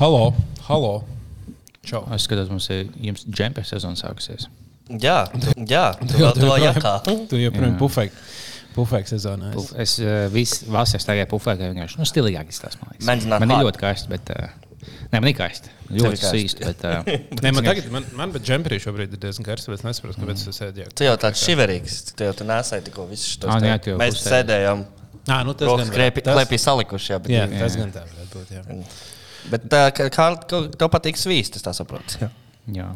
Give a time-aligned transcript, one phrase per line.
[0.00, 0.32] Halo,
[0.64, 1.04] halo.
[1.84, 2.06] Čau.
[2.16, 4.46] Es skatos, mums ir jums džempers sezona sākusies.
[4.96, 6.92] Jā, tu, jā, tu vēl to jākā.
[7.28, 7.80] Tu joprojām Jā.
[7.82, 8.14] pufēk.
[8.72, 9.50] Pufēk sezonā.
[9.52, 12.80] Puf, es uh, visu vasaru stāvēju pufē, kā vienkārši nu, stilīgāk izstāstu.
[13.04, 14.32] Man, man ir ļoti karsti, bet.
[14.32, 15.74] Uh, nē, man ir karsti.
[15.90, 16.64] ir Ļoti sīsti.
[16.70, 17.12] Bet, uh,
[17.44, 20.48] Nē, man tagad, man, man bet džemperī šobrīd ir diezgan karsts, bet es nesaprotu, kāpēc
[20.48, 20.94] tas sēdēja.
[20.96, 24.16] Tu jau tāds šiverīgs, tu jau nesēji tikko visu šo Ā, jā, tu jau Mēs
[24.16, 24.36] pusē.
[24.38, 24.84] sēdējām,
[25.28, 27.12] Nā, nu tas gan tas- klēpī salikuši.
[27.12, 27.64] Jā, bet, Jā, jā.
[27.66, 28.54] tas gan tā varētu būt.
[28.56, 29.18] Jā.
[29.50, 30.08] Bet tā, kā,
[30.50, 32.18] tev patīk svīst, es tā saprotu.
[32.20, 32.28] Jā.
[32.70, 32.88] jā,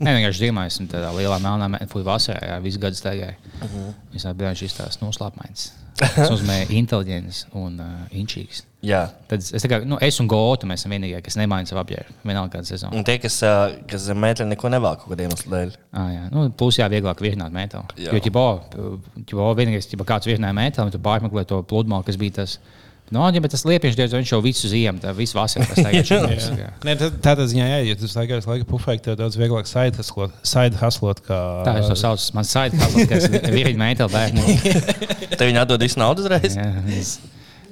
[0.00, 3.36] Nē, vienkārši ziemā esmu tādā lielā melnā mēnešā, vasarā, jā, visu gadu staigāju.
[3.60, 3.86] Uh Mhm.
[4.12, 4.22] -huh.
[4.22, 5.70] Tam biju šis noslēpmains.
[6.02, 8.62] Es uzmēju inteliģents un uh, inčīgs.
[8.82, 9.08] jā.
[9.28, 12.12] Tad es, kā, nu, es un Gotu mēs esam vienīgie, kas nemaina savu apģērbu.
[12.24, 12.96] Vienalga kāda sezona.
[12.96, 13.52] Un tie, kas, ā,
[13.86, 15.72] kas zem meitene neko nevāk kaut kādiem iemesliem.
[15.92, 17.84] Ah, jā, nu, plus jā, vieglāk virināt metālu.
[17.96, 18.20] Jo, ja
[19.54, 22.58] vienīgais, ja kāds virināja metālu, tu pārmeklē to pludmali, kas bija tas.
[23.12, 26.06] No, ja, bet tas liepiņš, diez, vai viņš jau visu ziemu, tā visu vasaru ir.
[27.02, 30.00] Tā- tādā ziņā, jā, ja tu staigājies laika pufēk, tev daudz vieglāk side
[30.48, 31.40] side hustlot kā...
[31.68, 32.30] Tā es to saucu.
[32.38, 34.46] Man saita, kā tas virina metālu bērnu.
[35.38, 36.56] Te viņi atdod visu naudu uzreiz.
[36.56, 37.18] Jā, es-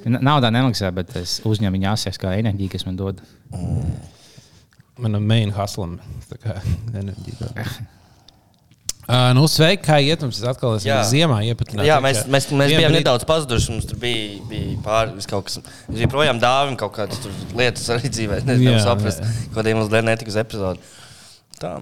[0.00, 3.18] Naudā nemaksā, bet es uzņemu viņu asies kā enerģiju, kas man dod.
[5.00, 5.98] Manam main hustlam.
[6.28, 6.54] Tā kā
[7.00, 7.50] enerģija.
[9.10, 10.38] Uh, nu, sveiki, kā iet mums?
[10.38, 11.00] Es atkal esmu Jā.
[11.08, 11.88] ziemā iepatinājis.
[11.88, 13.72] Jā, mēs, mēs, mēs bijām nedaudz pazuduši.
[13.74, 15.58] Mums tur bija, bija pāris kaut kas.
[15.88, 18.38] Es biju projām dāvim kaut kādas tur lietas arī dzīvē.
[18.38, 19.24] Es nezinu, saprast,
[19.56, 20.94] kādiem mums dēļ netika uz epizodu.
[21.58, 21.74] Tā.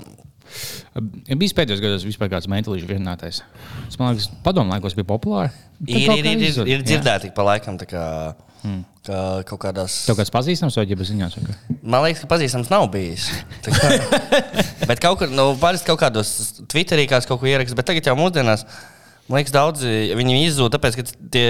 [1.29, 3.43] Ja bijis pēdējos gados vispār kāds metālīšu virinātais.
[3.85, 5.53] Es man liekas, padomu laikos bija populāri.
[5.85, 8.05] Ir, ir, ir, ir, ir dzirdēti pa laikam, tā kā,
[8.65, 8.81] hmm.
[9.09, 10.03] Kā kaut kādās.
[10.09, 11.39] Tev kāds pazīstams vai ģērbs ziņās?
[11.41, 11.57] kā?
[11.83, 13.31] Man liekas, ka pazīstams nav bijis.
[13.65, 13.91] Kā,
[14.91, 16.35] bet kaut kur, nu, parasti kaut kādos
[16.69, 18.67] Twitterī kāds kaut ko ieraksta, bet tagad jau mūsdienās,
[19.29, 21.47] man liekas, daudzi viņi izzūd, tāpēc, ka tie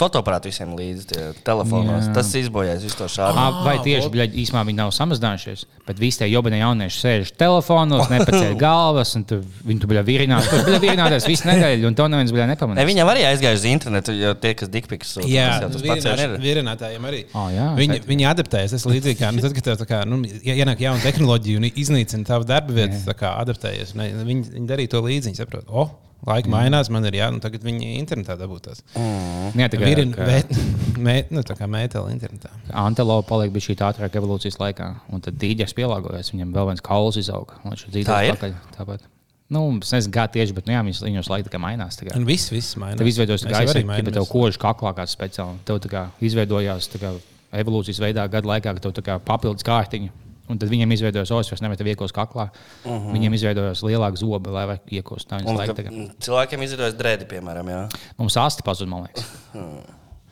[0.00, 2.08] fotoaparāti visiem līdzi tie telefonos.
[2.08, 2.14] Jā.
[2.16, 3.36] Tas izbojājas visu to šādu.
[3.40, 8.08] Ah, vai tieši bļaļ, īsumā viņi nav samazinājušies, bet visi tie jobini jaunieši sēž telefonos,
[8.12, 10.48] nepaceļ galvas, un tu, viņi tur bija virinās.
[10.50, 12.88] Tur bija virināties visu nedēļu, un to neviens bija Ne, nepamanījis.
[12.90, 16.24] viņam arī aizgāja uz internetu, jo tie, kas dikpiks sūta, Jā, tas jau tas pats
[16.24, 16.34] ir.
[16.40, 17.20] virinātājiem arī.
[17.36, 18.74] Ā, jā, viņi, viņi adaptējas.
[18.74, 21.68] Tas ir līdzīgi kā nu, tad, kad tev tā kā, nu, ienāk jauna tehnoloģija un
[21.70, 23.92] iznīcina tavu darba vietu, tā kā adaptējies.
[24.00, 25.30] Ne, viņi, viņi darīja to līdzi.
[25.30, 25.84] Viņi saprot, o,
[26.28, 28.82] laika mainās, man ir jā, nu tagad viņi internetā dabūtās.
[28.94, 30.52] Jā, tā vēt,
[31.00, 32.52] mē, nu, tā kā mēteli internetā.
[32.82, 36.34] Antelope paliek bija šī ātrāk evolūcijas laikā, un tad tīģers pielāgojas.
[36.34, 37.58] Viņam vēl viens kauls izauga.
[37.64, 38.36] Tā ir?
[38.36, 38.54] pakaļ.
[38.76, 39.08] Tāpat.
[39.50, 41.98] Nu, es nezinu, kā tieši, bet nu, jā, viņas viņos laika mainās.
[41.98, 42.14] kā.
[42.14, 43.00] Un viss, viss mainās.
[43.00, 45.58] Tev izveidojās arī aizsardzība, bet tev koža kaklā kāds speciāls.
[45.66, 47.10] Tev tā kā izveidojās tā kā
[47.58, 50.12] evolūcijas veidā gadu laikā, ka tev tā kā papildus kārtiņa.
[50.50, 52.48] Un tad viņiem izveidojās osas, vairs nevar iekos kaklā.
[52.84, 53.12] Uh -huh.
[53.14, 54.64] Viņiem izveidojās lielāka zoba, lai.
[54.66, 57.88] Tā tā kā- cilvēkiem izdodas drēdi, piemēram, jā.
[58.18, 59.24] Mums asti pazuda, man liekas.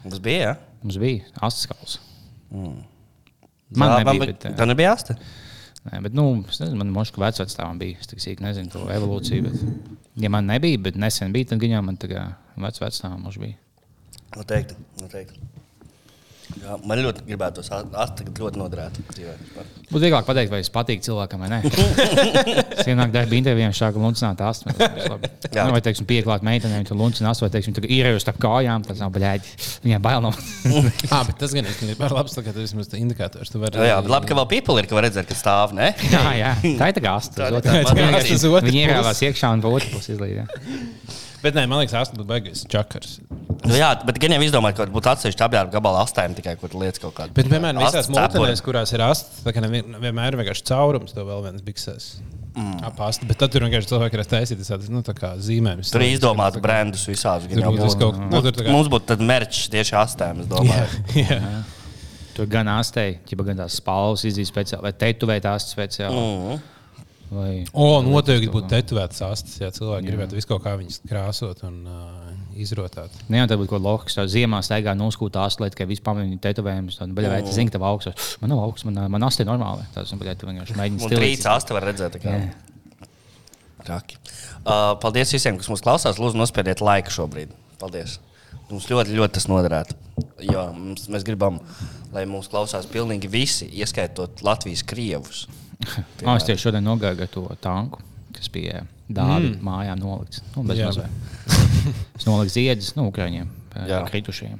[0.03, 0.57] Tas bija, jā.
[0.83, 1.99] Mums bija astes skals.
[2.51, 5.15] Jā, Man nebija, man bet, bija- eh, Tā nebija asta.
[5.85, 7.97] Nē, bet, nu, es nezinu, man moška vecvecāvam bija.
[8.01, 9.43] Es tik sīki nezinu to evolūciju.
[9.43, 9.61] Bet,
[10.17, 13.55] ja man nebija, bet nesen bija, tad viņam tā kā vecvecāvam mums bija.
[14.37, 14.75] Noteikti.
[15.01, 15.39] noteikti.
[16.57, 18.97] Jā, man ļoti gribētu tos asta ļoti noderēt.
[19.13, 19.35] dzīvē.
[19.89, 21.59] Būtu vieglāk pateikt, vai es patīku cilvēkam vai nē.
[22.79, 24.73] Es ienāku darba intervijā, sāka luncināt astu.
[24.79, 25.67] Jā.
[25.67, 28.85] Nu, vai, teiksim, pieklāt meitenēm, tu luncini astu, vai, teiksim, tu ir uz starp kājām,
[28.87, 29.55] tas nav baļēģi.
[29.85, 30.33] Viņai bail no.
[31.15, 33.53] Ah, bet tas gan ir labs, kā tas ir indikators.
[33.53, 35.73] Tu vari Jā, jā, bet labi, ka vēl people ir, ka var redzēt, ka stāv.
[35.77, 35.93] Ne?
[36.15, 40.45] jā, jā, tā ir tā kā otru Viņi ierāvās iekšā un pa otru pusi izlīd.
[41.43, 43.19] Bet nē, man liekas, tas būtu baigais čakars.
[43.69, 47.03] Nu, jā, bet gan jau izdomāt, ka būtu atsevišķi apģērba gabala astēm tikai, kur lietas
[47.03, 47.35] kaut kādu.
[47.37, 51.45] Bet, piemēram, visās mūtenēs, kurās ir astes, tā kā vienmēr ir vienkārši caurums, to vēl
[51.47, 52.09] viens biksēs.
[52.59, 52.79] Mm.
[52.89, 55.93] Apāst, bet tad tur vienkārši cilvēki ir taisīti tādas nu, tā kā zīmējumus.
[55.95, 57.51] Tur ir izdomāti brandus visādus.
[57.53, 60.89] Tur būtu kaut nu, tur tā kā- Mums būtu tad merčs tieši astēm, es domāju.
[61.23, 61.39] jā.
[62.39, 66.19] Tur gan astei, ja gan tās spalvas izdzīs speciāli, vai tetovēt astu speciāli.
[66.19, 66.61] Mhm.
[67.29, 67.51] Vai...
[67.77, 72.31] O, noteikti būtu tetovētas astes, ja cilvēki gribētu visu kaut kā viņas krāsot un uh,
[72.57, 73.13] izrotāt.
[73.29, 74.25] Nē, tā būtu kaut kāda loģiska.
[74.33, 76.97] Ziemā staigā noskūta astu, lai tikai vispār viņa tetovējumus.
[77.03, 79.85] Tad, bet, vai tas zina, ka augsts, man nav augsts, man, man astē normāli.
[79.93, 82.17] Tas, bet, tu vienkārši mēģini Un trīs astu var redzēt.
[82.25, 82.41] Jā.
[83.85, 84.17] Traki.
[84.65, 86.21] Uh, paldies visiem, kas mūs klausās.
[86.21, 87.53] Lūdzu, nospiediet laiku šobrīd.
[87.81, 88.19] Paldies.
[88.69, 89.97] Mums ļoti, ļoti tas noderētu.
[90.45, 91.61] Jo mums, mēs gribam,
[92.13, 95.47] lai mūs klausās pilnīgi visi, ieskaitot Latvijas krievus.
[96.27, 98.03] Oh, es tieši šodien nogāju to tanku,
[98.37, 99.61] kas bija dāvana mm.
[99.65, 100.43] mājā nolikts.
[100.55, 100.65] Nu,
[102.19, 103.55] es noliku ziedus no Ukrāņiem.
[103.89, 104.01] Jā.
[104.09, 104.59] kritušajiem.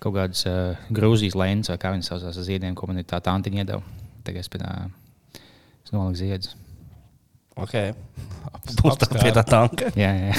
[0.00, 3.18] Kaut kādas uh, Grūzijas lēnas, vai kā viņas saucās, ar ziediem, ko man ir tā
[3.24, 3.82] tantiņa iedeva.
[4.24, 5.44] Tagad es, uh,
[5.84, 6.54] es noliku ziedus.
[7.58, 7.90] Okay.
[8.78, 9.90] Būs tā pie tā tanka.
[9.98, 10.34] Jā, jā.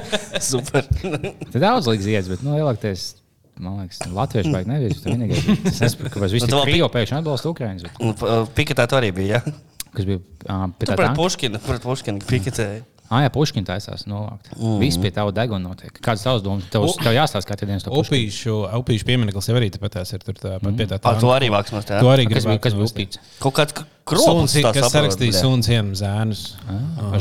[0.52, 0.88] Super.
[0.88, 3.10] Tad daudz liekas ziedus, bet nu, lielākoties
[3.60, 5.02] Man liekas, Latviešu vajag nevis.
[5.02, 5.44] Tas vienīgais.
[5.68, 7.84] Es nesaprotu, kāpēc visi Nu, Krievi pēkšņi atbalsta Ukraiņus.
[7.84, 9.42] bet Un uh, piketē tu arī bija.
[9.42, 9.52] Ja?
[9.92, 11.12] Kas bija ā, pie Tu tā pret?
[11.18, 12.80] Puškinu, pret Puškinu piketēji.
[13.12, 14.48] Ah, jā, Puškina taisās novākt.
[14.56, 14.78] Mm.
[14.80, 15.98] Viss pie tava deguna notiek.
[16.00, 16.64] Kāds tavs domas?
[16.72, 18.22] Tev, U- tev jāstāsta katru dienu to Puškinu.
[18.24, 20.78] Upīšu, upīšu piemineklis jau arī tāpat ir tur tā, mm.
[20.80, 21.00] pie tā.
[21.04, 22.00] Ah, tu arī vāks no tā.
[22.00, 23.20] Tu arī Kas bija, kas bija upīts?
[23.42, 23.76] Kaut kāds
[24.08, 26.40] Krops, kas sarakstīja sunciem zēnus.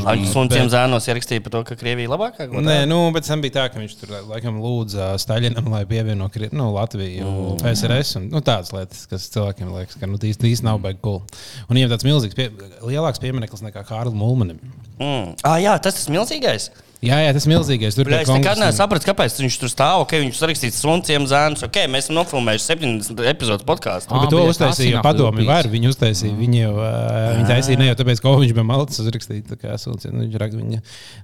[0.02, 2.48] Ar sunciem zēnos ierakstīja par to, ka Krievija ir labākā.
[2.50, 6.30] kaut Nē, nu, bet tam bija tā, ka viņš tur laikam lūdza Staļinam, lai pievieno
[6.34, 10.50] Kri- nu, Latviju, mm, PSRS un nu, tādas lietas, kas cilvēkiem liekas, ka nu, īsti
[10.56, 11.22] īsti nav baigi cool.
[11.70, 12.50] Un viņiem tāds milzīgs, pie,
[12.82, 14.58] lielāks piemineklis nekā Kārlim Mulmanim.
[14.98, 15.36] Mm.
[15.46, 16.72] Ah, jā, tas ir milzīgais.
[17.02, 17.96] Jā, jā, tas ir milzīgais.
[17.98, 20.04] Tur Es nekad nesapratu, kāpēc viņš tur stāv.
[20.04, 21.64] Okay, viņš rakstīja sunciem zēnus.
[21.66, 24.14] Okay, mēs esam nofilmējuši 70 epizodus podkāstu.
[24.22, 25.42] Bet to uztaisīja padomi.
[25.48, 26.36] Var, viņi uztaisīja.
[26.38, 29.50] Viņi jau viņi taisīja ne jau tāpēc, ka viņš bija malts uzrakstīt.
[29.50, 30.82] tā kā suns, nu, Viņš viņa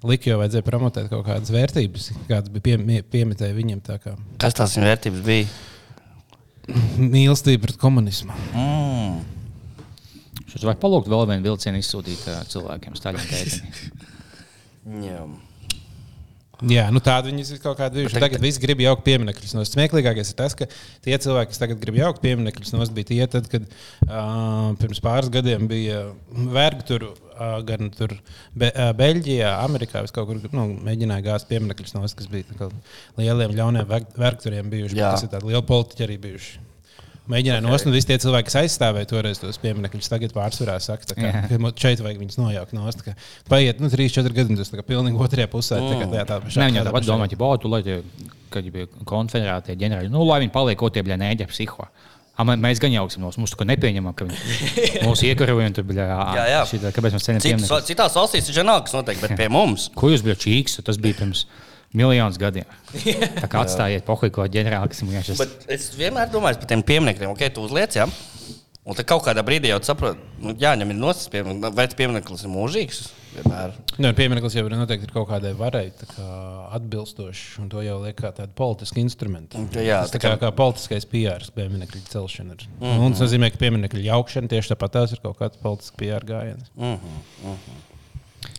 [0.10, 3.84] lika, jo vajadzēja promotēt kaut kādas vērtības, kādas bija pie, piemetēji viņam.
[3.86, 5.46] tā kā Kas tās viņa vērtības bija?
[6.98, 8.34] Mīlestība pret komunismu.
[8.58, 9.22] Mm.
[10.48, 13.92] Šis vajag palūgt vēl vienu vilcienu izsūtīt cilvēkiem, Staļina tētiņi.
[16.66, 16.88] Jā.
[16.90, 18.16] Nu tāda viņas ir kaut kāda bijuši.
[18.18, 19.54] Bet Tagad viss grib jaukt pieminekļus.
[19.54, 20.66] No smieklīgākais ir tas, ka
[21.06, 25.30] tie cilvēki, kas tagad grib jaukt pieminekļus, nos bija tie, tad, kad uh, pirms pāris
[25.34, 27.08] gadiem bija vergi tur.
[27.38, 28.16] Uh, gan tur
[28.58, 32.72] Be, uh, Beļģijā, Amerikā, vis kaut kur nu, mēģināja gāzt pieminekļus, no kas bija
[33.20, 34.98] lieliem ļauniem verg- vergturiem bijuši.
[35.14, 36.67] Tas ir tādi lieli politiķi arī bijuši.
[37.28, 37.68] Mēģināja okay.
[37.68, 41.60] nost, un visi tie cilvēki, kas aizstāvēja toreiz tos pieminekļus, tagad pārsvarā saka, tā ka
[41.60, 42.76] mo- šeit vajag viņus nojaukt.
[42.78, 43.04] Nost,
[43.52, 45.82] Paiet, nu, 3, 4 gadi, tas kā pilnīgi otrajā pusē.
[45.84, 48.00] Tā kā tā, tā, tā, Nē, viņam tāpat domā, ka būtu, lai tie,
[48.54, 51.90] kad bija konfederātie ģenerāļi, nu, lai viņi paliek kaut kādā nēģa psiho.
[52.48, 56.06] Mēs gan jauksim nos, mums tā nepieņemam, ka viņi mūs iekaroja un tur bija.
[56.38, 56.60] Jā, jā.
[56.70, 59.90] Šitā, kāpēc mēs cenšamies citās valstīs ir ženāks noteikti, bet pie mums.
[59.98, 60.78] Ko jūs bijat čīks?
[60.86, 61.48] Tas bija pirms
[61.94, 62.66] miljonus gadiem.
[63.42, 65.38] Tā kā atstājiet pohuļu, ko ģenerāli, kas vienkārši.
[65.40, 68.08] Bet es vienmēr domāju par tiem pieminekļiem, ok, tu uzliec, jā.
[68.88, 72.44] Un tad kaut kādā brīdī jau saproti, nu, jāņem ir nosacījums, piemineklis, vai tas piemineklis
[72.46, 73.00] ir mūžīgs.
[73.34, 73.74] Vienmēr.
[74.00, 76.28] Nu, piemineklis jau ir noteikti ir kaut kādai varai tā kā
[76.78, 79.60] atbilstošs, un to jau liek kā tādu politisku instrumentu.
[79.74, 82.56] Ka jā, tas tā tā kā, kā- politiskais PR, pieminiekļu celšana.
[82.56, 82.64] Ir.
[82.80, 83.04] Mm -hmm.
[83.06, 86.72] Un tas nozīmē, ka pieminiekļu jaukšana tieši tāpat tās ir kaut kāds politisks PR gājiens.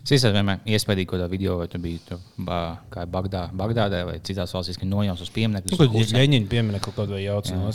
[0.04, 2.58] Es izsaka, vienmēr iespējīgi, ko tā video, vai tu biji tur, bā,
[2.92, 5.74] kā Bagdā, Bagdādē vai citās valstīs, kad nojauts uz Nu, pieminekļus.
[5.80, 7.66] kad Leņķiņa pieminekli kaut vai jauc no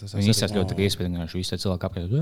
[0.00, 0.78] tas Viņi izsaka ļoti
[1.34, 2.14] ka visi cilvēki apkārt.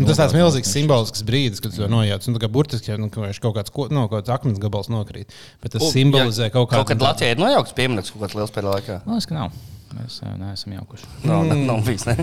[0.00, 2.26] Nu, tas tāds milzīgs simbolisks brīdis, kad tu to nojauc.
[2.26, 5.30] Nu, tā kā burtiski jau nu, ka kaut kāds, no, kaut kāds akmens gabals nokrīt.
[5.62, 6.96] Bet tas U, simbolizē kaut Kaut kādu.
[6.96, 8.98] kad Latvijā ir nojaukts piemineklis kaut kāds liels pēdējā laikā.
[9.06, 9.52] Man liekas, ka nav.
[9.94, 11.08] Mēs ā, neesam jaukuši.
[11.28, 12.04] Nav, nav, nav bijis.
[12.08, 12.16] Ne?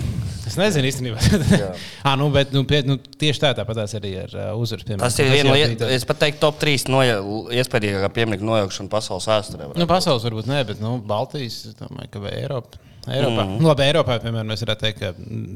[0.48, 1.22] Es nezinu īstenībā.
[2.08, 4.84] ah, nu, bet, nu, pie, nu, tieši tā, tāpat tās arī ar uh, uzvaru.
[4.88, 5.04] piemēram.
[5.06, 7.18] Tas ir jau viena lieta, es pat teiktu, top 3 noja,
[7.62, 9.72] iespējīgākā pieminiekta nojaukšana pasaules vēsturē.
[9.80, 12.82] Nu, pasaules varbūt ne, bet nu, Baltijas, domāju, ka vai Eiropa.
[13.02, 13.42] Eiropā.
[13.42, 13.56] Mm.
[13.58, 15.08] Nu, labi, Eiropā, piemēram, mēs varētu teikt, ka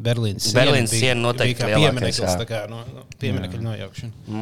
[0.06, 2.32] Berlīnas Berlīnes bija- siena noteikti bija piemineklis, jā.
[2.40, 4.34] tā kā no, no, pieminekļa nojaukšana.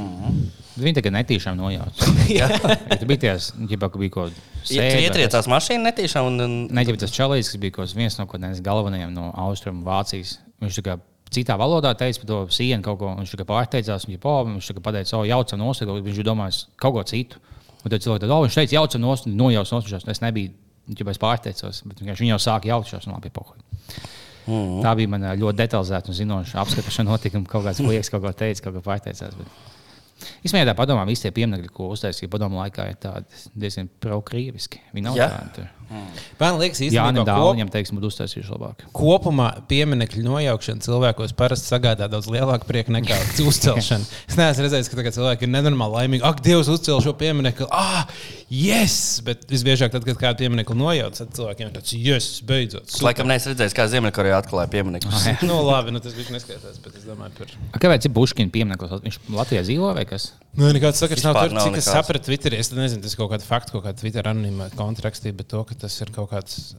[0.81, 2.13] Viņi tagad netīšām nojauca.
[2.39, 2.49] Ja
[2.97, 6.31] tu biji tajās, ģipā, ka bija kaut kāda Ietriecās mašīna netīšām.
[6.31, 9.85] Un, un, Neģibi tas čalīts, kas bija kaut viens no kaut kādiem galvenajiem no Austrumu
[9.85, 10.39] Vācijas.
[10.65, 10.97] Viņš tā kā
[11.35, 13.13] citā valodā teica par to sienu kaut ko.
[13.21, 16.65] Viņš tā kā pārteicās, viņš, po, viņš tā kā pateica, o, jaucam nost, viņš domāja
[16.81, 17.43] kaut ko citu.
[17.85, 20.09] Un tad cilvēki teica, o, viņš teica, jaucam nost, nojauc nost.
[20.09, 20.55] Es nebiju,
[20.89, 23.63] ja es pārteicos, bet vienkārši viņi jau sāka jaukt, un labi, pohuļ.
[24.45, 24.81] Mm.
[24.85, 27.49] Tā bija mana ļoti detalizēta un zinoša apskatīšana notikuma.
[27.49, 29.39] Kaut kāds liekas, kaut ko teica, kaut ko pārteicās.
[29.39, 30.27] Bet...
[30.47, 34.83] Īsmējā tā padomā, visi tie pieminiekļi, ko uztaisīja padomu laikā, ir tādi diezgan pro-krieviski.
[34.95, 35.31] Viņi nav Jā.
[35.33, 35.65] tādi.
[36.41, 38.85] Man liekas, Jā, īstenībā, Nē, kop, viņam teiksim, būtu uztaisījuši labāk.
[38.97, 43.19] kopumā pieminiekļu nojaukšana cilvēkos parasti sagādā daudz lielāku prieku nekā
[43.51, 44.09] uzcelšana.
[44.29, 46.25] Es neesmu redzējis, ka tagad cilvēki ir nenormāli laimīgi.
[46.27, 47.69] Ak, Dievs, uzcēl šo pieminiektu!
[47.71, 48.09] Ah,
[48.51, 49.21] yes!
[49.25, 52.89] Bet visbiežāk, tad, kad kādu pieminiektu nojauc, tad cilvēkiem ir tāds, yes, beidzot.
[52.91, 55.29] Es laikam neesmu redzējis, kā Ziemeļkoreja atklāja pieminekļus.
[55.49, 57.55] nu, labi, nu, tas bija neskaitās, bet es domāju par.
[57.71, 58.99] A, Kāpēc ir Buškina piemineklis?
[59.05, 60.33] Viņš Latvijā dzīvo vai kas?
[60.55, 62.61] Nu, nekāds sakars nav Vispār tur, nav cik es sapratu Twitterī.
[62.63, 65.85] Es nezinu, tas ir kaut kāda fakta, kaut kāda Twitter anonīma kontrakstība, bet to, ka
[65.85, 66.75] tas ir kaut kāds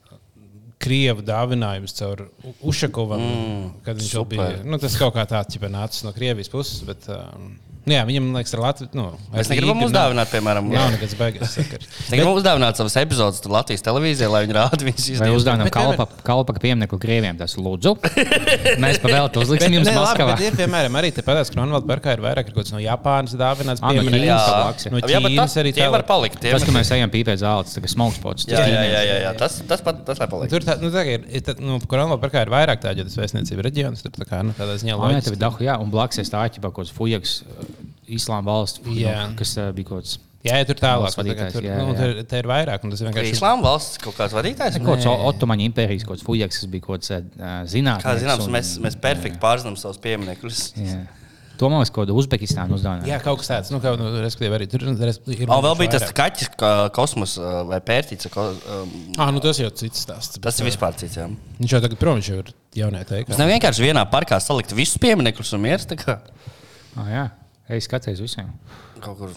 [0.86, 2.26] krievu dāvinājums caur
[2.66, 4.50] Ušakovam, mm, kad viņš vēl bija.
[4.52, 4.66] super.
[4.70, 7.56] Nu, tas kaut kā tāds nācis no Krievijas puses, bet um,
[7.94, 8.90] jā, viņam liekas, ar Latviju.
[8.98, 11.86] Nu, Mēs negribam uzdāvināt, piemēram, Nav nekāds beigas sakars.
[12.00, 15.42] Mēs negribam uzdāvināt savas epizodes tur Latvijas televīzijā, lai viņi rāda viņas Vai izdevumus.
[15.44, 17.38] uzdāvinām Bet nevar- kalpa, kalpa pieminiektu krieviem?
[17.40, 17.96] Tas lūdzu.
[18.84, 20.36] Mēs pavēlētu uzliksim jums Nē, labi, Maskavā.
[20.38, 23.84] bet ir, piemēram, arī tāpat Kronvalda parkā ir vairāk ir kaut kas no Japānas dāvināts.
[23.86, 24.02] Ah, no.
[24.06, 24.92] Ķīnas Jā, ja.
[24.92, 26.40] no jā, bet Ķīnas tas arī tie var palikt.
[26.42, 28.48] Tie Tas, var- ka mēs ejam pīpēt zāles, tas ir smokespots.
[28.50, 29.32] Jā, jā, jā, jā, jā.
[29.38, 30.50] Tas, tas, pat, tas lai paliek.
[30.50, 33.18] Tur tā, nu, tā ir, ir tā, nu, Kronvalda parkā ir vairāk tādu, jo tas
[33.20, 36.18] vēstniecība reģions tur tā kā, nu, tādā ziņā Jā, tev ir dahu, jā, un blakus
[36.22, 37.36] ir tā āķipa, kaut kāds fujaks,
[38.08, 40.20] islāma valsts, nu, kas ā, bija kaut kāds.
[40.46, 41.98] Jā, ja tur tālāk, vadītājs, tur, jā, nu, jā.
[41.98, 42.84] tur, tur ir vairāk.
[42.86, 44.76] un Tas vienkārši Islāma valsts kaut kāds vadītājs.
[44.78, 48.06] Kaut kāds Otomaņu impērijas, kaut kāds Fujaks, kas bija kaut kāds uh, zinātnēks.
[48.06, 50.60] Kā zināms, un- mēs, mēs perfekti pārzinām savus pieminekļus.
[51.56, 53.08] To man liekas, kaut kāda Uzbekistāna uzdāvināja.
[53.08, 55.46] Jā, kaut kas tāds, nu, kā, nu, respektīvi, arī tur res- ir.
[55.48, 56.18] Un vēl bija tas vairāk.
[56.20, 58.28] kaķis, kā kosmos uh, vai pērtiķis.
[58.34, 58.44] Ko,
[58.76, 60.38] um, Ah, nu tas jau cits stāsts.
[60.44, 61.16] tas ir vispār cits.
[61.16, 61.30] Jā.
[61.62, 62.52] Viņš jau tagad prom, viņš jau ir
[62.84, 63.30] jaunajā Mēs teikā.
[63.40, 65.66] nevaram vienkārši vienā parkā salikt visus pieminekļus un
[66.04, 66.20] kā
[67.00, 67.26] Ah, jā.
[67.70, 68.52] Ej, skaties visiem.
[69.02, 69.32] Kaut kur.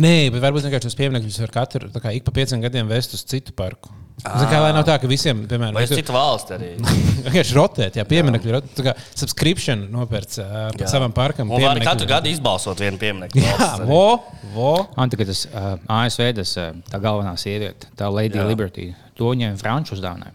[0.00, 3.16] Nē, bet varbūt vienkārši tos pieminekļus var katru, tā kā ik pa pieciem gadiem vest
[3.16, 3.90] uz citu parku.
[4.18, 6.70] Zin, kā, lai nav tā, ka visiem, piemēram, tur- citu valsti arī?
[7.26, 10.88] vienkārši rotēt, jā, pieminekļi, rot- tā kā subscription nopērts uh, Jā.
[10.90, 11.52] savam parkam.
[11.54, 13.44] Un var katru gadu izbalsot vienu pieminekli.
[13.44, 14.00] Jā, vo,
[14.56, 14.72] vo.
[14.96, 18.42] Man tagad tas uh, ASV, tas, uh, tā galvenā sieviete, tā Lady Jā.
[18.42, 18.48] jā.
[18.50, 18.88] Liberty,
[19.20, 20.34] to viņai Franču uzdāvināja.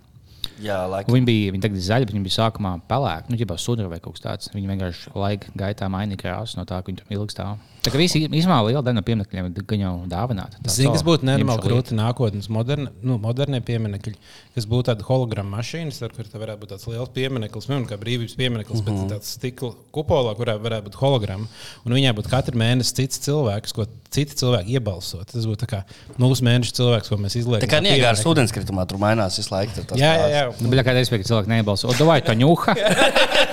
[0.63, 1.15] Jā, laikam.
[1.15, 4.01] Viņa bija, viņa tagad ir zaļa, bet viņa bija sākumā pelēka, nu, jau sudraba vai
[4.03, 4.51] kaut kas tāds.
[4.55, 7.57] Viņa vienkārši laika gaitā mainīja krāsu no tā, ka viņa tur ilgi stāv.
[7.83, 10.59] Tā kā visi īstenībā liela daļa no pieminekļiem ir gan jau dāvināta.
[10.63, 14.13] Tā Zini, kas būtu nenormāli grūti nākotnes moderni, nu, modernie pieminekļi,
[14.55, 18.37] kas būtu tāda holograma mašīna, ar kuriem varētu būt tāds liels piemineklis, piemēram, kā brīvības
[18.39, 19.01] piemineklis, mm -hmm.
[19.03, 21.49] bet tāds stikla kupolā, kurā varētu būt holograma.
[21.83, 25.27] Un viņai būtu katru mēnesi cits cilvēks, ko citi cilvēki iebalsot.
[25.33, 25.81] Tas būtu tā kā
[26.21, 27.65] nulles mēnešu cilvēks, ko mēs izliekam.
[27.65, 28.29] Tā kā pieminekli.
[28.31, 29.85] ūdenskritumā tur mainās visu laiku.
[29.97, 30.43] Jā, jā, jā.
[30.61, 31.89] Nu, bet kā teicu, ka cilvēki nebalso.
[31.89, 32.77] O, vai tā ņūha?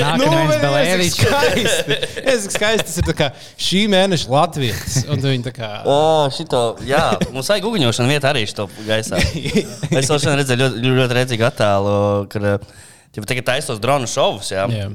[0.00, 1.16] Nu, Nākamais es Belēvičs.
[1.18, 1.96] skaisti.
[2.32, 3.28] Es skaisti, tas ir tā kā
[3.70, 5.00] šī mēneša Latvijas.
[5.10, 5.70] Un viņi tā kā.
[5.88, 5.98] O,
[6.34, 9.20] šito, jā, mums vajag uguņošanu vietā arī šo gaisā.
[10.00, 11.94] Es jau šodien redzēju ļoti, ļoti redzīgu attēlu,
[12.32, 12.46] kad
[13.16, 14.52] ja tagad taisos dronu šovus.
[14.52, 14.86] Jā, Jā.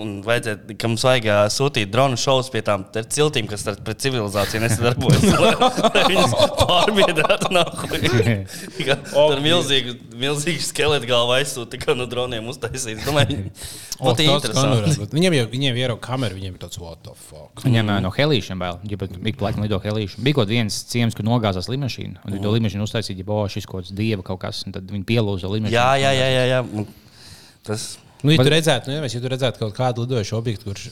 [0.00, 4.64] un vajadzēja, ka mums vajag uh, sūtīt dronu šovus pie tām ciltīm, kas pret civilizāciju
[4.64, 5.24] nesadarbojas.
[6.12, 8.36] Viņas pārbiedrētu nākotnē.
[9.14, 13.06] Tur milzīgi, milzīgi skeleti galvā aizsūta, kā no droniem uztaisīts.
[13.08, 13.48] Domāju,
[14.00, 14.58] O, Ot, tas interesanti.
[14.58, 17.62] skanurē, bet Viņiem jau viņiem ir kamera, viņiem ir tāds what the fuck.
[17.62, 18.02] Viņam mm.
[18.02, 20.18] no helīšiem vēl, ja pat ik pa laikam lido helīši.
[20.24, 22.24] Bija kaut viens ciems, kur nogāzās lidmašīna.
[22.24, 24.90] Un viņi to lidmašīnu uztaisīja, ja oh, šis kaut kāds dieva kaut kas, un tad
[24.90, 25.76] viņi pielūza lidmašīnu.
[25.76, 26.60] Jā, jā, jā, jā, jā.
[27.64, 27.94] Tas,
[28.24, 30.86] Nu, ja Bet- tu redzētu, nu, ja tu redzētu kaut kādu lidojošu objektu, kurš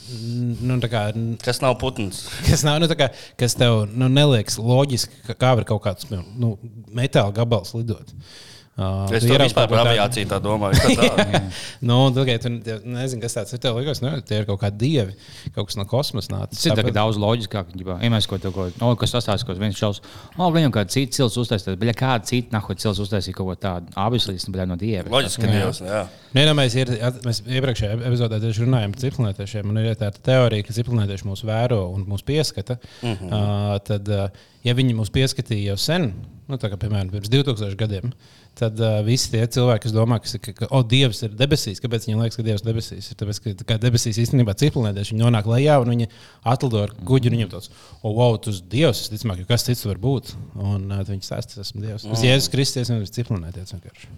[0.60, 1.00] nu, tā kā,
[1.40, 2.26] kas nav putns?
[2.48, 3.08] kas, nav, nu, kā,
[3.40, 6.50] kas tev nu, neliekas loģiski, ka kā var kaut kāds nu,
[6.92, 8.12] metāla gabals lidot.
[8.12, 10.94] Uh, Es tu to ieraugi vispār par ko aviāciju tā domāju.
[10.96, 11.40] tādu.
[11.88, 13.60] Nu, tikai tu nezini, kas tāds ir.
[13.60, 15.16] Tev liekas, nu, tie ir kaut kādi dievi,
[15.52, 16.62] kaut kas no kosmosa nācis.
[16.62, 17.74] Tas ir tagad daudz loģiskāk.
[17.76, 20.00] Ja mēs kaut ko tādu, kas sastāsta, ko viens šaus,
[20.38, 23.92] oh, viņam kāda cita cilvēks uztaisīja, bet kāda cita nahuļ cilvēks uztaisīja kaut ko tādu,
[24.06, 25.12] abas līdz no dieva.
[25.12, 25.82] Loģiski, ka Dievs.
[25.84, 26.06] jā.
[26.32, 29.68] Vienamais ir, at- mēs iepriekšējā epizodē tieši runājām par ciklonētiešiem.
[29.68, 32.78] Man ir tāda teorija, ka ciklonētieši mūs vēro un mūs pieskata.
[33.02, 33.28] Uh -huh.
[33.28, 36.12] uh, tad, uh, ja viņi mūs pieskatīja jau sen,
[36.50, 38.12] nu, tā kā piemēram pirms 2000 gadiem,
[38.58, 42.06] tad uh, visi tie cilvēki, kas domā, kas, ka, ka oh, Dievs ir debesīs, kāpēc
[42.06, 43.08] viņiem liekas, ka Dievs ir debesīs?
[43.12, 46.08] Ir tāpēc, ka tā kā debesīs īstenībā ciklonētieši viņi nonāk lejā un viņi
[46.54, 47.30] atlido ar kuģi.
[47.30, 47.70] un Viņiem tāds,
[48.02, 50.34] oh, wow, tas ir Dievs, es ticamāk, jo kas cits var būt.
[50.58, 52.04] Un uh, viņi stāsta, tas esmu Dievs.
[52.10, 54.12] Tas Jēzus Kristus un ciklonētieši vienkārši.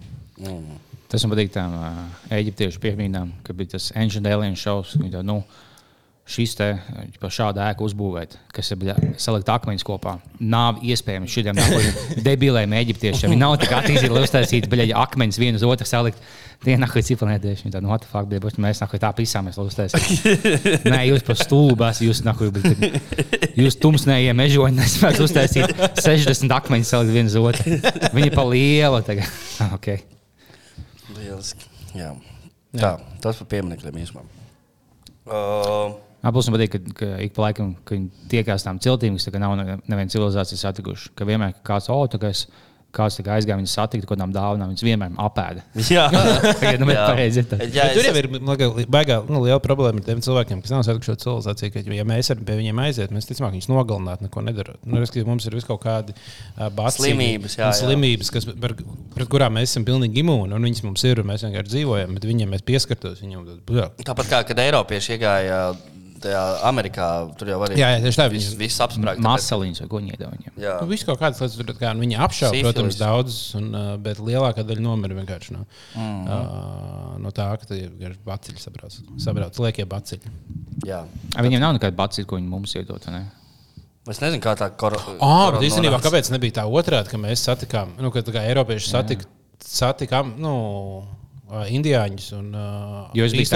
[1.11, 2.01] Tas man patīk tām uh,
[2.35, 4.97] eģiptiešu piemīnām, ka bija tas Ancient Alien šovs.
[4.99, 5.39] Viņi tā, nu,
[6.25, 6.67] šis te
[7.21, 10.15] pa šādu ēku uzbūvēt, kas ir bļa, salikt akmeņus kopā.
[10.41, 11.59] Nav iespējams šiem
[12.25, 13.29] debiliem eģiptiešiem.
[13.29, 16.23] Viņi nav tik attīstīti, lai uztaisītu bļa, akmeņus vienu uz otru salikt.
[16.65, 17.67] Tie nāk līdz ciprānētieši.
[17.67, 20.33] Viņi tā, what the fuck, bļa, bet mēs nāk tā pisāmies, lai uztaisītu.
[20.93, 22.41] Nē, jūs par stulbās, jūs nāk,
[23.59, 27.77] jūs tumsnējie mežoņi nespējat uztaisīt 60 akmeņus salikt vienu uz otru.
[28.17, 29.29] Viņi pa lielu tagad.
[29.77, 30.01] okay.
[31.19, 31.69] Lieliski.
[31.93, 32.15] Jā.
[32.73, 34.25] Tā, tas par pieminekļiem īstenībā.
[35.25, 35.93] Uh,
[36.25, 40.09] Apelsīns patīk, ka, ka ik pa laikam, viņi tiekās tām ciltīm, kas nav ne- neviena
[40.11, 42.47] civilizācija satikuši, ka vienmēr kāds otrs,
[42.95, 45.63] kāds tā kā aizgāja viņus satikt, kaut kādām dāvanām, viņas vienmēr apēda.
[45.91, 46.05] jā,
[46.61, 47.05] Tagad nu, Jā.
[47.09, 47.57] pareizi tā.
[47.59, 50.85] jā Bet tur es, jau ir baigā, nu, liela problēma ar tiem cilvēkiem, kas nav
[50.87, 51.73] satikuši šo civilizāciju.
[51.73, 54.79] Ka, ja mēs varam pie viņiem aiziet, mēs ticamāk viņus nogalināt, neko nedarot.
[54.87, 57.73] Nu, respektīvi, mums ir vis kaut kādi uh, bacili Slimības, jā, jā.
[57.81, 58.77] slimības kas, par,
[59.17, 60.55] pret kurām mēs esam pilnīgi imūni.
[60.55, 63.19] Un viņas mums ir, un mēs vienkārši dzīvojam, bet viņiem mēs pieskartos.
[63.25, 65.59] Viņam, tad, tāpat kā kad Eiropieši iegāja
[66.23, 67.07] tajā Amerikā,
[67.39, 69.23] tur jau arī Jā, jā, tieši tā, Viss, viņi- viss apsprāgts.
[69.25, 70.53] Masaliņas vai iedod viņiem.
[70.63, 72.65] Jā, nu, viss kaut kādas lietas, tur, kā, nu, viņi apšauba, Sifilis.
[72.73, 73.69] protams, daudzas, un,
[74.01, 76.27] bet lielākā daļa nomira vienkārši no, mm.
[76.27, 78.99] uh, no tā, ka tie ir baciļi sabrauc.
[79.21, 80.35] sabrauc liekie baciļi.
[80.85, 81.03] jā.
[81.35, 83.03] A, Viņiem nav nekāda bacīla, ko viņi mums iedod.
[83.05, 83.25] vai ne?
[84.07, 87.95] Es nezinu, kā tā kor Ah, bet īstenībā, kāpēc nebija tā otrādi, ka mēs satikām,
[87.97, 89.25] nu, ka tā kā Eiropieši satika,
[89.65, 90.51] satikām, nu,
[91.45, 92.45] indiāņus un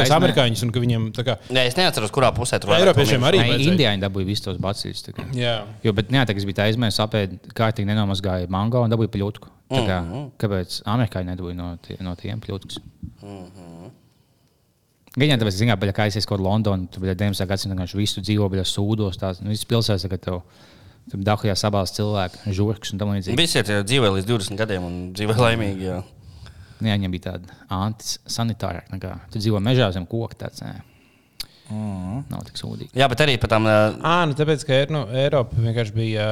[0.06, 0.18] taisnē.
[0.20, 1.36] amerikāņus, un ka viņiem tā kā.
[1.54, 3.42] Nē, es neatceros, kurā pusē tur Eiropiešiem arī.
[3.42, 3.74] Nē, vajadzēja.
[3.74, 5.26] Indiāņi dabūja visus tos tā.
[5.38, 5.56] Jā.
[5.86, 9.56] Jo, bet kas bija aizmērs, apēd kārtīgi nenomazgāja mango un dabūja pļūtku.
[9.70, 10.00] Tā Kā,
[10.42, 12.80] kāpēc amerikāņi nedabūja no, tie, no tiem pļūtkus?
[15.20, 17.46] Gan jau tāpēc, zinām, ka aizies kaut kur Londonā, tur bija 19.
[17.50, 19.18] gadsimta vienkārši visu dzīvo, bija sūdos.
[19.22, 20.44] Tās nu, visas pilsētas, ka tev
[21.10, 23.38] Tur dahujā sabās cilvēku žurks un tam līdzīgi.
[23.40, 25.88] Visi tie dzīvoja līdz 20 gadiem un dzīvoja laimīgi.
[25.88, 26.02] Jā.
[26.80, 28.86] Jā, viņam bija tāda antisanitāra.
[29.32, 30.46] Tu dzīvo mežā zem koka.
[30.46, 30.78] Tāds, nē.
[31.70, 32.24] Mm.
[32.32, 32.90] Nav tik sūdīgi.
[32.98, 33.68] jā, bet arī par tām.
[33.70, 36.26] ā, À, nu tāpēc, ka nu, Eiropa vienkārši bija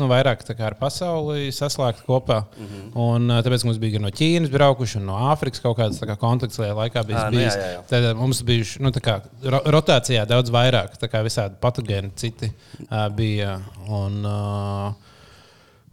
[0.00, 2.38] nu, vairāk tā kā ar pasauli saslēgta kopā.
[2.56, 2.86] Mm -hmm.
[3.04, 6.16] Un tāpēc mums bija gan no Ķīnas braukuši, un no Āfrikas kaut kādas tā kā,
[6.16, 7.54] kontakts tajā laikā bija Ā, nu, bijis.
[7.54, 7.82] jā, jā, jā.
[7.88, 12.52] Tad mums bija nu, tā kā, ro rotācijā daudz vairāk, tā kā visādi patogēni citi
[12.90, 13.60] uh, bija.
[13.88, 14.94] Un, uh,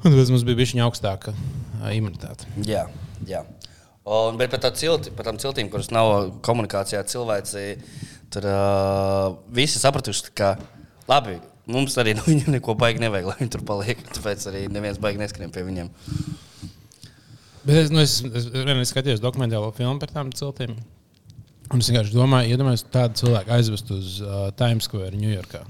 [0.03, 2.47] un tāpēc mums bija bijusi augstāka uh, imunitāte.
[2.63, 2.87] Jā,
[3.27, 3.43] jā.
[4.01, 7.65] Un, bet par, cilti, par tām ciltīm, kuras nav komunikācijā, cilvēci
[8.33, 10.55] tur uh, visi sapratuši, ka
[11.09, 11.37] labi.
[11.71, 14.01] Mums arī no viņiem neko baigi nevajag, lai viņi tur paliek.
[14.15, 15.91] Tāpēc arī neviens baigi neskrien pie viņiem.
[17.61, 20.73] Bet es, nu, es, es, es skatījos dokumentālo filmu par tām ciltīm.
[21.71, 25.61] Un es vienkārši domāju, iedomājieties, tādu cilvēku aizvest uz uh, Times Square, Ņujorkā.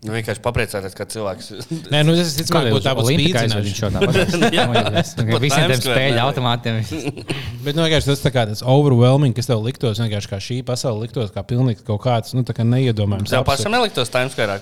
[0.00, 1.50] Nu, vienkārši papriecāties, ka cilvēks.
[1.92, 4.00] Nē, nu, es ticu, ka tā būtu Olimpika aizved viņš spīdzināšana.
[4.00, 4.54] šo tāpat.
[4.56, 5.40] Jā.
[5.42, 6.78] Visiem tiem spēļu automātiem.
[7.66, 11.34] Bet nu, tas tā kā tas overwhelming, kas tev liktos, vienkārši kā šī pasaule liktos,
[11.34, 13.28] kā pilnīgi kaut kāds nu, tā kā neiedomājams.
[13.34, 14.56] Tev pašam neliktos Times Square.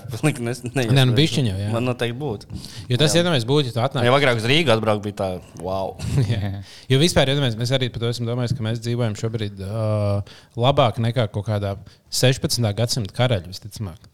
[0.74, 1.70] Nē, nu, bišķiņā, jā.
[1.70, 2.58] Man noteikti būtu.
[2.90, 4.08] Jo tas, iedomājieties, būtu, ja tu atnāc.
[4.08, 5.30] Ja agrāk uz Rīgas atbraukt, bija tā,
[5.62, 5.94] wow.
[6.32, 6.64] Jā.
[6.90, 10.98] Jo vispār, iedomājieties, mēs arī par to esam domājuši, ka mēs dzīvojam šobrīd uh, labāk
[11.04, 11.76] nekā kaut kādā
[12.10, 12.62] 16.
[12.72, 14.06] gadsimta karaļa, visticamāk.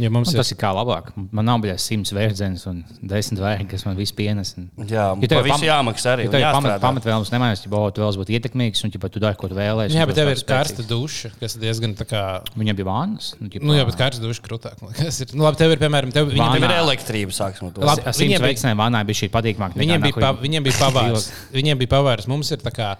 [0.00, 1.10] Ja mums Un ir tas ir kā labāk.
[1.36, 4.54] Man nav bijis simts vērtzenes un desmit vērgi, kas man viss pienes.
[4.56, 4.70] Un...
[4.88, 6.24] Jā, Ja tev ja ir viss pam- jāmaksā arī.
[6.24, 6.82] Ja tev ir pamat, jāstrādā.
[6.86, 9.98] pamatvēlmes nemainās, ja tu vēlaties būt ietekmīgs un ja tu dari, ko tu vēlēsies.
[10.00, 12.22] Jā, bet tev ir karsta duša, kas diezgan tā kā.
[12.56, 13.32] Viņam bija vānas.
[13.38, 14.80] Nu, ģipā, Nu, jā, bet karsta duša krūtāk.
[14.96, 15.36] kas ir.
[15.36, 16.72] Nu, labi, tev ir, piemēram, tev, viņam, Tev Vānā.
[16.72, 17.68] ir elektrība, sāksim.
[17.76, 18.02] Labi.
[18.16, 19.76] Simts bija- veiksmēm vānā bija šī patīkamāk.
[19.76, 21.28] nekā Viņiem bija, pa, viņiem bija pavārs.
[21.58, 22.26] Viņiem bija pavārs.
[22.32, 22.94] Mums ir tā kā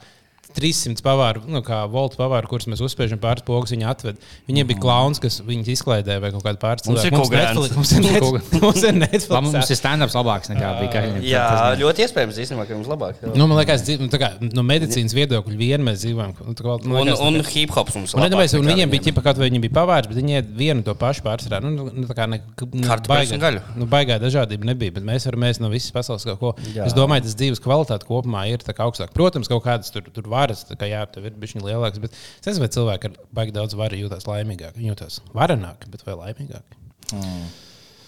[0.56, 4.20] 300 pavāru, nu, kā volta pavāru, kurus mēs uzspiežam pāris pogas, viņi atved.
[4.48, 7.18] Viņiem bija klauns, kas viņus izklaidēja vai kaut kāda pāris Mums ir cilvēku.
[7.22, 7.58] kaut grants.
[7.58, 9.42] Netflix- Mums ir Netflix- mums ir Netflix.
[9.48, 11.22] Mums ir stand-ups labāks nekā bija Kaļņa.
[11.26, 11.46] Jā,
[11.82, 13.22] ļoti iespējams, īstenībā, ka jums labāk.
[13.32, 16.34] Nu, man liekas, dzīv- nu, tā kā, no medicīnas viedokļa vien mēs dzīvojam.
[16.46, 19.22] Nu, tā kā, man Un, un hip hops mums Un, nedomāju, un viņiem bija ģipa,
[19.24, 21.62] kaut vai viņi bija pavārs, bet viņi ēd vienu to pašu pārsvarā.
[21.64, 23.62] Nu, nu, tā kā ne, nu, un gaļu.
[23.80, 26.52] Nu, baigā dažādība nebija, bet mēs varam ēst no visas pasaules kaut ko.
[26.74, 26.86] Jā.
[26.86, 29.14] Es domāju, tas dzīves kvalitāte kopumā ir tā kā augstāka.
[29.16, 32.48] Protams, kaut kādas tur, tur varas, tā kā jā, tev ir bišķiņi lielāks, bet es
[32.48, 34.76] nezinu, vai cilvēki ar baigi daudz varu jūtas laimīgāk.
[34.78, 36.78] Viņi jūtas varenāk, bet vai laimīgāk?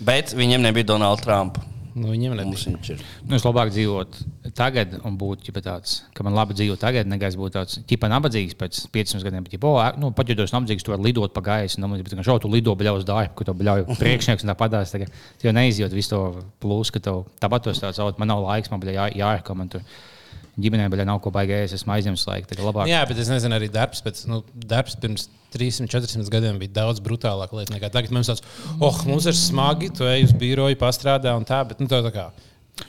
[0.04, 1.64] Bet viņiem nebija Donalda Trumpa.
[1.94, 3.02] Nu, viņš ir.
[3.22, 4.24] Nu, es labāk dzīvotu
[4.58, 8.10] tagad un būt ģipa, tāds, ka man labi dzīvo tagad, nekā es būtu tāds ģipa
[8.10, 9.44] nabadzīgs pēc 15 gadiem.
[9.46, 11.78] Bet, ģipa, o, ē, nu, pat ja tu esi nabadzīgs, tu vari lidot pa gaisu.
[11.82, 14.94] Nu, bet, kā šau, tu lido bļaus darbu, ka tu bļauj priekšnieks un tā padās.
[14.94, 16.22] Kā tu jau neizjūt visu to
[16.64, 19.36] plūsu, ka tev tāpat tos tāds, "O, man nav laiks, man bija jā.
[19.54, 19.86] Man tur
[20.60, 22.88] ģimenē bija nav ko baigējies, esmu aizņemts labāk.
[22.90, 24.40] Jā, bet es nezinu, arī darbs, pēc, nu,
[24.70, 28.14] darbs pirms 300, 400 gadiem bija daudz brutālāk lieta nekā tagad.
[28.14, 28.42] Mums tāds,
[28.78, 32.14] oh, mums ir smagi, tu ej uz biroju, pastrādā un tā, bet nu, tā, tā
[32.14, 32.28] kā.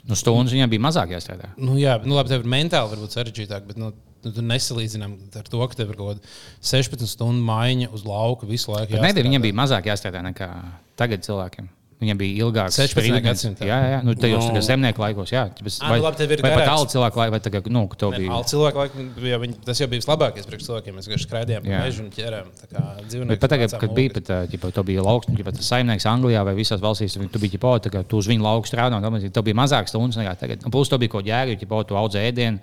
[0.06, 1.52] Nu, stundas viņam bija mazāk jāstrādā.
[1.58, 3.92] Nu, jā, nu, labi, tev ir mentāli varbūt sarežģītāk, bet nu,
[4.26, 6.34] nu, tu nesalīdzinām ar to, ka tev ir kaut kāda
[6.72, 8.96] 16 stundu maiņa uz lauka visu laiku.
[8.96, 9.28] Bet jāstrādā.
[9.28, 10.50] viņam bija mazāk jāstrādā nekā
[10.98, 11.70] tagad cilvēkiem.
[11.96, 12.92] Viņam bija ilgāks 16.
[12.92, 13.24] sprīdienis.
[13.24, 13.64] gadsimtā.
[13.64, 14.54] Jā, jā, nu, tajos Nu.
[14.58, 14.60] no.
[14.60, 15.30] zemnieku laikos.
[15.32, 17.88] Jā, bet, Ā, nu labi, tev ir vai pat tālu cilvēku laiku, vai tagad, nu,
[17.96, 18.32] tev bija.
[18.36, 20.92] Al cilvēku laikam, jau viņi, tas jau bija vislabākais priekš cilvēkiem.
[20.98, 21.80] Mēs vienkārši skraidījām pa Jā.
[21.86, 23.28] mežu un ķerām tā kā dzīvnieku.
[23.32, 26.54] Bet pat tagad, kad bija pat, ģipa, tu biji lauks, ģipa, tas saimnieks Anglijā vai
[26.54, 29.32] visās valstīs, tu biji ģipa, tā, ka tu uz viņu lauku strādā, un tam līdzīgi.
[29.32, 30.66] tev bija mazāk stundas nekā tagad.
[30.68, 32.60] Un plus, tev bija kaut jēga, ja tu audz ēdienu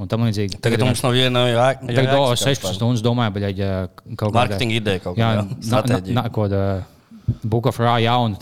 [0.00, 0.58] un tam līdzīgi.
[0.58, 4.74] Tagad mums nav viena jā, Tagad do, 16 stundas domāju, bet ja kaut kāda Mārketinga
[4.74, 5.70] ideja kaut Jā, kāda.
[5.70, 6.82] na- na-
[7.82, 8.38] Raw jaunu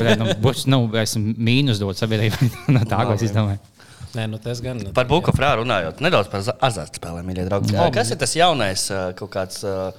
[0.00, 3.62] bļa, nu, būs, nu, esmu mīnus dot sabiedrībai no tā, ko es izdomāju.
[4.16, 4.78] Nē, nu tas gan.
[4.96, 7.74] Par Buku frāru runājot, nedaudz par za- azartspēlēm, mīļie draugi.
[7.76, 7.88] Jā.
[7.92, 9.90] Kas ir tas jaunais uh, kaut kāds uh,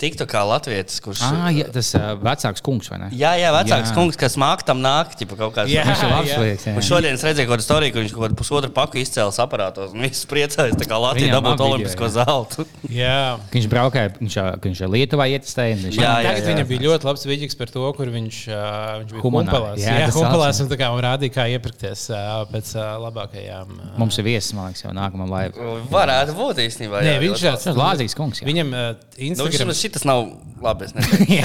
[0.00, 1.20] tiktu kā latvietis, kurš.
[1.22, 3.08] Ah, jā, tas uh, vecāks kungs, vai ne?
[3.14, 3.94] Jā, jā, vecāks Jā.
[3.96, 5.70] kungs, kas māk tam nākt, ja kaut kāds.
[5.70, 5.84] Jā.
[5.86, 6.66] Viņš ir labs liekas.
[6.72, 9.92] Un šodien es redzēju, ka storija, ka viņš kaut kādu pusotru paku izcēlās aparātos.
[10.30, 12.66] priecājas, tā kā Latvija labi olimpisko video, zeltu.
[12.90, 13.18] Jā.
[13.52, 15.76] Viņš braukāja, viņš, ka viņš Lietuvā ietestēja.
[15.84, 16.46] Viņš, Jā, jā, jā.
[16.48, 18.64] viņam bija ļoti labs vidīgs par to, kur viņš, uh,
[19.04, 19.52] viņš bija Humanā.
[19.52, 19.78] humpalās.
[19.84, 20.32] Jā, Jā, saucam.
[20.64, 23.76] un tā kā un rādīja, kā iepirkties uh, pēc uh, labākajām.
[23.78, 25.70] Uh, Mums ir viesis, man liekas, jau nākamā laiva.
[25.92, 27.04] Varētu būt īstenībā.
[27.04, 28.40] Nē, jā, viņš ļoti tāds ir Lāzijas kungs.
[28.42, 28.48] jā.
[28.48, 28.84] Viņam uh,
[29.18, 29.73] Instagram.
[29.74, 30.28] Vismaz šitas nav
[30.62, 30.84] labi.
[30.84, 31.44] Es neteikšu,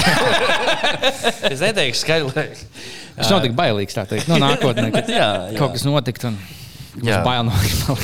[1.53, 2.47] es neteikšu skaļi.
[3.19, 5.59] Viņš nav tik bailīgs, tā teikt, no nākotnē, kad Jā, jā.
[5.59, 6.25] kaut kas notikt.
[6.29, 6.37] Un...
[7.05, 7.95] Jā, bail no viņa.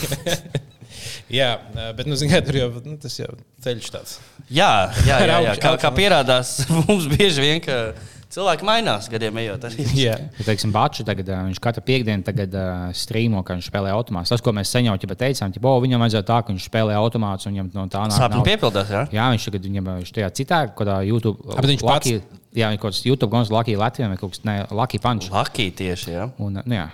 [1.33, 1.49] Jā,
[1.97, 3.31] bet nu, zin, kā, tur jau nu, tas jau
[3.65, 4.19] ceļš tāds.
[4.45, 5.55] Jā, jā, jā, jā.
[5.61, 7.95] Kā, kā pierādās, mums bieži vien, ka
[8.33, 9.65] Cilvēki mainās gadiem ejot.
[9.69, 9.85] Arī.
[9.97, 10.15] Jā.
[10.19, 14.33] Ja, teiksim, Bačs tagad, viņš katru piekdienu tagad uh, strīmo, ka viņš spēlē automātus.
[14.33, 17.49] Tas, ko mēs sen jau teicām, ka oh, viņam vajadzētu tā, ka viņš spēlē automātus
[17.49, 18.17] un viņam no tā nāk.
[18.25, 18.41] Nauda.
[18.47, 19.05] piepildās, jā?
[19.15, 21.45] Jā, viņš tagad viņam viņš tajā citā, kādā YouTube.
[21.53, 24.31] A, bet viņš pats- Lucky, Jā, viņš kaut kāds YouTube gons Lucky Latvijam vai kaut
[24.31, 25.27] kas, ne, Lucky Punch.
[25.33, 26.27] Laki tieši, jā.
[26.39, 26.85] Un, nu, jā,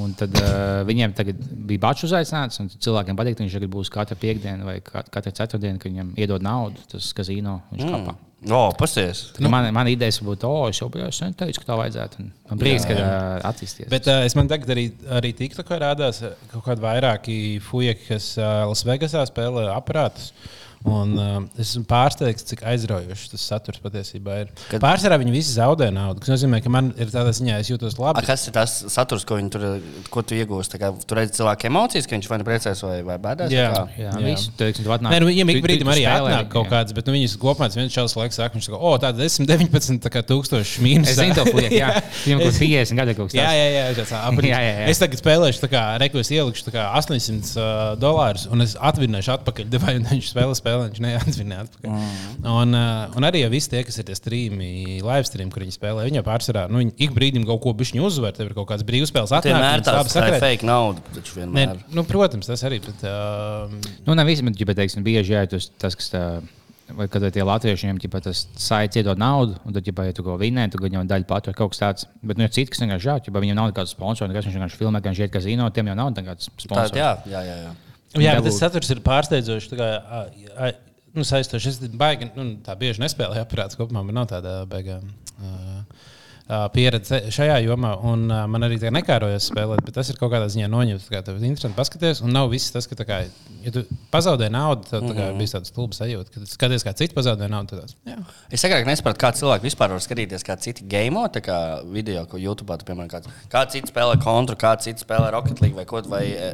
[0.00, 3.92] un tad uh, viņiem tagad bija bačs uzaicināts, un cilvēkiem patīk, ka viņš tagad būs
[3.92, 7.92] katru piekdienu vai ka- katru ceturtdienu, kad viņam iedod naudu, tas kazino viņš mm.
[7.92, 8.16] kapā.
[8.48, 9.26] O, pasies.
[9.38, 12.22] Nu, man, man idejas būtu, o, es jau biju sen teicis, ka tā vajadzētu.
[12.48, 13.90] Man prieks, ka uh, attīstīsies.
[13.92, 14.86] Bet uh, es man tagad arī,
[15.18, 20.30] arī tiktu, ka rādās uh, kaut kādi vairāki fujeki, kas uh, Lasvegasā spēlē aparātus.
[20.88, 24.52] Un, uh, es esmu pārsteigts, cik aizraujošs tas saturs patiesībā ir.
[24.70, 24.80] Kad-.
[24.80, 26.22] Pārsvarā viņi visi zaudē naudu.
[26.24, 28.22] Tas nozīmē, ka man ir tādā ziņā, es jūtos A, labi.
[28.24, 29.66] kas ir tas saturs, ko, viņi tur,
[30.08, 30.72] ko tu iegūsi?
[30.72, 33.52] Tā kā Tu redzi cilvēku emocijas, ka viņš vai nu priecājas, vai, vai bēdās.
[33.52, 33.66] Jā.
[33.98, 34.24] Jā, Jā.
[34.24, 35.12] visu teiksim, tu atnāk.
[35.12, 36.72] Nē, nu, viņam ik brīdim arī atnāk kaut jā.
[36.72, 40.00] kāds, bet nu, viņas kopumā viens čels laiks saka, viņš saka, o, tāda 10, 19
[40.04, 41.10] tā kā tūkstoši mīnus.
[41.12, 41.90] Es zinu, to puiku, jā.
[42.24, 43.58] Viņam kaut kāds 50 gadu kaut kas Jā, tāds.
[43.60, 44.50] jā, jā, tāds aprīts.
[44.54, 44.86] Jā, jā, jā.
[44.94, 49.34] Es tagad spēlēšu, tā kā rekursu ielikšu tā kā 800 uh, dolārus, un es atvinēšu
[49.36, 49.76] atpakaļ.
[49.80, 51.90] Vai viņš spēlē, spēlē, viņš neatvinē atpakaļ.
[51.90, 52.46] Mm.
[52.50, 54.70] Un, uh, un arī ja visi tie, kas ir tie streami,
[55.04, 58.06] live stream, kur viņi spēlē, viņi jau pārsvarā, nu, viņi ik brīdim kaut ko bišķiņu
[58.06, 61.02] uzvar, tev ir kaut kāds brīvspēles Vienmēr atnākums, tāds tā ir fake nauda.
[61.16, 61.82] taču vienmēr.
[61.96, 62.80] nu, protams, tas arī.
[62.86, 63.74] Bet, uh,
[64.06, 66.24] Nu, nav visi, bet, ja teiksim, bieži jā, tas, tas kas tā.
[66.90, 70.34] Vai kad tie latvieši viņam ģipa, tas saits iedod naudu, un tad, ja tu ko
[70.40, 72.06] vinē, tad viņam daļa patur kaut kas tāds.
[72.18, 74.80] Bet, nu, ir citi, kas vienkārši žāķi, ja viņam nav nekāds sponsors, kas viņš vienkārši
[74.80, 76.98] filmē, ka viņš iet kazino, tiem jau nav nekāds Tā, sponsors.
[76.98, 77.70] jā, jā, jā.
[78.14, 78.22] Jā.
[78.24, 78.50] Jā, bet Dabūt.
[78.50, 79.70] tas saturs ir pārsteidzošs.
[79.70, 80.22] tā kā, ā,
[80.56, 80.70] ā,
[81.10, 81.70] Nu, saistoši.
[81.72, 84.04] Es baigi, nu, tā bieži nespēlēju aparāts kopumā.
[84.06, 85.00] Man nav tāda uh,
[85.42, 86.09] uh,
[86.74, 87.92] pieredze šajā jomā.
[88.06, 91.06] Un, uh, man arī tā nekārojas spēlēt, bet tas ir kaut kādā ziņā noņemts.
[91.06, 92.22] tā kā Tev ir interesanti paskatīties.
[92.26, 93.20] Un nav viss tas, ka, tā kā,
[93.64, 96.34] ja tu zaudē naudu, tad tā kā, bija tāds stulbs sajūta.
[96.34, 98.18] Kad skaties, kā citi pazaudē naudu, tad tas jā.
[98.50, 101.58] Es agrāk nesapratu, kā cilvēki vispār var skatīties, kā citi game kā
[101.90, 105.76] video, ko YouTube, tu, piemēram, kāds, kā citi spēlē kontru, kā citi spēlē Rocket League
[105.76, 106.52] vai, ko, vai uh,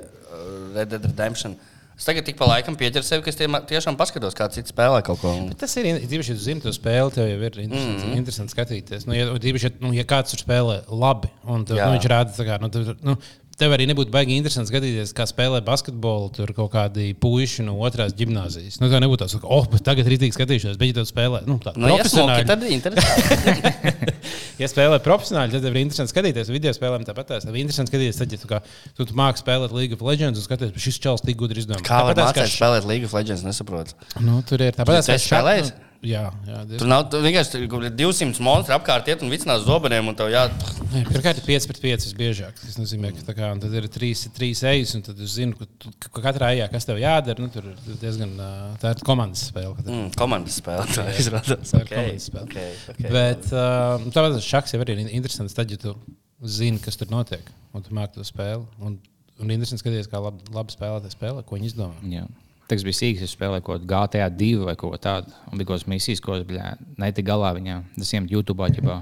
[0.77, 1.57] Red Dead Redemption.
[1.97, 3.39] Es tagad tik pa laikam pieķeru sevi, ka es
[3.71, 5.31] tiešām paskatos, kā citi spēlē kaut ko.
[5.49, 8.19] Bet Tas ir īpaši, ja tu zini, to spēli, tev jau ir interesanti, mm -hmm.
[8.21, 9.07] interesanti skatīties.
[9.09, 11.87] Nu, ja, īpaši, ja, nu, ja kāds tur spēlē labi, un Jā.
[11.89, 13.17] nu, viņš rāda, kā, nu, tu, nu,
[13.57, 16.29] tev arī nebūtu baigi interesanti skatīties, kā spēlē basketbolu.
[16.37, 18.77] Tur kaut kādi puiši no otrās gimnāzijas.
[18.83, 21.73] Nu, tā nebūtu tā, ka, oh, tagad rītīgi skatīšos, bet ja tu spēlē, nu, tā
[21.77, 22.45] Nu, ja profesionāli.
[22.45, 24.13] smoki, tad ir interesanti.
[24.57, 26.49] Ja spēlē profesionāli, tad tev ir interesanti skatīties.
[26.49, 27.45] Video spēlēm tāpat tās.
[27.45, 28.61] Tev ir interesanti skatīties, tad, ja tu, kā,
[28.97, 31.83] tu, tu māki spēlēt League of Legends un skaties, ka šis čels tik gudri izdomā.
[31.85, 33.93] Kā mācīt š- spēlēt League of Legends, nesaprotu.
[34.25, 35.05] Nu, tur ir tāpat.
[35.05, 35.75] Tu esi spēlējis?
[36.05, 36.59] Jā, jā.
[36.69, 36.79] diezgan.
[36.83, 40.15] Tur nav tu vienkārši tur kaut kādi 200 monstri apkārt, iet un vicinās zobeniem, un
[40.19, 40.45] tev jā,
[40.93, 42.61] Nē, Pirmkārt, ir 5 pret 5 visbiežāk.
[42.63, 45.67] Tas nozīmē, ka kā, un tad ir 3, 3 ejas, un tad es zinu, ka,
[45.83, 47.41] tu, ka katrā ejā, kas tev jādara.
[47.43, 48.37] Nu, tur ir diezgan
[48.83, 49.75] tā ir komandas spēle.
[49.81, 50.87] kad ir- mm, komandas spēle.
[50.95, 51.73] Tā izrādās.
[51.73, 52.47] Tā ir Okay, komandas spēle.
[52.47, 53.11] okay, okay.
[53.11, 55.55] Bet uh, tāpēc tas šachs jau arī ir interesants.
[55.59, 55.97] Tad, ja tu
[56.45, 58.63] zini, kas tur notiek, un tu māki to spēli.
[58.79, 59.01] Un,
[59.43, 61.99] un interesanti skatīties, kā labi, labi spēlētāji spēlē, ko viņi izdomā.
[62.15, 62.29] Jā.
[62.67, 65.31] Tas bija sīgs, es spēlēju kaut kādu GTA 2 vai ko tādu.
[65.53, 66.63] Un bija kaut kādas misijas, ko es biju
[66.99, 67.77] netiku galā viņā.
[68.03, 68.97] Es iemet YouTube, ģibā,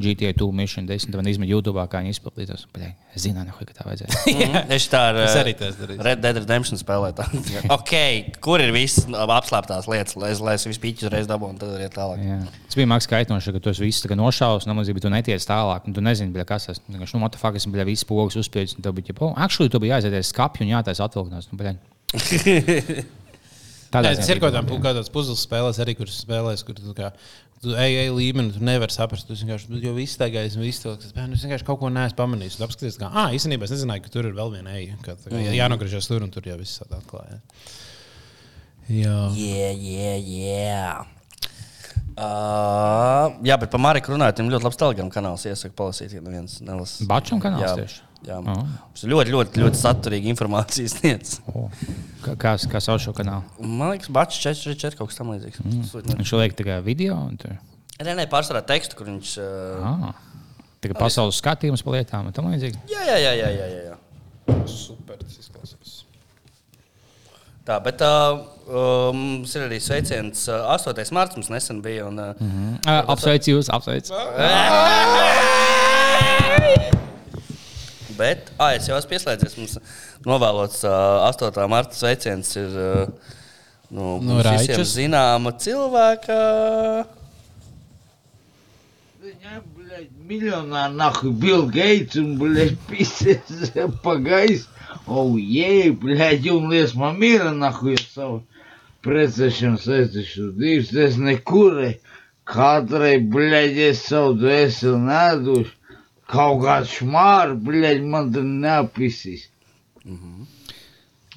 [0.00, 2.22] GTA 2 mission 10, tad man izmet YouTube, kā viņi.
[2.72, 4.22] Bļā, Es zināju, ka tā vajadzēja.
[4.32, 6.04] Mhm, Es tā ar Es eh, arī tā darīju.
[6.08, 7.26] Red Dead Redemption spēlēju.
[7.76, 11.60] okay, kur ir visas apslēptās lietas, lai es, lai es visu pīķu uzreiz dabūju un
[11.60, 12.22] tad arī tālāk.
[12.24, 12.38] Jā.
[12.68, 15.84] Tas bija mākslinieks kaitinoši, ka tu esi viss nošāvis, no manis, bet tu netiec tālāk.
[15.88, 16.96] Un tu nezini, bļā, kas tas ir.
[16.96, 18.76] Nu, motofāks, es biju visu pogas uzspiežis.
[18.80, 21.48] Tev bija, oh, actually, tu biji jāaiziet skapju un jātaisa atvilknās.
[21.52, 21.76] Nu, bļā.
[23.96, 27.12] Tādā Jā, tas ir kaut kādām kādās puzles spēlēs, arī kuras spēlēs, kur tu, kā,
[27.62, 29.28] tu ej, ej līmeni, tu nevari saprast.
[29.28, 32.58] Tu vienkārši jau viss tagad, viss to, kas bērns vienkārši kaut ko neesmu pamanījis.
[32.58, 34.98] Tu apskaties, kā, ah, īstenībā es nezināju, ka tur ir vēl viena eja.
[35.04, 37.38] Ka, tā, kā, jā, jānogriežas tur un tur jau viss atklāja.
[38.90, 39.20] Jā.
[39.34, 41.06] Yeah, yeah, yeah.
[42.16, 45.46] Uh, jā, bet par Mariku runājot, viņam ļoti labs telegram kanāls.
[45.48, 47.04] Iesaku palasīt, ja neviens nelasa.
[47.08, 48.05] Bačam kanāls Jā, tieši?
[48.24, 48.38] Jā.
[48.40, 48.64] Oh.
[48.64, 51.38] Mums ir ļoti, ļoti, ļoti saturīga informācija sniedz.
[51.52, 51.70] Oh.
[52.24, 53.44] Kā, kā, kā sauc šo kanālu?
[53.60, 55.60] Man liekas, Bačs 444 kaut kas tam līdzīgs.
[55.64, 56.16] Mm.
[56.22, 57.18] Viņš liek tikai video.
[57.28, 57.58] un tur-
[57.96, 59.36] Nē, nē, pārsvarā tekstu, kur viņš.
[59.40, 59.84] Uh...
[60.12, 60.24] Ah.
[60.84, 62.82] Tikai pasaules skatījums par lietām un tam līdzīgi.
[62.92, 63.96] Jā, jā, jā, jā, jā, jā.
[64.68, 65.94] Super, tas izklausās.
[67.66, 70.44] Tā, bet uh, uh, mums ir arī sveiciens.
[70.52, 70.92] Uh, 8.
[71.16, 72.06] mārciņā mums nesen bija.
[72.06, 72.76] Un, uh, mm -hmm.
[72.84, 74.12] Uh, apsveicu jūs, apsveicu.
[78.17, 79.55] Bet, ah, es jau esmu pieslēdzies.
[79.59, 79.77] Mums
[80.27, 81.61] novēlots uh, 8.
[81.71, 83.31] marta sveiciens ir uh,
[83.89, 84.93] nu, No mums visiem Raičas?
[84.97, 86.37] zināma cilvēka.
[89.41, 93.71] Я, блядь, миллионер нахуй Билл Гейтс, он, блядь, пиздец,
[94.03, 94.67] погайс.
[95.07, 98.41] Оу, ей, блядь, un liesma mīra, nahuj, savu
[99.05, 100.51] precēšanu saistīšu.
[100.59, 101.95] Dievs, es nekurē,
[102.51, 105.73] Katrai, bļaļ, es savu dvēseli nedošu.
[106.32, 109.46] Kaut kāds šmārs, bļaļ, man tur neapisīs.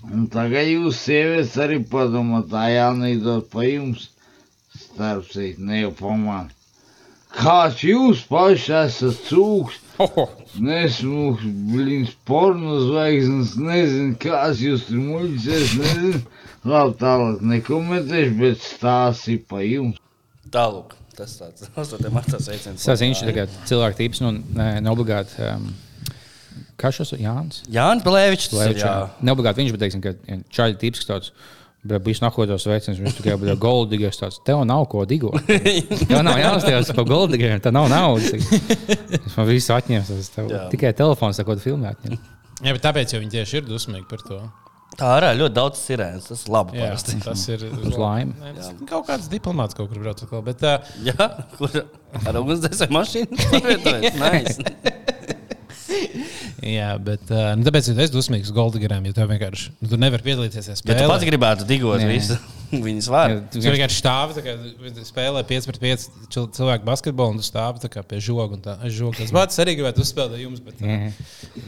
[0.09, 4.07] Un tagad jūs, sievietes, arī padomāt, tā jānīdot pa jums
[4.77, 6.55] starpsīt, ne jau pa mani.
[7.37, 9.75] Kāds jūs paši esat cūks,
[10.69, 16.23] nesmūks, blīns, porno zvaigznes, nezinu, kāds jūs tur muļķis, nezinu.
[16.69, 20.01] Labi, tālāk nekomentēšu, bet stāsti pa jums.
[20.55, 22.09] Tālāk, tas tāds- 8.
[22.15, 22.87] martā sveiciens.
[22.87, 25.37] Tas viņš ir cilvēks tips, nu, ne, ne obligāti.
[25.45, 25.69] Um,
[27.15, 27.61] ir Jānis?
[27.71, 28.51] Jānis Balēvičs.
[28.55, 28.91] Levičs, jā.
[28.91, 29.23] jā.
[29.27, 31.33] Ne obligāti viņš, bet teiksim, ka ja čaļi tips tāds.
[31.79, 34.17] Bet bija nahodos veicins, viņš tikai bija goldīgais.
[34.19, 35.37] Tāds, tev nav ko digot.
[36.09, 38.33] Tev nav jāuzstājas par goldīgiem, tev nav naudas.
[38.35, 40.03] Es man visu atņēmu.
[40.09, 40.65] tas tev Jā.
[40.73, 41.93] Tikai telefons, ko tu filmē.
[41.95, 42.17] atņem.
[42.59, 44.41] Jā, bet tāpēc jau viņi tieši ir dusmīgi par to.
[44.99, 46.27] Tā arī ļoti daudz sirēnas.
[46.29, 46.77] Tas ir labi.
[46.79, 47.17] Jā, parasti.
[47.23, 48.53] tas ir Uz laimi.
[48.89, 50.23] Kaut kāds diplomāts kaut kur brauc.
[50.45, 51.81] Bet, uh, Jā, kur
[52.25, 53.39] ar ugunsdzēsēju mašīnu.
[54.19, 54.59] Nice.
[56.77, 60.25] jā, bet uh, nu, tāpēc ja es dusmīgs Goldigarām, jo tev vienkārši nu, tu nevari
[60.25, 62.09] piedalīties Ja tu pats gribētu digot Nē.
[62.11, 62.37] visu
[62.85, 63.39] viņas vārdu.
[63.53, 64.53] Tu vienkārši stāvi, tā kā
[65.07, 68.59] spēlē 5 pret 5 čil- cilvēku basketbolu, un tu stāvi tā kā pie žoga.
[68.59, 71.09] un Tā, es žogu tas bats arī gribētu uzspēlēt jums, bet Jā.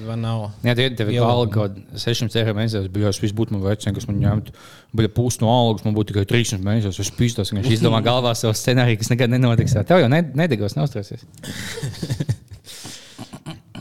[0.06, 0.44] man nav.
[0.68, 2.84] Jā, tie tev ir alga kaut kāda 600 eiro mēnesī.
[2.94, 4.54] Bija jau būtu man vecāks, kas man ņemtu.
[5.02, 7.02] Bija pusi no algas, man būtu tikai 300 mēnešos.
[7.02, 9.74] Es pīstos, ka viņš izdomā galvā savu scenāriju, kas nekad nenotiks.
[9.90, 11.26] Tev jau ne- nedegos, neuztraucies.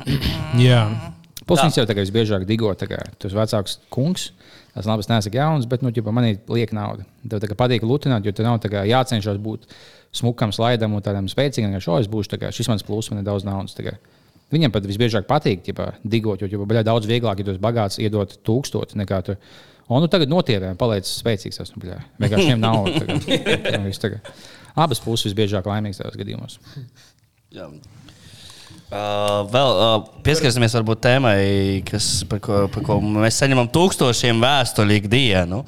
[0.69, 0.85] Jā,
[1.51, 4.31] Plus viņš jau tagad visbiežāk digo, kā tas vecāks kungs.
[4.71, 7.03] Tas labi, es neesmu jauns, bet nu, man ir lieka nauda.
[7.27, 9.67] Tev kā patīk lutināt, jo tev nav tā kā jācenšas būt
[10.15, 12.31] smukam, slaidam un tādam spēcīgam, es būšu.
[12.31, 13.75] tā kā Šis mans pluss, man ir daudz naudas.
[13.75, 13.97] kā.
[14.55, 18.39] Viņam pat visbiežāk patīk ģipa, digot, jo ir daudz vieglāk, ja tu esi bagāts, iedot
[18.47, 19.37] tūkstoši nekā tur.
[19.91, 21.63] Un nu, tagad notievē, paliec spēcīgs.
[21.65, 22.91] Es, nu, bļā, vienkārši viņam nav.
[22.95, 23.87] tagad.
[23.89, 24.31] Viss tagad.
[24.79, 26.61] Abas puses visbiežāk laimīgas tajos gadījumos.
[27.51, 27.67] Jā.
[28.91, 31.37] Uh, vēl uh, pieskarsimies varbūt tēmai,
[31.87, 35.61] kas, par, ko, par ko mēs saņemam tūkstošiem vēstuļu ikdienu.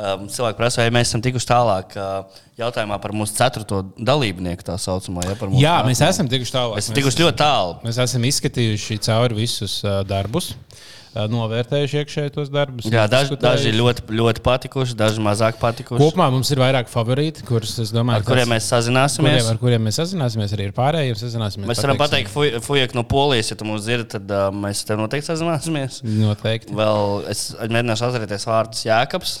[0.00, 4.78] Um, cilvēki prasa, vai mēs esam tikuši tālāk uh, jautājumā par mūsu ceturto dalībnieku, tā
[4.80, 5.26] saucamo.
[5.26, 6.78] Ja, Jā mēs esam tikuši tālāk.
[6.78, 7.76] Mēs esam tikuši ļoti tālu.
[7.84, 12.86] Mēs esam izskatījuši cauri visus uh, darbus, uh, novērtējuši iekšēji tos darbus.
[12.90, 15.98] Jā, daži, daži ļoti, ļoti patikuši, daži mazāk patikuši.
[15.98, 19.40] Kopumā mums ir vairāk favorīti, kurus es domāju, ar kuriem mēs sazināsimies.
[19.40, 21.70] kuriem, ar kuriem mēs sazināsimies, arī ar pārējiem sazināsimies.
[21.70, 22.30] Mēs varam pateikt,
[22.62, 26.02] Fujek no Polijas, ja tu mūs dzirdi, tad uh, mēs tev noteikti sazināsimies.
[26.06, 26.76] Noteikti.
[26.78, 29.34] Vēl es mēģināšu atcerēties vārdus Jēkabs.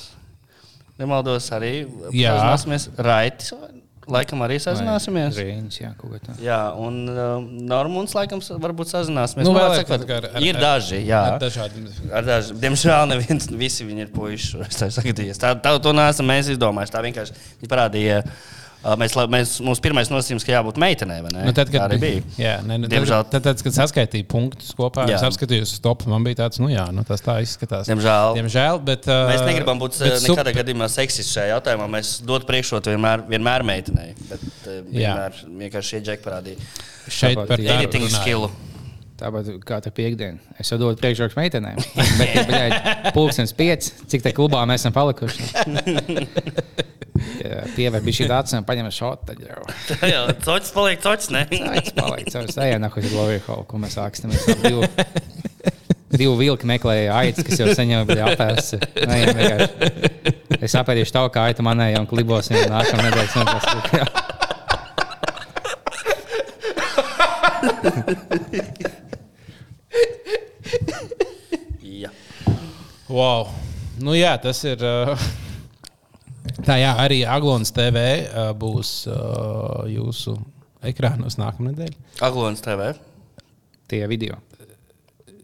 [1.00, 1.74] Nemaldos arī.
[2.12, 2.34] Jā.
[2.34, 2.90] Sazināsimies.
[2.98, 3.54] Raitis.
[4.10, 5.36] Laikam arī sazināsimies.
[5.36, 5.90] Rīņš, jā.
[6.42, 9.44] Jā, un uh, Normons laikam varbūt sazināsimies.
[9.46, 11.20] Nu, vēl sakot, kā ar- ir ar- daži, jā.
[11.34, 11.90] Ar dažādiem.
[12.12, 14.62] Ar daži, diemžēl neviens, visi viņi ir puiši.
[14.66, 16.96] Es tā saku, tā, tā to neesam mēs izdomājuši.
[16.96, 18.22] Tā vienkārši viņi parādīja.
[18.24, 21.42] uh, Mēs, mēs, mūsu pirmais nosacījums, ka jābūt meitenei, vai ne?
[21.44, 22.22] Nu, tad, Tā kad, arī bija.
[22.40, 25.18] jā, ne, ne, Diemžēl- tad, tad, kad saskaitīju punktus kopā, Jā.
[25.18, 26.08] es apskatījos uz topu.
[26.08, 27.90] Man bija tāds, nu jā, nu, tas tā izskatās.
[27.90, 28.38] Diemžēl.
[28.40, 31.90] Diemžēl bet, uh, Mēs negribam būt nekādā gadījumā seksisti šajā jautājumā.
[31.92, 34.14] Mēs dotu priekšrotu vienmēr, vienmēr meitenei.
[34.30, 36.72] Bet uh, vienmēr vienkārši šie džeki parādīja
[37.10, 38.48] Šeit par editing skillu.
[39.20, 40.40] Tāpat kā tā piekdiena.
[40.56, 41.76] Es jau dodu priekšroku meitenēm.
[42.20, 45.50] Bet, ja pulkstenis pieci, cik tā klubā mēs esam palikuši?
[47.74, 49.26] Pievērt bija šī tāds, un paņem šādu.
[49.30, 49.60] Tad jau
[50.12, 51.44] Jā, cocis paliek cocis, ne?
[51.50, 52.30] tāds paliek.
[52.32, 54.46] Savs ejā, nahuj, Glory Hall, ko mēs ākstamies.
[54.62, 54.86] Divu,
[56.14, 58.74] divu vilku meklēja aitas, kas jau saņēma bija apēs.
[59.10, 60.34] Nē, vienkārši.
[60.60, 63.34] Es apēdīšu tavu kā aitu manai un klibosim nākamā nedēļas.
[72.00, 72.14] Jā.
[73.10, 73.48] Wow.
[74.00, 74.80] Nu, jā, tas ir.
[74.84, 75.18] Uh,
[76.66, 80.36] tā jā, arī Aglons TV uh, būs uh, jūsu
[80.86, 81.98] ekrānos nākamā nedēļa.
[82.24, 82.92] Aglons TV.
[83.90, 84.38] Tie video.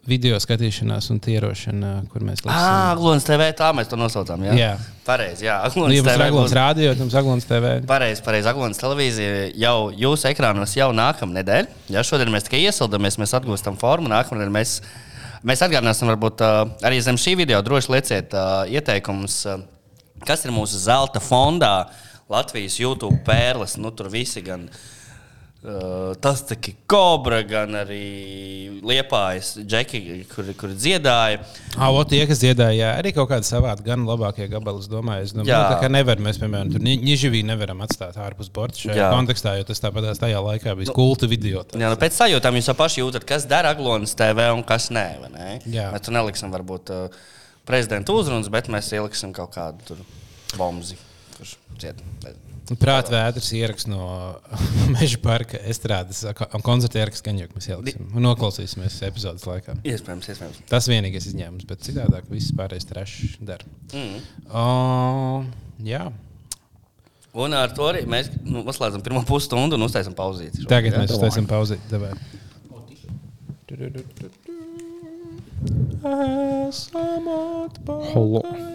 [0.06, 2.74] Video skatīšanās un tierošana, kur mēs Ah, lasām.
[2.92, 4.44] Aglons TV, tā mēs to nosaucām.
[4.46, 4.68] Jā, Jā.
[5.04, 5.48] pareizi.
[5.48, 6.22] Jā, Nu, Aglons ir TV.
[6.28, 7.72] Aglons būs- rādio, tad mums ir Aglons TV.
[7.90, 8.46] Pareizi, pareizi.
[8.52, 11.66] Aglons televīzija jau jūsu ekrānos jau nākamā nedēļa.
[11.90, 14.06] Ja šodien mēs tikai iesildamies, mēs atgūstam formu.
[14.08, 14.76] Nākamā nedēļa mēs,
[15.42, 16.46] mēs atgādināsim, varbūt
[16.86, 18.30] arī zem šī video droši lieciet
[18.70, 19.42] ieteikumus,
[20.24, 21.76] kas ir mūsu zelta fondā.
[22.26, 30.00] Latvijas YouTube pērles, nu tur visi gan uh, tas ir Kobra, gan arī Liepājas džeki,
[30.30, 31.38] kur, kur dziedāja.
[31.76, 34.82] Ah, o, tie, kas dziedāja, jā, arī kaut kāda savāda, gan labākie gabali.
[34.82, 35.60] Es domāju, es domāju Jā.
[35.62, 39.12] nu, tā kā nevar, mēs, piemēram, tur Nižavī nevaram atstāt ārpus borta šajā Jā.
[39.14, 41.62] kontekstā, jo tas tāpat tajā laikā bija nu, kulta video.
[41.62, 41.82] tāds.
[41.82, 45.08] Jā, nu pēc sajūtām jūs jau paši jūtat, kas dara Aglonas TV un kas nē.
[45.22, 45.48] vai nē?
[45.70, 45.90] Jā.
[45.94, 47.24] Mēs tur neliksim varbūt uh,
[47.68, 49.98] prezidenta uzrunas, bet mēs ieliksim kaut kādu
[50.56, 50.96] bombu,
[51.36, 52.02] kurš ciet.
[52.82, 54.02] Prāta vētras ieraksts no
[54.94, 58.08] Meža parka estrādes un koncerta ieraksts, jau mēs ieliksim.
[58.10, 59.76] Un noklausīsimies epizodes laikā.
[59.86, 60.62] Iespējams, iespējams.
[60.72, 63.74] Tas vienīgais izņēmums, bet citādi viss pārējais trešs dara.
[63.94, 64.24] Mm.
[64.50, 64.66] O,
[65.86, 66.08] jā,
[67.36, 70.64] Un ar to arī mēs nu, noslēdzam pirmo pusstundu un uztaisām pauzīti.
[70.70, 71.76] tagad mēs uztaisām pauzi.
[71.90, 72.14] Davai.
[76.06, 77.26] Esam
[78.12, 78.42] Holo.
[78.42, 78.74] atpakaļ.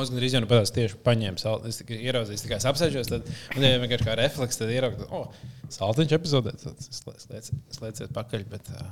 [0.00, 1.68] Es gandrīz jau nu patās tieši paņēmu saldu.
[1.70, 5.32] Es tikai ieraudzīju, tikai es apsēžos, tad un, ja vienkārši kā refleks, tad ieraudzīju, oh,
[5.74, 6.84] saltiņš epizodē, tad
[7.74, 8.84] slēdziet pakaļ, bet uh,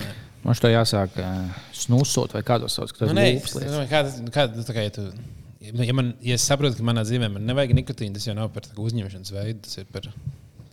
[0.00, 0.08] nē.
[0.46, 3.58] Man šeit jāsāk uh, snusot vai kādos sauc, ka tas Nu, nē, ir es lūpas
[3.60, 3.76] lietas.
[3.76, 5.04] domāju, kā, kā, tā kā, ja, tu,
[5.84, 8.66] ja, man, ja es saprotu, ka manā dzīvē man nevajag nikotīnu, tas jau nav par
[8.72, 10.08] uzņemšanas veidu, tas ir par,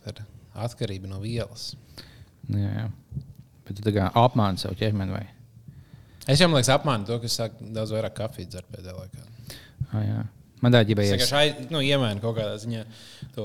[0.06, 0.24] par
[0.66, 1.74] atkarību no vielas.
[2.48, 3.22] Nu, Jā, jā.
[3.66, 5.24] Bet tu tā kā apmāni savu ķermeni vai?
[6.26, 9.26] Es jau, man liekas, apmānu to, ka es sāku daudz vairāk kafijas dzert pēdējā laikā.
[9.92, 10.22] Ah, jā.
[10.64, 11.12] Man tā Es ģibējies.
[11.12, 12.84] vienkārši ai- nu, iemainu kaut kādā ziņā
[13.34, 13.44] to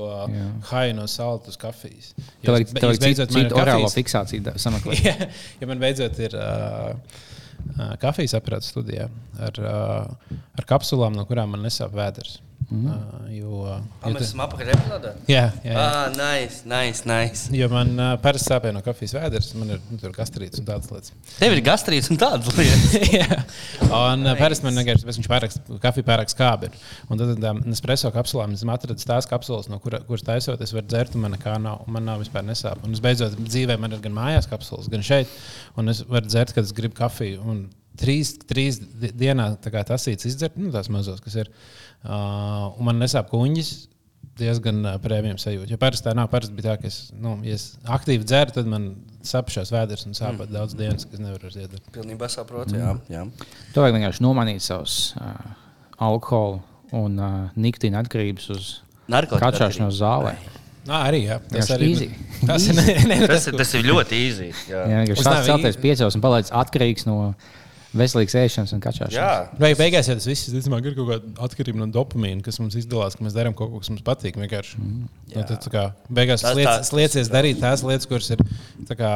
[0.70, 2.14] haju no salta uz kafijas.
[2.42, 5.04] Tev vajag, es- es vajag citu, ir orālo fiksāciju sameklēt.
[5.10, 5.28] ja,
[5.60, 6.94] ja man beidzot ir uh,
[7.78, 12.40] uh, kafijas aparāts studijā ar, uh, ar kapsulām, no kurām man nesāp vēders.
[12.72, 12.86] Mm.
[12.88, 15.10] Uh, jo, uh, jo, Mēs esam epizodē.
[15.28, 15.74] jā, jā, jā.
[15.76, 17.50] Ah, nice, nice, nice.
[17.52, 20.88] Jo man uh, parasti sāpēja no kafijas vēders, man ir nu, tur gastrīts un tādas
[20.92, 21.12] lietas.
[21.36, 22.94] Tev ir gastrīts un tādas lietas.
[23.18, 23.42] Jā.
[23.90, 26.70] un uh, parasti man vienkārši tas viņš pārāk, kafija pārāk skābi.
[26.72, 26.88] ir.
[27.12, 30.88] Un tad tam espreso kapsulām esmu atradis tās kapsulas, no kura, kuras taisot, es varu
[30.88, 31.84] dzert, un man nekā nav.
[31.84, 32.80] un Man nav vispār nesāp.
[32.88, 35.28] Un es beidzot dzīvē man ir gan mājās kapsulas, gan šeit.
[35.76, 37.44] Un es varu dzert, kad es gribu kafiju.
[37.44, 37.66] Un
[38.00, 41.50] Trīs, trīs di- dienā tas īets izdzert, nu, tās mazos, kas ir.
[42.02, 43.72] Uh, un man nesāp kuņģis,
[44.38, 45.70] diezgan prēmijam sajūta.
[45.70, 46.30] Jo parasti tā nav.
[46.32, 48.88] Parasti bija tā, ka es, nu, ja es aktīvi dzeru, tad man
[49.26, 50.52] sapšās vēders un sāp mm.
[50.54, 51.82] daudz dienas, kas nevar iedot.
[51.94, 52.94] Pilnībā saprotu, jā.
[53.12, 53.26] jā.
[53.74, 55.52] Tev vajag vienkārši nomainīt savus uh,
[56.02, 56.62] alkoholu
[56.96, 58.72] un uh, nikotīna atkarības uz
[59.10, 60.34] kačāšanos zālē.
[60.88, 61.38] Nā, arī jā.
[61.46, 62.08] Tas Vienkārši arī easy.
[62.48, 64.48] Tas ir, ne, ne, Tas, ir- tas ir ļoti īsi.
[64.70, 64.82] Jā.
[64.90, 67.18] Jā, sāc celties piecos un paliec atkarīgs no
[67.94, 69.16] veselīgas ēšanas un kačāšanas.
[69.16, 69.58] jā.
[69.60, 73.16] Vai beigās jau tas viss visticamāk, ir kaut kāda atkarība no dopamīna, kas mums izdalās,
[73.18, 74.38] ka mēs darām kaut ko, kas mums patīk.
[74.40, 74.78] Vienkārši.
[74.80, 78.30] Mm, no, tad, tā kā, beigās Tas tas tā- lietas, liecies darīt tās lietas, kuras
[78.34, 78.42] ir.
[78.88, 79.12] tā Kā,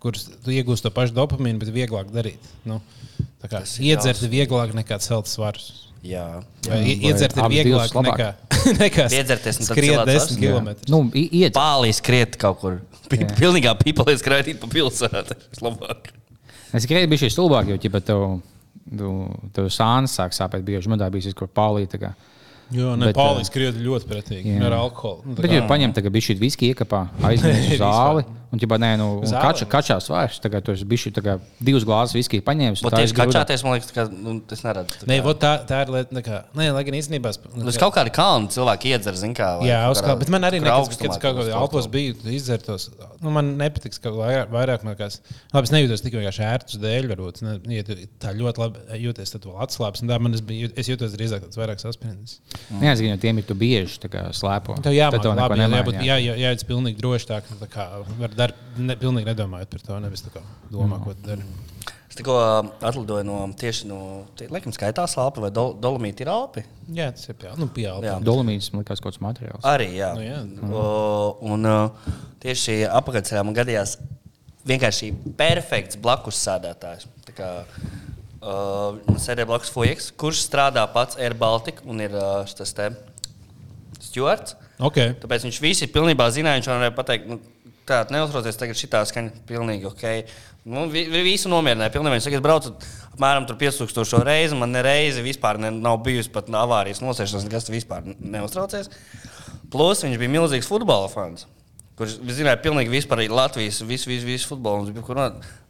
[0.00, 2.40] kuras tu iegūsi to pašu dopamīnu, bet vieglāk darīt.
[2.64, 2.80] Nu,
[3.42, 5.88] tā kā, ir iedzert ir vieglāk nekā celt svarus.
[6.04, 6.42] jā.
[6.68, 8.30] Vai iedzert ir vieglāk nekā,
[8.84, 10.86] nekā Iedzerties un tad skriet celāt desmit svarus?
[10.86, 10.92] km.
[10.92, 11.02] Nu.
[11.56, 12.80] Pālī skriet kaut kur.
[13.10, 13.28] Pi- Jā.
[13.36, 15.34] Pilnīgā pīpelē skraidīt pa pilsētu.
[15.66, 16.12] Labāk.
[16.76, 18.26] Es tikai biju šis stulbāk, jo ķipa, tev,
[18.86, 19.14] tu,
[19.56, 20.90] tev sānis sāk sāpēt bieži.
[20.92, 22.12] Man tā bija kaut kur.
[22.70, 24.60] Jo, ne, Bet, Pāvils skriet ļoti pretīgi jā.
[24.68, 25.32] ar alkoholu.
[25.32, 29.66] Nu, Bet, ja paņem tagad bišķi viski iekapā, aizmirst zāli, un ķipa, nē, nu, kača,
[29.70, 30.86] kačās vairs, tagad tu esi
[31.22, 32.82] kā divas glāzes viski paņēmis.
[32.86, 34.96] Bet tieši kačāties, man liekas, ka nu, tas neredz.
[35.00, 36.22] tā Nē, kā- vot tā, tā ir lieta.
[36.26, 37.30] Kā, nē, lai gan īstenībā.
[37.64, 39.58] Uz kaut kāda kalna cilvēki iedzer, zin kā.
[39.60, 41.60] vai Jā, kaut uz kā, bet man arī nekas, kad kaut tur uz kādā kaut
[41.62, 41.92] alpos ko.
[41.94, 42.88] bija izdzertos.
[43.20, 45.20] Nu, man nepatiks, ka vairāk, man kāds.
[45.54, 47.42] Labi, es nejūtos tikai vienkārši ērtus dēļ, varbūt.
[47.46, 50.02] Ne, ja tu tā ļoti labi jūties, tad tu vēl atslābs.
[50.02, 52.40] Un tā man es, biju, es jūtos drīzāk tāds vairāk saspringts.
[52.80, 54.78] Nē, es gribu, tiem ir tu bieži tā kā slēpo.
[54.82, 56.16] Tev jāmāk, Tad tev neko labi, jā, nemaina, jābūt, jā.
[56.16, 57.86] jā, jā, jābūt pilnīgi droši tā, ka tā kā
[58.18, 61.46] var dar, ne, pilnīgi nedomājot par to, nevis tā kā domā, ko tu dari.
[62.10, 64.00] Es tikko uh, atlidoju no tieši no,
[64.38, 66.64] tie, laikam, skaitās Alpi vai Dol Dolomīti ir Alpi.
[66.90, 68.02] Jā, tas ir pie, nu, pieaugt.
[68.08, 68.16] Jā.
[68.26, 69.62] Dolomīts, man liekas, kaut kāds materiāls.
[69.70, 70.10] Arī, jā.
[70.18, 70.40] Nu, jā.
[70.74, 70.86] O,
[71.52, 73.94] un uh, tieši apakaļceļā man gadījās
[74.66, 77.06] vienkārši perfekts blakus sēdētājs.
[77.28, 77.52] Tā kā,
[78.42, 82.90] uh, sēdēja blakus Fujaks, kurš strādā pats Air Baltica un ir uh, tas te
[84.00, 84.56] Stewards.
[84.80, 85.12] Okay.
[85.20, 87.38] Tāpēc viņš visi pilnībā zināja, viņš varēja pateikt, nu,
[87.90, 90.04] tā, neuztraucies, tagad šī tā skaņa pilnīgi ok.
[90.70, 91.92] Nu, vi, vi- visu nomierināja.
[92.20, 92.74] Saka, es braucu
[93.16, 97.70] apmēram tur 5000 reizi, man ne reizi vispār ne, nav bijusi pat avārijas nosēšanās, nekas
[97.72, 98.90] vispār neuztraucies.
[99.70, 101.46] Plus viņš bija milzīgs futbola fans.
[102.00, 104.88] Kurš zināja, pilnīgi vispār Latvijas visu, visu, visu futbolu.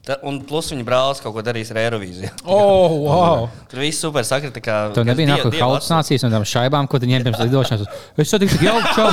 [0.01, 2.31] Viņš ta- un plus viņa brālis kaut ko darīs ar Eirovīziju.
[2.49, 3.49] Oh, wow!
[3.69, 4.61] Tur viss super sakrita.
[4.65, 7.85] kā- Tev kā nebija nākamā halucinācijas no tām šaibām, ko tu ņem pirms lidošanas.
[8.17, 9.11] Es satiku tik jauku čau.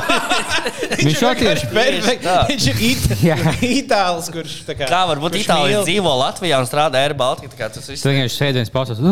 [1.04, 2.26] Viņš jau tieši Perfekts.
[2.26, 2.38] tā.
[2.50, 3.04] Viņš ir it
[3.84, 4.88] itālis, kurš tā kā.
[4.90, 7.52] Kā var būt kurš Itālijā mīl- dzīvo Latvijā un strādā Air Baltica?
[7.54, 9.04] tā kā Tas viss Tu vienkārši sēdi viens pausās.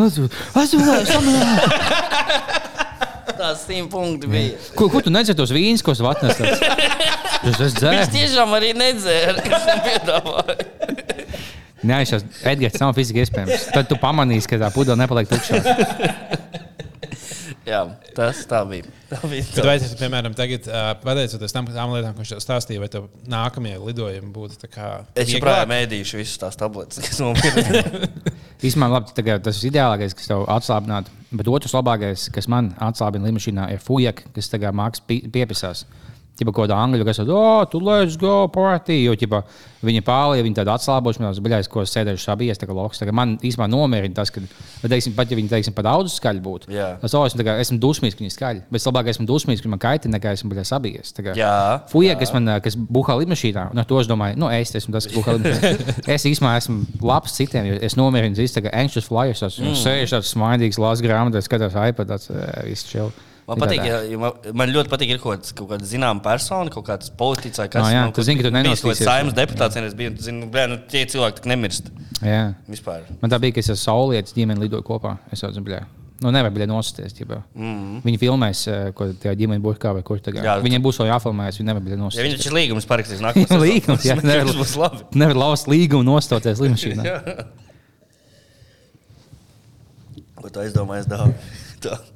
[3.36, 4.54] tās simt punkti bija.
[4.78, 6.46] Ko, ko tu nedzēri tos vīnus, ko es atnesu?
[6.46, 8.08] Es esmu Viņš dzēris.
[8.14, 10.95] tiešām arī nedzēra, kas viņam
[11.76, 11.92] piedāvāja.
[11.92, 13.68] Nē, es esmu Edgars, nav fiziski iespējams.
[13.74, 15.60] Tad tu pamanīsi, ka tā pudele nepaliek tukša.
[17.66, 17.80] Jā,
[18.14, 18.86] tas tā bija.
[19.10, 20.68] Tā bija Bet vai tas, piemēram, tagad,
[21.02, 24.90] pateicoties tam, tām lietām, ko viņš tev stāstīja, vai tev nākamie lidojumi būtu tā kā.
[25.18, 27.82] Es joprojām mēdīšu visas tās tabletes, kas man bija.
[28.66, 31.10] Īsumā labi, tagad tas ir ideālākais, kas tev atslābinātu.
[31.34, 35.82] Bet otrs labākais, kas man atslābina lidmašīnā, ir fujaka, kas tagad mākslinieks piepisās.
[36.36, 38.98] Ķipa kaut kāda angļu, kas saka, oh, tu let's go party.
[39.06, 39.40] Jo, ķipa,
[39.86, 43.00] viņa pārlieja, viņa tāda atslāboša, man baļais, ko es sēdēju šābies, tā kā loks.
[43.00, 46.18] Tā kā man īstenībā nomierina tas, ka, bet, teiksim, pat ja viņi, teiksim, pa daudz
[46.18, 46.68] skaļi būtu.
[47.00, 48.64] Tas, oh, esmu, kā, esmu dusmīgs, ka viņi skaļi.
[48.68, 51.14] Bet es labāk esmu dusmīgs, ka man kaitina, nekā esmu baļais sabies.
[51.16, 51.54] Kā Jā,
[51.88, 55.08] Fuja, kas man, kas buhā lidmašīnā, un ar to es domāju, nu, es esmu tas,
[55.08, 55.96] kas buhā lidmašīnā.
[56.18, 59.80] es īstenībā esmu labs citiem, jo es nomierinu tā kā anxious flyers, tas mm.
[59.80, 62.20] sēž tāds smaidīgs, lās grāmatas, skatās iPad, ā,
[62.68, 63.14] viss chill.
[63.46, 66.86] Man patīk, ja, ja man, man ļoti patīk, ir kaut kaut kāda zināma persona, kaut
[66.88, 69.36] kāds politiķis vai kas Ah, jā, nu, tu zini, ka tu bijis kaut kāds saimnes
[69.36, 71.92] deputāts, un es biju, tu zini, bļā, nu, tie cilvēki tak nemirst
[72.26, 72.40] Jā.
[72.66, 73.04] vispār.
[73.20, 75.14] Man tā bija, ka es ar saulietas ģimeni lidoju kopā.
[75.30, 75.78] Es jau zinu,
[76.24, 77.14] nu, nevaru bija nosties.
[77.20, 78.00] Mm -hmm.
[78.02, 80.44] Viņi filmēs, eh, ko tajā ģimenes burkā vai kur tagad.
[80.44, 82.24] Jā, Viņiem būs vēl jāfilmēs, viņi nevar bija Ja nosties.
[82.24, 84.98] viņš taču līgums parakstīs nākamajā Līgums, jā, nevar, būs labi.
[85.14, 87.46] nevar laust līgumu nostoties līmašīnā.
[90.34, 92.15] Ko tu aizdomājies daudz?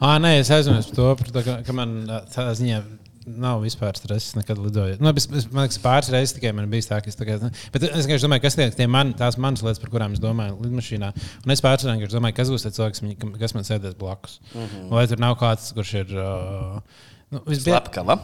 [0.00, 2.02] Ah, nē, es aizmirsu par to, par to ka, ka man
[2.32, 2.82] tādā ziņā
[3.26, 5.02] nav vispār stresa nekad lidojot.
[5.02, 7.38] Nu, es, es, man liekas, pāris reizes tikai man bija tā, ka es kā.
[7.74, 10.58] Bet es vienkārši domāju, kas tie, tie man, tās manas lietas, par kurām es domāju
[10.64, 11.12] lidmašīnā.
[11.44, 13.04] Un es pāris reizes domāju, kas būs tas cilvēks,
[13.40, 14.40] kas man sēdēs blakus.
[14.52, 14.90] Mm -hmm.
[14.90, 16.14] Vai tur nav kāds, kurš ir.
[16.18, 18.18] Uh, Nu, visbie- Slepkava.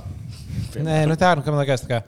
[0.78, 2.02] Nē, nu tā, nu, liekas, ka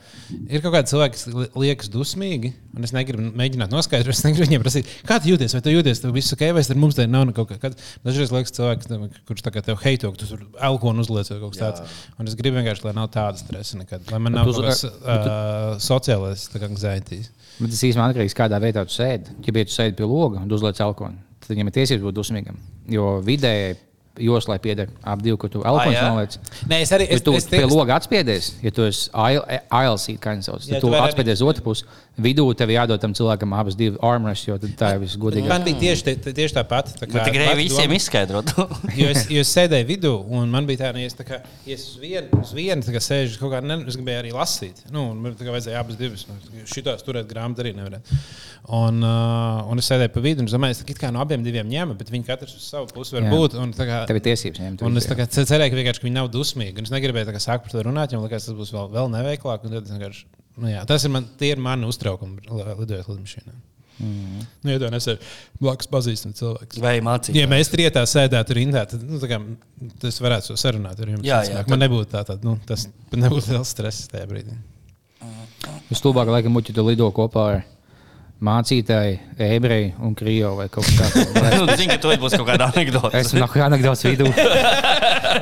[0.53, 4.45] ir kaut kādi cilvēki, kas li- liekas dusmīgi, un es negribu mēģināt noskaidrot, es negribu
[4.47, 7.07] viņiem prasīt, kā tu jūties, vai tu jūties, tev viss ok, vai ar mums te
[7.09, 7.71] nav nu kaut kā.
[8.05, 8.91] Dažreiz liekas, cilvēks,
[9.27, 11.99] kurš tā kā tev heito, ka tu tur alkoholu uzliec vai kaut kas tāds.
[12.21, 15.81] Un es gribu vienkārši, lai nav tāda stresa nekad, lai man nav kaut kāds uh,
[15.81, 17.23] sociālais anxiety.
[17.61, 19.39] Bet tas īstenībā atkarīgs no kādā vietā tu sēdi.
[19.41, 22.61] Ja tu sēdi pie loga un uzliec alkoholu, tad viņam ir tiesības būt dusmīgam.
[22.93, 23.79] Jo vidēji
[24.21, 26.05] joslai pieder ap divu, ka tu jā?
[26.11, 26.37] noliec.
[26.69, 30.49] Nē, es arī Ja tu es, pie loga atspiedies, ja tu esi ILC, kā viņš
[30.51, 31.85] sauc, tad tu tu vari arī- atspiedies otru pusi.
[32.21, 35.49] Vidū tev jādod tam cilvēkam abas divas armras, jo tad tā ir visgodīgākā.
[35.49, 36.91] Man bija tieši, tie- tieši tāpat.
[37.01, 38.53] Tā Bet tikai pati visiem izskaidrot.
[39.01, 41.75] Jo es, jo es sēdēju vidū, un man bija tā, ka es, tā kā, ja
[41.79, 44.83] es uz vienu, uz vienu tā kā sēžu, kaut kā ne, es gribēju arī lasīt.
[44.93, 46.27] Nu, un man tā kā vajadzēja abas divas.
[46.69, 48.03] Šitās turēt grāmatu arī nevarēja.
[48.71, 51.43] Un, uh, un es sēdēju pa vidu, un es domāju, ka it kā no abiem
[51.47, 53.31] diviem ņēma, bet viņi katrs uz savu pusi var Jā.
[53.33, 53.57] būt.
[53.63, 54.83] Un, tā kā, Tev ir tiesības ņemt.
[54.89, 56.83] Un es tā kā ce- cerēju, ka, vienkārši, ka viņi nav dusmīgi.
[56.83, 59.63] Es negribēju tā sākt par to runāt, jo man liekas, tas būs vēl, vēl neveiklāk.
[59.65, 60.25] un tad es vienkārši-
[60.61, 63.55] Nu, jā, tas ir, man, tie ir mani uztraukumi, li- lidojot lidmašīnā.
[64.01, 64.47] Mm.
[64.65, 65.19] Nu, ja es esmu
[65.61, 66.79] blakus pazīstams cilvēks.
[66.81, 67.35] Vai mācīt?
[67.37, 69.39] Ja mēs trietā sēdētu rindā, tad nu, tā kā,
[70.01, 71.23] tas varētu so sarunāt ar jums.
[71.23, 74.57] Jā, jā, tad- Man nebūtu tā, tā nu, tas nebūtu liels stress tajā brīdī.
[75.91, 77.65] Vislabāk, laikam, muļķi tu lido kopā ar
[78.41, 81.29] mācītāju, ebreju un krievu vai kaut kā tādu.
[81.61, 83.13] Nu, Zinu, ka tu būs kaut kāda anekdote.
[83.19, 84.31] Es esmu kā anekdotas vidū.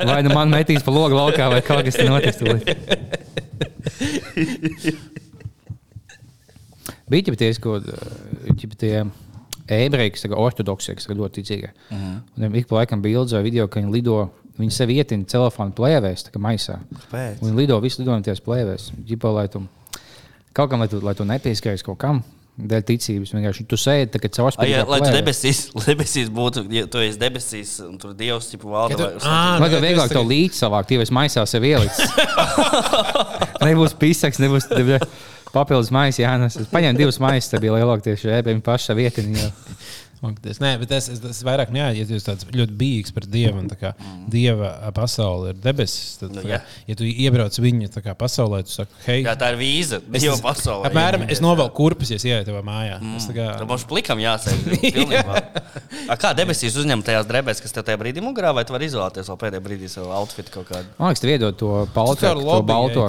[0.09, 2.39] Vai nu man metīs pa logu laukā, vai kaut kas tāds notiks.
[7.09, 9.05] Bija tie, ko ģip tie
[9.69, 11.71] ebreji, kas ir ortodoksi, kas ir ļoti ticīgi.
[11.89, 12.11] Mhm.
[12.35, 14.17] Un Viņam ik pa laikam bija ilgs video, ka viņi lido,
[14.59, 16.79] viņi sev ietina telefonu plēvēs, tā kā maisā.
[17.13, 18.91] Viņi lido visu lido no tās plēvēs.
[19.07, 19.63] Ģipa, lai tu
[20.53, 22.23] kaut kam, lai tu, lai tu nepieskaries kaut kam.
[22.59, 24.73] Dēļ ticības vienkārši tu sēdi, tā kā Ai, caurspīdīgi.
[24.73, 28.97] ja, lai tu debesīs, debesīs būtu, ja tu esi debesīs, un tur Dievs tipu valda.
[28.97, 32.01] Ja tu- Ā, Lai gan vieglāk to līdzi savākt, ja es maisā sev ielikt.
[33.67, 34.67] nebūs pisaks, nebūs
[35.53, 36.59] papildus maisa jānes.
[36.59, 39.07] Es paņēmu divas maisas, tad bija lielākie šie ebreji paši savu
[40.19, 40.57] Smakties.
[40.59, 43.77] Nē, bet tas, tas vairāk jā, ja esi tāds ļoti bijīgs par dievu un tā
[43.79, 43.91] kā
[44.31, 46.17] dieva pasaule ir debesis.
[46.19, 46.59] Tad, Nu, kā, jā.
[46.91, 50.01] ja tu iebrauc viņa kā pasaulē, tu saki, hei, Jā, tā ir vīza.
[50.13, 50.89] es, Dieva pasaulē.
[50.91, 52.99] apmēram, es novelku kurpes, ja es ieeju tavā mājā.
[52.99, 53.15] Mm.
[53.17, 54.59] Es tā kā, Tam mums plikam jāsēž.
[56.19, 59.39] Kā debesīs uzņemt tajās drēbēs, kas tev tajā brīdī mugurā, vai tu vari izolēties vēl
[59.43, 60.89] pēdējā brīdī savu outfitu kaut kādu?
[60.99, 63.07] Man liekas, tu iedod to Tu balto, caur to lobby balto.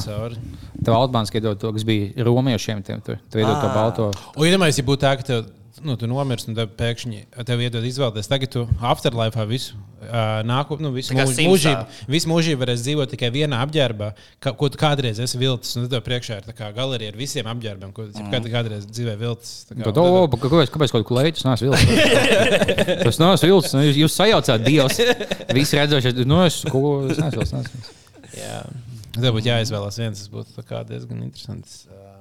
[0.81, 2.83] Tev Altmāns iedod to, kas bija romiešiem.
[2.87, 4.11] Tiem, tu, tu iedod to balto.
[4.37, 5.49] Un, ja domājies, ja būtu tā, ka tev,
[5.85, 9.79] nu, tu nomirsti un tev pēkšņi tev iedod izvēlēties, tagad tu afterlife visu.
[10.01, 14.09] Uh, nāku, nu, visu, mūž, mūžību, visu mūžību varēs dzīvot tikai vienā apģērbā,
[14.41, 15.77] ka, ko tu kādreiz esi vilcis.
[15.77, 18.49] Un tev priekšā ir galerija ar visiem apģērbiem, ko tu mm.
[18.55, 19.68] kādreiz dzīvē vilcis.
[19.68, 21.43] Kā- Tad, o, pa- kāpēc, kāpēc kaut ko leitu?
[21.43, 22.41] Tas nāc vilcis.
[23.05, 23.77] Tas nāc vilcis.
[23.77, 25.05] Nu, Jūs, jūs sajaucāt Dievs.
[25.53, 27.57] Visi redzošie, nu es ko, es neesmu vilcis.
[27.59, 27.97] neesmu.
[28.41, 28.59] Jā.
[29.21, 31.83] Tev būtu jāizvēlas viens, tas būtu diezgan interesants.
[31.93, 32.21] Um,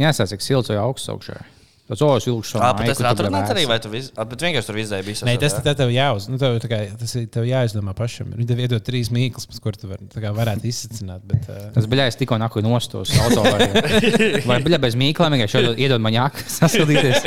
[0.00, 1.42] Jāsaka, cik silts vai augsts augšā.
[1.90, 4.68] Tas olas vilks Jā, bet tas ir atrunāts arī, vai tu vis, a, bet vienkārši
[4.68, 5.26] tur vizēji bija.
[5.26, 8.30] Nē, tas tev jāuz, nu, tev, kā, tas ir tev jāizdomā pašam.
[8.38, 11.26] Viņi tev iedod trīs mīklas, kur tu var, tā kā varētu izsacināt.
[11.26, 13.42] Bet, uh, Tas bija tikko naku nostos auto.
[13.42, 13.66] Vai,
[14.52, 17.26] vai bija bez mīklām, vienkārši iedod- iedod man jāku, sasildīties.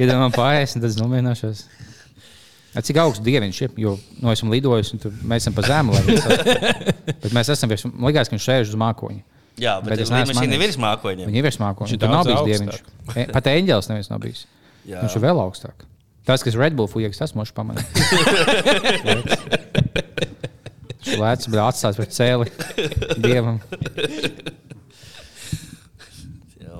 [0.00, 1.64] Iedod man pārējais, un tad es nomierināšos.
[2.72, 3.74] Cik augsts dieviņš ir?
[3.84, 5.92] Jo nu, esmu lidojis, un tur mēs esam pa zemu.
[7.22, 9.20] Bet mēs esam man liekas, ka viņš sēž uz mākoņa.
[9.60, 10.32] Jā, bet, Bet es es neesmu.
[10.32, 10.54] Viņa manījis.
[10.56, 11.26] ir virs mākoņiem.
[11.28, 11.88] Viņa ir virs mākoņa.
[11.88, 12.76] Viņš ir Tur nav bijis dieviņš.
[13.34, 14.46] Pat eņģēlis neviens nav bijis.
[14.88, 15.02] Jā.
[15.04, 15.84] Viņš ir vēl augstāk.
[16.24, 17.86] Tas, kas Red Bull fujies, tas mošs pamanīja.
[21.18, 22.46] Lēts, bet atstās pret cēli
[23.20, 23.58] dievam.
[26.62, 26.78] Jā.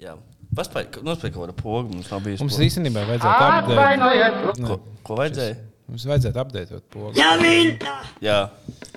[0.00, 0.14] Jā.
[0.56, 1.92] Paspēj, nospēj kaut kādu pogu.
[1.92, 2.40] Mums nav bijis.
[2.42, 2.66] Mums pogu.
[2.66, 4.64] īstenībā vajadzētu apdeitot.
[4.66, 5.58] Ko, ko vajadzēja?
[5.92, 7.12] Mums vajadzētu apdeitot pogu.
[8.24, 8.38] Jā.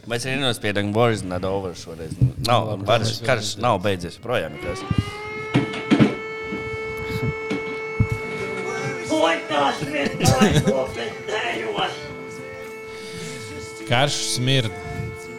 [0.05, 2.13] Mēs arī nospiedām Boris Nadovu šoreiz.
[2.45, 4.19] Nav, Labi, karš, mēs karš nav beidzies.
[4.21, 4.53] Projām
[10.85, 11.95] opettajos.
[13.89, 14.71] Karš smird.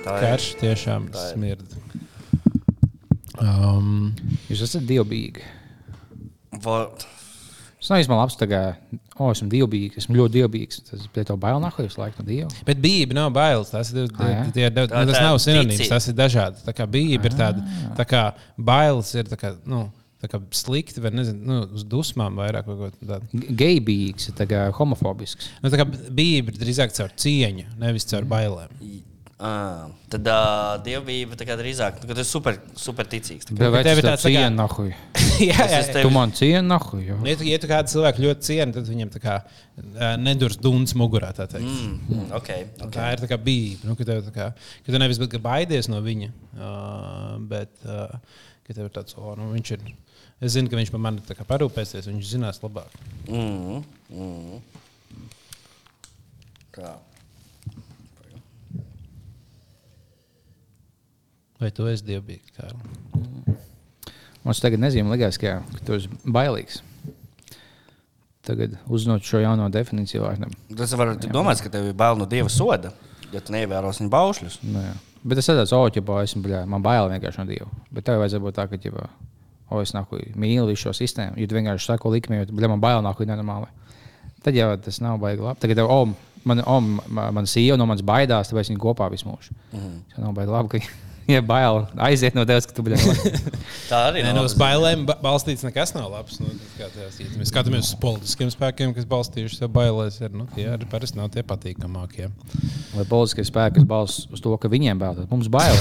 [0.06, 1.66] Karš tiešām smird.
[3.42, 4.14] Um,
[4.48, 5.42] Jūs esat dievbijīgi.
[6.64, 6.88] Va-
[7.86, 8.80] Es īstenībā labs, tagad,
[9.14, 10.80] o, esmu dievbijīgs, esmu ļoti dievbijīgs.
[10.88, 12.48] Tas ir to bail nahu, jūs laikam no dieva.
[12.66, 13.70] bet bija nav bailes.
[13.70, 14.40] Tas, ir, Ah, jā?
[14.56, 15.76] tie, tie, Tā- tas tā nav sinonīms.
[15.78, 15.88] tici.
[15.92, 16.64] Tas ir dažādi.
[16.66, 17.62] Tā kā bija ir tāda,
[17.94, 19.84] tā kā bailes ir tā kā, nu,
[20.20, 22.66] tā kā slikti, vai nezinu, nu, uz dusmām vairāk.
[22.66, 23.54] vai kaut ko tādu.
[23.54, 25.50] Geibijīgs, tagad homofobisks.
[25.62, 28.74] Nu, tā kā bija ir drīzāk caur cieņu, nevis caur bailēm.
[29.36, 29.48] Ā,
[30.08, 33.44] Tad uh, dievbijība tā kā drīzāk, nu, kad esi super, super ticīgs.
[33.44, 33.58] tā kā.
[33.58, 34.86] Bet vai tev ir ir tāds tā kā- cienu nahu?
[35.50, 35.80] jā, jā, jā.
[35.92, 37.16] tevi- Tu man cienu nahu, jo.
[37.20, 39.34] Nu, Ja tu, ja tu kādu cilvēku ļoti cieni, tad viņam tā kā
[40.24, 41.34] nedurs duns mugurā.
[41.36, 41.68] tā teikt.
[41.68, 42.86] Mm, okay, Okay.
[42.86, 42.94] okay.
[42.96, 43.84] Tā ir tā kā bijība.
[43.90, 47.76] Nu, ka, tev, tā kā, ka tu nevis bet, ka baidies no viņa, uh, bet
[47.84, 48.08] uh,
[48.64, 49.84] ka tev ir tāds, oh, nu, viņš ir.
[50.40, 52.88] Es zinu, ka viņš par mani tā kā parūpēsies, viņš zinās labāk.
[53.28, 53.84] Mm,
[54.16, 54.64] mm.
[56.76, 56.94] Tā.
[61.60, 62.52] Vai tu esi dievbijīgs?
[62.56, 63.56] Kārli?
[64.46, 66.82] Mums tagad nezīmē, likās, ka, ka tu esi bailīgs.
[68.46, 70.52] Tagad uzzinot šo jauno definīciju vārdam.
[70.76, 72.92] Tas var domāt, ka tev ir bail no dieva soda,
[73.32, 74.58] ja tu neievērosi viņa baušļus.
[74.68, 74.92] Nu, jā.
[75.26, 77.66] Bet es tādu oh, ķipa, esmu, bļā, man bail vienkārši no dieva.
[77.90, 79.08] Bet tev vajadzētu būt tā, ka, ķipa,
[79.72, 83.02] o, es nāku mīlu šo sistēmu, jo tu vienkārši sako likmi, jo bļā, man bail
[83.02, 83.66] nāku nenormāli.
[84.46, 85.58] Tad jau tas nav baigi labi.
[85.64, 86.12] Tagad tev, oh,
[86.46, 89.56] man, oh, man, man sieva no manis baidās, tāpēc viņi kopā visu mūžu.
[89.72, 89.98] Mm -hmm.
[90.12, 92.98] Tas nav baigi labi, ka, ja bail aiziet no tevis, ka tu bļā.
[93.90, 96.38] Tā arī nav no labas bailēm ba- balstīts nekas nav labs.
[96.42, 100.46] Nu, kā tās, ja mēs skatāmies uz politiskiem spēkiem, kas balstījuši sev bailēs, ir, nu,
[100.54, 102.28] tie arī parasti nav tie patīkamākie.
[102.94, 105.74] Vai politiskie spēki, kas balsta uz to, ka viņiem bail, tad mums bail.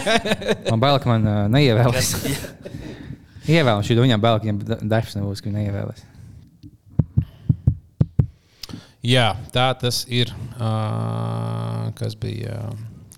[0.72, 2.14] man bail, ka man uh, neievēlēs.
[3.54, 6.10] Ievēlēsim, šī viņam bail, ka viņam da- darbs nebūs, ka viņi neievēlēs.
[9.04, 10.30] Jā, tā tas ir.
[10.56, 12.70] Uh, kas bija?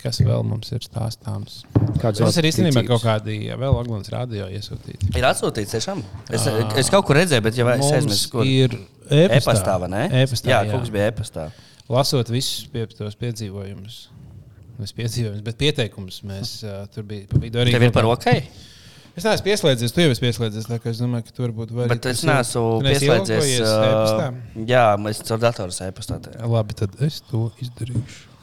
[0.06, 1.62] Kas vēl mums ir stāstāms?
[1.98, 5.10] Kāds Tas vēl ir īstenībā kaut kādi vēl Aglons radio iesūtīti.
[5.18, 6.02] Ir atsūtīts tiešām.
[6.30, 6.44] Es,
[6.78, 8.46] es kaut kur redzēju, bet jau es aizmirsu, kur.
[8.46, 8.76] ir
[9.10, 10.04] E-pastā, ne?
[10.22, 10.74] E-pastā, jā, jā.
[10.74, 11.48] kaut kas bija e-pastā.
[11.90, 13.98] Lasot visus pie, tos piedzīvojumus.
[14.76, 17.26] Nevis piedzīvojumus, bet pieteikumus mēs uh, tur bija.
[17.42, 18.28] Vidu arī Tev ir par ok?
[19.16, 20.66] Es neesmu pieslēdzies, tu jau esi pieslēdzies.
[20.92, 21.92] Es domāju, ka tur varbūt vajag.
[21.94, 23.58] Bet es neesmu pieslēdzies.
[23.64, 26.20] Uh, jā, mēs caur datoru e-pastā.
[26.44, 28.35] Labi, tad es to izdarīšu.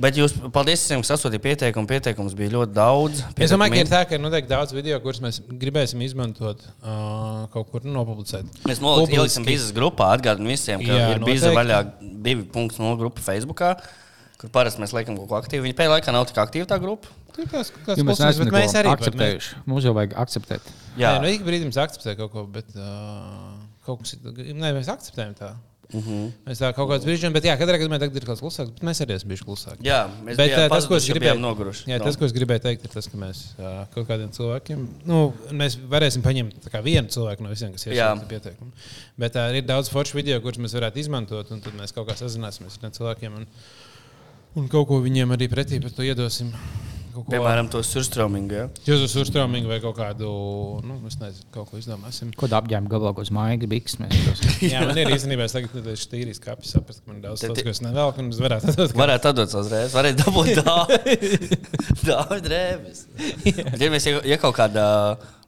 [0.00, 1.88] Bet jūs, paldies visiem, kas sasūtīja pieteikumu.
[1.90, 3.22] Pieteikums bija ļoti daudz.
[3.36, 6.62] Es domāju, ka ir Pieteikumi- tā, ka ir noteikti daudz video, kurus mēs gribēsim izmantot
[6.82, 8.46] uh, kaut kur nopublicēt.
[8.70, 11.80] Mēs noliksim, biznesa grupā, atgādājot visiem, ka Jā, ir biznesa vaļā
[12.28, 13.62] 2.0 grupa Facebook,
[14.40, 15.66] kur parasti mēs liekam kaut ko aktīvu.
[15.66, 17.10] Viņa pēdējā laikā nav tik aktīva tā grupa.
[17.40, 19.60] Kāds- kāds Jo mēs neesam bet mēs arī akceptējuši.
[19.70, 20.70] Mums jau vajag akceptēt.
[20.98, 23.54] Jā, Nē, nu, ik brīdim mēs akceptējam kaut ko, bet uh,
[23.86, 24.54] kaut kas ir.
[24.54, 25.52] Nē, mēs akceptējam tā.
[25.92, 26.10] Mhm.
[26.10, 26.30] -huh.
[26.46, 28.82] Mēs tā kaut kādā brīdī, bet jā, katrā gadījumā tagad ir kaut kas klusāks, bet
[28.82, 29.82] mēs arī esam bijuši klusāki.
[29.82, 31.84] jā mēs Bet bijām uh, tas, ko es gribēju, noguruši.
[31.90, 32.04] jā, No.
[32.04, 35.76] tas, ko es gribēju teikt, ir tas, ka mēs uh, kaut kādiem cilvēkiem, nu, mēs
[35.90, 38.14] varēsim paņemt tā vienu cilvēku no visiem, kas Jā.
[38.14, 38.70] iesūta pieteikumu.
[39.18, 42.14] Bet uh, ir daudz foršu video, kurus mēs varētu izmantot, un tad mēs kaut kā
[42.14, 43.46] sazināsimies ar tiem cilvēkiem un,
[44.56, 46.52] un kaut ko viņiem arī pretī par to iedosim.
[47.14, 48.54] Kaut ko- Piemēram, to surstraumingu.
[48.54, 48.66] Ja?
[48.86, 50.28] Jūs uz urstrāmingu vai kaut kādu,
[50.86, 52.30] nu, es nezinu, kaut ko izdomāsim.
[52.38, 53.96] Ko apģērba gabalā, ko uz mājas biks.
[54.02, 57.26] Mēs tos- Jā, man ir īstenībā es tagad tieši tīrīs kapis, saprast, ka man ir
[57.28, 58.96] daudz ko es nevēlu, un es varētu atdot.
[59.02, 60.50] Varētu atdot uzreiz, varētu dabūt
[62.08, 63.04] daudz, drēbes.
[63.80, 64.86] Ja mēs ja, ja kaut kādā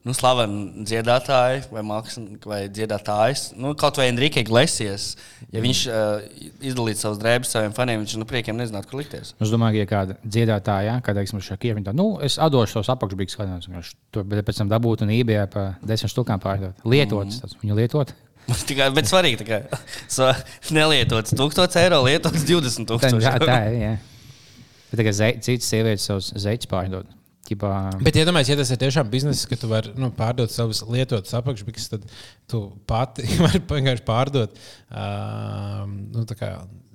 [0.07, 5.13] nu, slavena dziedātāja vai mākslinieka vai dziedātājs, nu, kaut vai Enrique Iglesias,
[5.55, 6.25] ja viņš uh,
[6.65, 9.35] izdalītu savus drēbes saviem faniem, viņš no priekiem nezinātu, kur likties.
[9.39, 13.39] Es domāju, ka ja kāda dziedātāja, kāda teiksim, šāda ir, nu, es atdošu tos apakšbīgus,
[13.39, 13.79] kādiem
[14.15, 16.83] tur pēc tam dabūt un eBay pa desmit štukām pārdot.
[16.89, 18.15] Lietotas, tas viņu lietot.
[18.69, 19.63] Tikai, bet svarīgi, kā
[20.17, 20.33] so,
[20.75, 23.29] nelietots 1000 eiro, lietots 20 Tā, tūkstoši.
[23.29, 23.79] tā, tā ir.
[23.85, 23.93] jā.
[24.91, 27.07] Bet tagad citas sievietes savus zeķus pārdod.
[27.43, 31.35] Ķipā, Bet, iedomājieties, ja tas ir tiešām bizness, ka tu vari nu, pārdot savus lietotus
[31.35, 32.05] apakšbiks, tad
[32.51, 36.23] tu pati vari vienkārši pārdot uh, nu,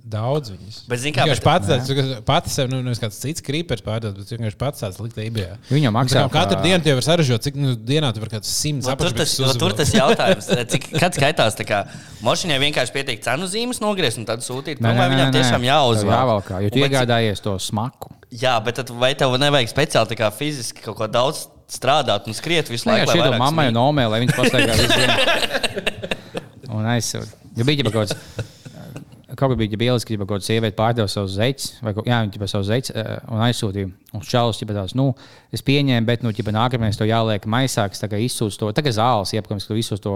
[0.08, 0.78] daudz viņas.
[0.88, 1.91] Bet zini kā, bet- pats tāds,
[2.28, 5.58] pats sev, nu, nevis kāds cits krīpers pārdod, bet vienkārši pats tāds likt eBay.
[5.70, 8.88] Viņam maksā Nu, Katru dienu tie var saražot, cik nu, dienā tu vari kāds simts
[8.88, 11.82] No, tur, tas, no, tur tas jautājums, cik kad skaitās, tā kā
[12.24, 14.80] mašīnai vienkārši pietiek cenu zīmes nogriezt un tad sūtīt.
[14.80, 15.36] Nē, Nu, nē, viņam nē.
[15.36, 16.16] tiešām jāuzvelk?
[16.16, 18.14] jāvalkā, jo tu Un iegādājies to smaku.
[18.32, 22.36] Jā, bet tad vai tev nevajag speciāli tā kā fiziski kaut ko daudz strādāt un
[22.36, 23.12] skriet visu Nē, laiku?
[23.12, 26.76] jā, šī lai ir mammai un omē, lai viņas pastaigā visu dienu.
[26.78, 27.28] Un aizsūta.
[27.58, 28.16] Ja bija kaut kāds.
[29.38, 32.48] Kaut kā bija bielis, ka kaut kāda sieviete pārdeva savus zeķus, vai kaut, jā, viņa
[32.50, 33.90] savus zeķus uh, un aizsūtīja.
[34.18, 35.12] Un čalis jau tās, nu,
[35.54, 39.34] es pieņēmu, bet, nu, ķipa, nākamais to jāliek maisā, kas tagad izsūta to, tagad zāles,
[39.38, 40.16] iepakojums, ka visus to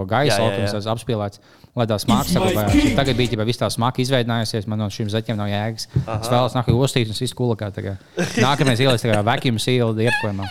[0.72, 0.74] jā.
[0.74, 1.42] tas apspīlēts,
[1.78, 2.96] lai tā smaka saglabājās.
[2.98, 5.90] Tagad bija jau viss tā smaka izveidinājusies, man no šīm zeķiem nav jēgas.
[6.18, 7.70] Es vēlos nākamā ostīt, un viss kulakā.
[7.76, 8.02] tagad.
[8.42, 10.50] Nākamais ieliks tagad vacuum sealed iepakojumā.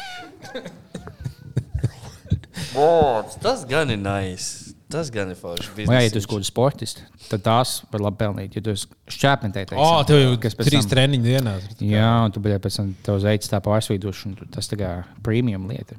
[2.76, 4.69] O, Tas gan ir nice.
[4.90, 5.70] Tas gan ir forši.
[5.86, 8.56] Un, jā, ja tu esi kāds sportists, tad tās var labi pelnīt.
[8.58, 11.52] Ja tu esi šķēpnētājs, O, tev jau kas pēc trīs tam- treniņu dienā.
[11.80, 15.04] Jā, un tu biji pēc tam tev zaicis tā pārsvīdoši, un tu- tas tā kā
[15.22, 15.94] premium lieta.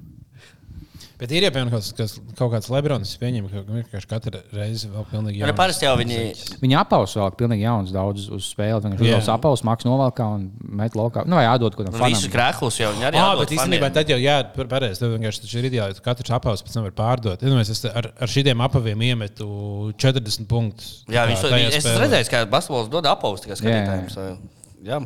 [1.21, 5.03] Bet ir jau piemēram kaut, kas- kaut kāds Lebrons, pieņem, ka vienkārši katru reizi vēl
[5.11, 6.17] pilnīgi nu, parasti jau viņi.
[6.63, 8.81] Viņa apausa vēl pilnīgi jauns daudz uz spēli.
[8.95, 9.19] Viņš Jā.
[9.27, 10.47] jau apausa, maks novalkā un
[10.81, 11.27] met laukā.
[11.29, 13.91] Nu, vai atdot kaut kādam Nu, Visus krēklus jau viņi arī Jā, atdod bet īstenībā
[13.93, 14.99] tad jau jā, par- pareizi.
[15.03, 16.01] Tev vienkārši tas ir ideāli.
[16.01, 17.37] ka Katrs apavs pēc tam var pārdot.
[17.45, 21.03] Iedomājieties, es te ar, ar šiem apaviem iemetu 40 punktus.
[21.07, 24.09] Jā, viņš to tajā es redzējis, kā basketbols dod apaustu tikai skatītājiem.
[24.09, 24.37] so,
[24.83, 24.97] Jā,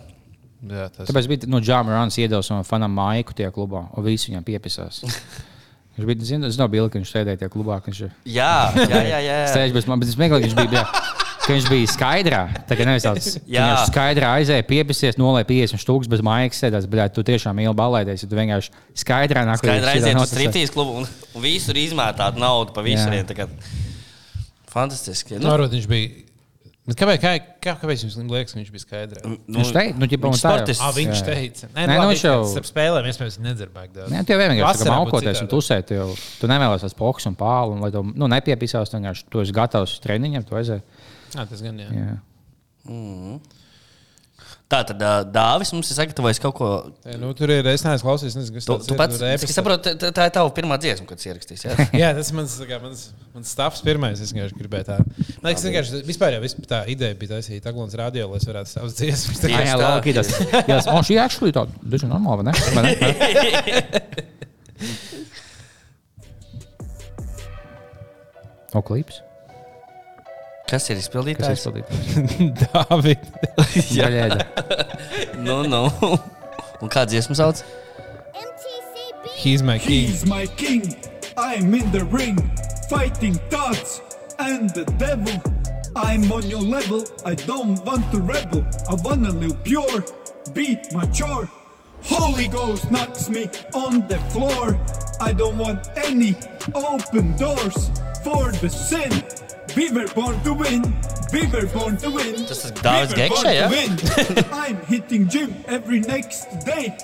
[0.65, 4.31] Jā, tas Tāpēc bija no Džāma Rāns iedevis savam fanam maiku tajā klubā, un visi
[4.31, 5.03] viņam piepisās.
[5.95, 7.77] Viņš bija, zinu, es nebiju, ka viņš sēdēja tajā klubā.
[7.85, 9.03] Viņš jā, jā.
[9.13, 9.37] jā, jā.
[9.53, 10.73] sēž bez manis, bet es meklēju, ka viņš bija.
[10.73, 12.39] bija Ka viņš bija skaidrā.
[12.65, 13.67] Tā kā nevis tāds- Jā.
[13.69, 16.87] viņš skaidrā aizēja, piepisies, nolēja 50 stūks bez mājas, sēdās.
[16.89, 20.97] Bet tu tiešām mīli balēties, ja tu vienkārši skaidrā nāk Skaidri aiziet uz striptīs klubu
[21.03, 21.09] un,
[21.43, 22.81] visur izmētāt naudu pa
[23.37, 23.45] kā
[24.73, 25.37] Fantastiski.
[25.37, 26.24] Nu, Nu, varbūt viņš bija.
[26.85, 27.29] Bet kāpēc, kā,
[27.65, 29.21] kā, kāpēc jums liekas, ka viņš bija skaidrs?
[29.25, 30.81] nu, Viņš teica, nu, ģipa, viņš tā jau.
[30.85, 31.25] Ah, viņš Jā.
[31.25, 33.79] teica, Nē, Nē, nu, nu, labi, viņš jau- Starp spēlēm, iespējams, nedzird.
[34.13, 36.05] Nē, tev vienkārši būtu maukoties un tusēt, jo
[36.39, 39.57] tu nevēlies tās poks un pālu, un lai tu nu, nepiepisās, tu vienkārši tu esi
[39.57, 40.85] gatavs treniņam, tu aizēji.
[41.33, 41.89] Jā, tas gan jā.
[41.89, 42.17] Jā.
[44.65, 44.97] Tā tad
[45.29, 46.67] Dāvis mums ir sagatavojis kaut ko.
[47.05, 49.93] Jā, Nu, tur ir, es neesmu klausījies, nezinu, kas Tu, tas ir, pats, es saprotu,
[50.01, 51.67] tā, tā ir tava pirmā dziesma, kad ierakstīs.
[51.67, 51.75] Jā?
[52.01, 53.03] Jā, tas ir mans, tā kā, mans,
[53.35, 54.17] mans stāvs pirmais.
[54.25, 54.97] Es vienkārši gribēju tā.
[55.43, 58.73] Man liekas, vienkārši vispār jau vispār tā ideja bija taisīt Aglons radio, lai es varētu
[58.73, 59.43] savas dziesmas.
[59.43, 60.33] tā Jā, jā, tā, lauki, tas,
[60.65, 62.53] jā, oh, šī actually tāda, diezgan normāla, vai ne?
[62.73, 62.93] Vai ne?
[68.75, 69.21] O, klips.
[70.69, 71.61] Kas ir Kas izpildītājs?
[71.61, 72.53] izpildītājs?
[72.73, 73.25] Dāvid.
[73.99, 74.45] Gaļēda.
[75.45, 75.83] Nu, nu.
[76.81, 77.61] Un kā dziesmu sauc?
[79.35, 80.07] He's my king.
[80.09, 80.95] He's my king.
[81.37, 82.37] I'm in the ring,
[82.89, 84.01] fighting thoughts
[84.39, 85.35] and the devil.
[85.95, 87.03] I'm on your level.
[87.25, 88.65] I don't want to rebel.
[88.89, 90.03] I wanna live pure,
[90.53, 91.47] be mature.
[92.03, 94.79] Holy Ghost knocks me on the floor.
[95.21, 96.35] I don't want any
[96.73, 97.89] open doors
[98.23, 99.11] for the sin.
[99.75, 100.93] We were born to win.
[101.33, 102.45] We were born to win.
[102.47, 104.43] Tas ir Dāvids We were Gekša, born to ja?
[104.65, 106.95] I'm hitting gym every next day.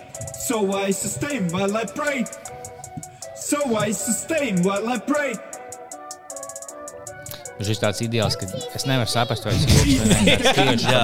[0.48, 2.26] So I sustain while I pray.
[3.36, 5.36] So I sustain while I pray.
[7.62, 11.02] Šis tāds ideāls, ka es nevaru saprast, vai Jā.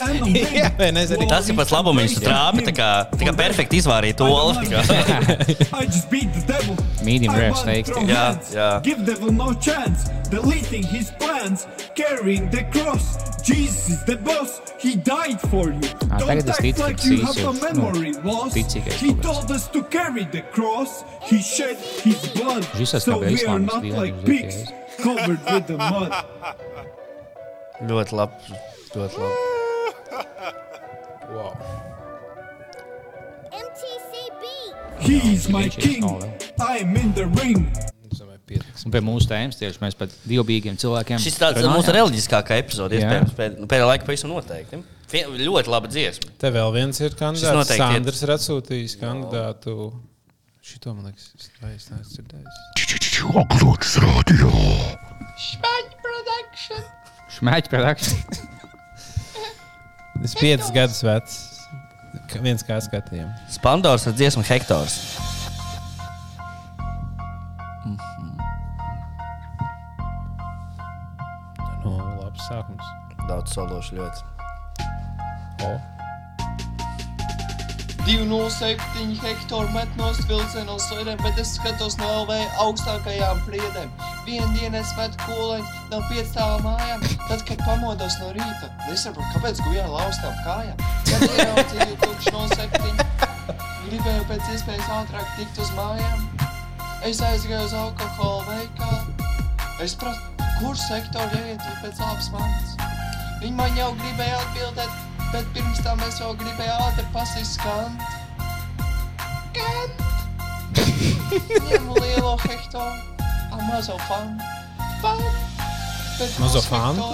[0.00, 0.50] and Omega.
[0.54, 1.98] Jā, vai arī- Tas ir pats labums.
[2.02, 4.14] Viņš trāpa tā kā, tā kā perfekti izvārīja
[6.32, 6.76] the devil.
[7.02, 8.54] Medium rare steaks, hands.
[8.54, 8.80] Yeah.
[8.84, 10.08] Give devil no chance.
[10.30, 11.66] Deleting his plans.
[11.96, 13.16] Carrying the cross.
[13.42, 14.60] Jesus is the boss.
[14.78, 15.80] He died for you.
[16.12, 18.54] Ah, Don't act like you have ir, a nu, memory loss.
[18.54, 21.02] He told us to carry the cross.
[21.22, 22.62] He shed his blood.
[23.00, 24.70] So we are not like pigs.
[25.02, 26.12] Covered with the mud.
[27.88, 28.58] Ļoti labi.
[28.94, 29.38] Ļoti labi.
[31.28, 31.52] Wow.
[35.00, 36.02] He's my Viņš ir king.
[36.02, 36.28] smalā.
[36.58, 37.68] I'm in the ring.
[38.88, 41.20] Un pie mūsu tēmas tieši mēs pat divbīgiem cilvēkiem.
[41.20, 41.74] Šis tāds runājām.
[41.76, 44.80] mūsu reliģiskākā epizode, iespējams, pēd- pēdējā laikā pavisam noteikti.
[45.08, 46.30] Fie- Ļoti laba dziesma.
[46.40, 47.74] Te vēl viens ir kandidāts.
[47.76, 49.92] Sandrs ir atsūtījis kandidātu.
[50.64, 51.50] Šito man liekas, es-
[53.26, 55.48] vai es neesmu dzirdējis.
[57.38, 58.14] Šmēķi produkts.
[60.24, 61.36] Es piecus gadus vecs.
[62.28, 63.44] Ka- Viens kā skatījums.
[63.54, 64.96] Spandors ar dziesmu Hektors.
[71.84, 72.88] No, labs sākums.
[73.28, 74.24] Daudz sološu ļoti.
[75.68, 75.72] O.
[78.08, 83.90] 207 hektāru met no vilciena uz sēdēm, bet es skatos no LV augstākajām priedēm.
[84.24, 88.70] vienu dienu es metu kūleņu no piecstāvā mājām, tad, kad pamodos no rīta.
[88.86, 90.80] Nesaprotu, kāpēc gujā laustām kājām.
[91.10, 93.06] Kad ieraudzīju tukšu no septiņu,
[93.90, 96.24] gribēju pēc iespējas ātrāk tikt uz mājām.
[97.04, 99.28] Es aizgāju uz alkohola veikalu.
[99.84, 102.72] Es prasu, kur sektori iet pēc labas manas.
[103.44, 108.02] Viņi man jau gribēja atbildēt, bet pirms tam es jau gribēju ātri pasist skant.
[109.52, 110.04] Skant!
[111.68, 114.44] Ņemu lielo hektāru, a mazo fantu.
[115.02, 115.34] Fantu!
[116.18, 117.08] Pēc Mazo fantu?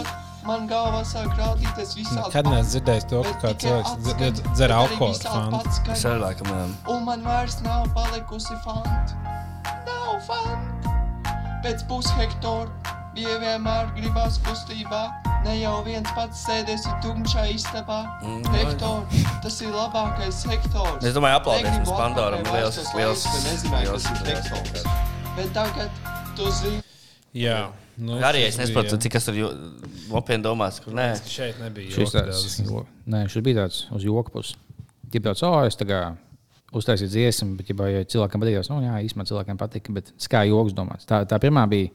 [0.45, 5.49] Man galvā sāk rādīties visādi Kad neesmu dzirdējis to, ka bet cilvēks dzer- bet alkoholu
[5.55, 5.95] patskaņa.
[5.97, 6.75] Es arī laikam.
[6.93, 9.17] Un man vairs nav palikusi fanta.
[9.89, 10.93] Nav fanta.
[11.65, 12.69] Pēc pushektāra
[13.15, 15.03] bija vienmēr gribās kustībā.
[15.45, 17.99] Ne jau viens pats sēdēs tumšā istabā.
[18.25, 21.05] Mm, Hektārs, tas ir labākais hektors.
[21.05, 22.43] Es domāju, aplaudēsim Pandoram.
[22.49, 24.73] Liels, liels, nezināju, liels, liels, hektors.
[24.73, 25.15] liels.
[25.37, 26.03] Bet tagad
[26.39, 26.81] tu zini.
[27.35, 27.61] Jā,
[27.99, 29.41] nu, Arī es nesaprotu, cik tas ir
[30.09, 30.81] nopietni domāts.
[30.83, 31.93] Kur, nē, Šeit nebija.
[31.95, 34.59] Šis, tāds, jo- nē, šis bija tāds uz joku puses.
[35.15, 36.19] Ja tāds, oh, es tagad
[36.75, 40.75] uztaisīju dziesmu, bet, ja, ja cilvēkam patīk, nu, jā, īstenībā cilvēkiem patika, bet kā joks
[40.75, 41.07] domāts.
[41.07, 41.93] Tā, tā pirmā bija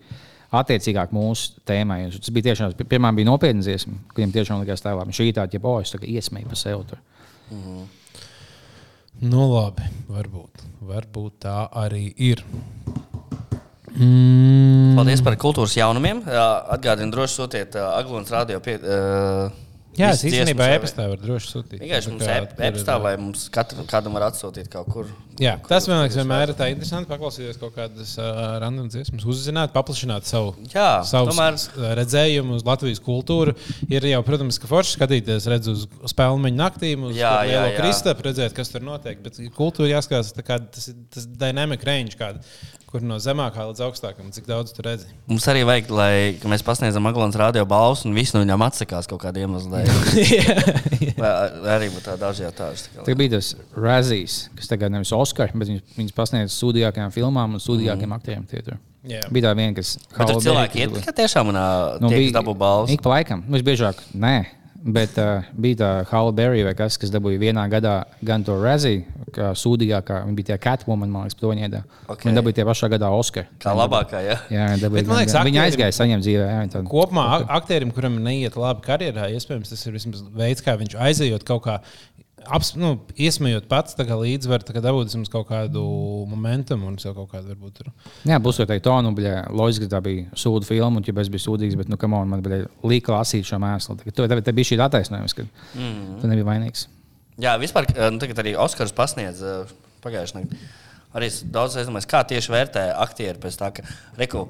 [0.56, 2.02] attiecīgāk mūsu tēmai.
[2.16, 5.16] Tas bija tiešām, pirmā bija nopietna dziesma, kuriem tiešām likās tā, labi.
[5.16, 7.04] Šī tāda, ja, oh, es iesmēju pa sevi tur.
[9.20, 10.66] Nu, labi, varbūt.
[10.90, 12.44] Varbūt tā arī ir.
[14.00, 14.96] Mm.
[14.96, 16.22] Paldies par kultūras jaunumiem.
[16.26, 18.78] Atgādini, droši sūtiet Aglons radio pie.
[18.80, 19.69] Uh,
[20.00, 21.82] Jā, es īstenībā vai- e-pastā varu droši sūtīt.
[21.84, 25.10] Vienkārši mums e- e-pastā, lai mums katru, kādam var atsūtīt kaut kur.
[25.40, 29.72] Jā, tas man liekas, vienmēr ir tā interesanti paklausīties kaut kādas uh, random dziesmas, uzzināt,
[29.72, 33.54] paplašināt savu, Jā, savu tomēr- redzējumu uz Latvijas kultūru.
[33.90, 37.78] Ir jau, protams, ka forši skatīties, redz uz spēļu naktīm, uz Jā, jā, jā.
[37.80, 39.22] kristapu, redzēt, kas tur notiek.
[39.24, 42.44] Bet kultūra jāskatās, tā kā tas ir tas dynamic range, kāda,
[42.90, 45.10] kur no zemākā līdz augstākam, cik daudz tur redzi.
[45.30, 49.10] Mums arī vajag, lai ka mēs pasniedzam Aglons radio balsu un visi no viņiem atsakās
[49.10, 49.84] kaut kāda iemesla.
[49.86, 51.20] dēļ.
[51.76, 53.04] Arī būtu tāda ažiotāža.
[53.06, 57.64] Tur bija tas Razīs, kas tagad nevis Oskars, bet viņas, viņas pasniedz sūdīgākajām filmām un
[57.64, 58.18] sūdīgākajiem mm.
[58.18, 58.48] aktieriem.
[58.50, 58.80] Tie.
[59.08, 59.22] Jā.
[59.32, 59.94] Bija tā viena, kas.
[60.12, 61.60] Bet tur cilvēki kas iet tikai tiešām un
[62.04, 62.94] Nu, bija- dabū balsu.
[62.94, 64.59] Ik pa laikam, nu, visbiežāk, nē.
[64.80, 69.02] Bet uh, bija tā Halle Berry vai kas, kas dabūja vienā gadā gan to Razī,
[69.36, 70.22] kā sūdīgākā.
[70.24, 71.50] Viņa bija tā Catwoman, man liekas, to.
[71.52, 72.14] Ok.
[72.14, 72.30] Okay.
[72.30, 73.50] Viņa dabūja tie pašā gadā Oskar.
[73.60, 74.38] Kā labākā, jā.
[74.48, 75.02] Jā, dabūja.
[75.02, 76.46] Bet man liekas, gan- viņa aizgāja saņemt dzīvē.
[76.48, 80.78] Jā, tāda- Kopumā ak- aktierim, kuram neiet labi karjerā, iespējams, tas ir vismaz veids, kā
[80.80, 81.80] viņš aizejot kaut kā.
[82.48, 85.82] Aps, nu, iesmējot pats tā kā līdzvaru, tā kā dabūt vismaz kaut kādu
[86.30, 87.90] momentumu un sev kaut kādu varbūt tur.
[88.30, 91.16] Jā, būs jau tā, tā nu, bija loģiski, ka tā bija sūdu filma, un, ja
[91.24, 94.00] es biju sūdīgs, bet, nu, kam on, man bija līka lasīt šo mēslu.
[94.08, 96.20] Tur tā, tā bija šī attaisnojums, ka mm.
[96.22, 96.88] tu nebija vainīgs.
[97.40, 99.74] Jā, vispār eh, nu, tagad arī Oskars pasniedz eh,
[100.04, 100.62] pagājušajā naktī.
[101.18, 103.86] Arī es daudz aizdomājos, kā tieši vērtē aktieri pēc tā, ka
[104.20, 104.46] reku.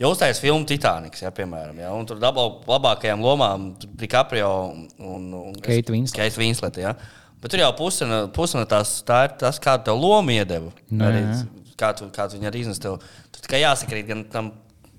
[0.00, 3.68] Ja uzstājas filmu Titaniks, ja, piemēram, ja, un tur dabū labākajām lomām
[4.00, 4.50] DiCaprio
[4.98, 6.18] un, un Kate Winslet.
[6.18, 6.96] Kate Winslet ja.
[7.44, 10.70] Bet tur jau puse no, tās tā ir tas, kādu tev lomu iedeva.
[10.88, 11.20] Nu, Arī,
[11.76, 13.02] kā tu, kā tu viņu arī iznes tev.
[13.34, 14.54] Tur tikai jāsakrīt gan tam.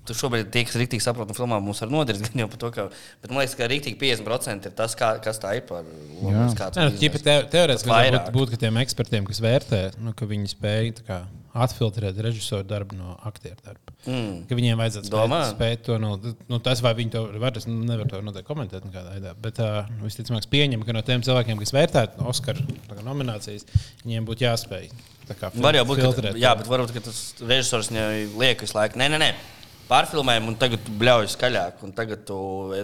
[0.06, 2.68] Tu šobrīd tie, kas rīktīgi saprot, no filmām mums var nodarīt gan jau par to,
[2.76, 2.84] ka.
[3.24, 6.30] Bet man liekas, ka rīktīgi 50% ir tas, kā, kas tā ir par lomu.
[6.30, 6.46] Nu,
[7.50, 11.18] teorētiski varētu būt ka tiem ekspertiem, kas vērtē, nu, ka viņi spēj tā kā,
[11.64, 13.94] atfiltrēt režisoru darbu no aktieru darba.
[14.06, 14.44] Mm.
[14.48, 15.40] Ka viņiem vajadzētu Domā?
[15.50, 17.56] spēt, spēt to no nu, tas, vai viņi to var.
[17.58, 19.34] Es nevaru to noteikti komentēt veidā.
[19.42, 23.66] Bet uh, visticamāk, pieņem, ka no tiem cilvēkiem, kas vērtē Oskara nominācijas,
[24.04, 24.88] viņiem būtu jāspēj.
[25.32, 29.00] kā Var jau būt, ka, jā, bet varbūt tas režisors liek visu laiku.
[29.00, 29.34] Nē, nē, nē.
[29.86, 32.36] Pārfilmējam, un tagad tu bļauj skaļāk, un tagad tu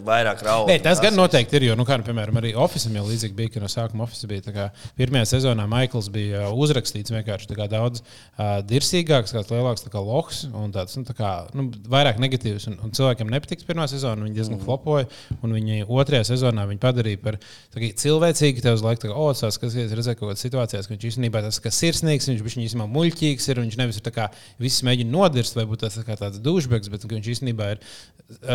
[0.06, 0.68] vairāk rauj.
[0.70, 1.66] Nē, tas gan noteikti ir.
[1.70, 4.44] Jo, nu, kā, nu, piemēram, arī Office jau līdzīgi bija, ka no sākuma Office bija
[4.46, 9.86] tā kā, pirmajā sezonā Maikls bija uh, uzrakstīts vienkārši kā daudz uh, dirsīgāks, kāds lielāks
[9.90, 12.68] kā lohs un tāds nu, tā kā, nu, vairāk negatīvs.
[12.70, 14.64] Un, un cilvēkiem nepatiks pirmā sezona, viņi diezgan mm.
[14.66, 15.08] flopoja.
[15.42, 17.40] Un viņi otrajā sezonā viņi padarīja par
[17.74, 18.62] kā cilvēcīgu.
[18.62, 21.42] Tev uz laiku, kā, oh, tas, kas ir redzējis kaut kādā situācijā, ka viņš īstenībā
[21.42, 23.62] tas ir sirsnīgs, viņš viņš īstenībā muļķīgs ir.
[23.64, 24.28] Viņš nevis ir tā kā
[24.62, 27.82] viss mēģina nodirst, vai būt tas tā kā tāds dušbeks, bet ka viņš īstenībā ir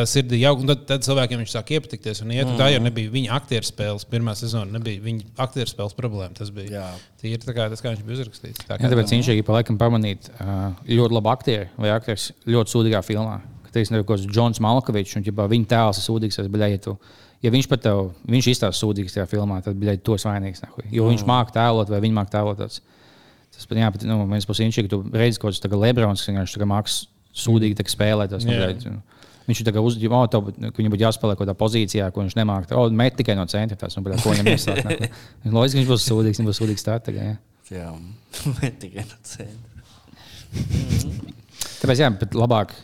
[0.10, 0.64] sirdī jauks.
[0.64, 2.22] Un Tad, tad cilvēkiem viņš sāk iepatikties.
[2.24, 2.58] Un iet, mm.
[2.60, 6.34] Tā jau nebija viņa aktieru spēles pirmā sezona, nebija viņa aktieru spēles problēma.
[6.38, 6.88] Tas bija Jā.
[7.22, 8.66] tīri tā kā tas, kā viņš bija uzrakstīts.
[8.68, 12.76] Tā Jā, tāpēc viņš arī pa laikam pamanīt uh, ļoti labu aktieru vai aktieru ļoti
[12.76, 13.40] sūdīgā filmā.
[13.68, 16.72] Kad teiksim, kaut kāds Džons Malkovičs un ja viņa tēls ir sūdīgs, tad, bļa,
[17.44, 20.64] ja, viņš pat tev, viņš izstāsta sūdīgs tajā filmā, tad bļa, tu esi vainīgs.
[20.64, 20.88] Nahuj.
[20.96, 22.64] Jo viņš māca tēlot vai viņa māca tēlot.
[22.64, 22.82] Tāds.
[23.54, 26.24] Tas pat, jā, bet, nu, viens puses viņš ir, ka tu redzi kaut kāds Lebrons,
[26.24, 26.98] kas vienkārši māks
[27.38, 28.34] sūdīgi tā kā spēlēt.
[28.34, 28.58] Tas, Jā.
[28.58, 29.04] bļa, nu,
[29.48, 32.20] Viņš ir tā kā uz, oh, tev, ka viņam būtu jāspēlē kaut kādā pozīcijā, ko
[32.20, 32.76] viņš nemāca.
[32.76, 33.78] Oh, met tikai no centra.
[33.80, 35.06] Tas, nu, bļa, ko viņam jāsāk.
[35.56, 37.38] Loģiski, ka viņš būs sūdīgs, viņš būs sūdīgs stratēģijā.
[37.72, 37.88] Jā,
[38.60, 39.78] bet tikai no centra.
[41.80, 42.76] Tāpēc, jā, bet labāk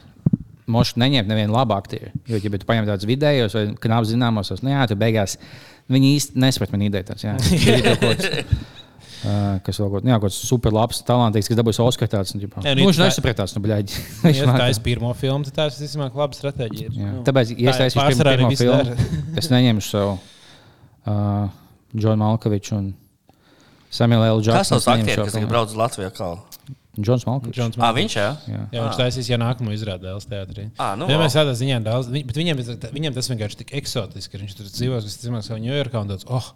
[0.72, 2.14] Mošu neņemt nevienu labu aktieru.
[2.30, 5.36] Jo, ja tu paņem tādus vidējos vai knapi zināmos, tad, nu, jā, tu beigās
[5.92, 7.18] viņi īsti nesaprot man ideju.
[9.64, 12.12] kas vēl kaut kāds super labs, talantīgs, kas dabūs Oskaru.
[12.12, 14.02] Tāds, nu, Jā, nu, nu, viņš tā- nesapratās, nu, bļaigi.
[14.36, 16.92] Ja tā ir pirmā filma, tad tā ir visticamāk laba stratēģija.
[16.98, 17.12] Jā.
[17.14, 21.48] Nu, Tāpēc, ja es tā taisīšu pirmo, pirmo filmu, es neņemšu savu uh,
[21.96, 22.92] Džonu Malkoviču un
[23.94, 24.42] Samuelu L.
[24.42, 24.82] Kas Džaksonu.
[24.82, 26.12] tas aktieris, kas brauc uz Latviju?
[26.18, 26.32] Kā?
[27.02, 27.58] Džons Malkovičs.
[27.58, 28.28] Džons Ah, viņš jā.
[28.48, 28.60] Jā.
[28.72, 30.68] Jā, viņš taisīs jau nākamo izrādi Dēls teātrī.
[30.78, 32.60] Ā, nu, Vienmēr tādā ziņā daudz, viņ- bet viņiem,
[32.94, 36.26] viņiem tas vienkārši tik eksotiski, ka viņš tur dzīvos, kas zinās, ka Ņujorkā un tāds,
[36.30, 36.52] oh,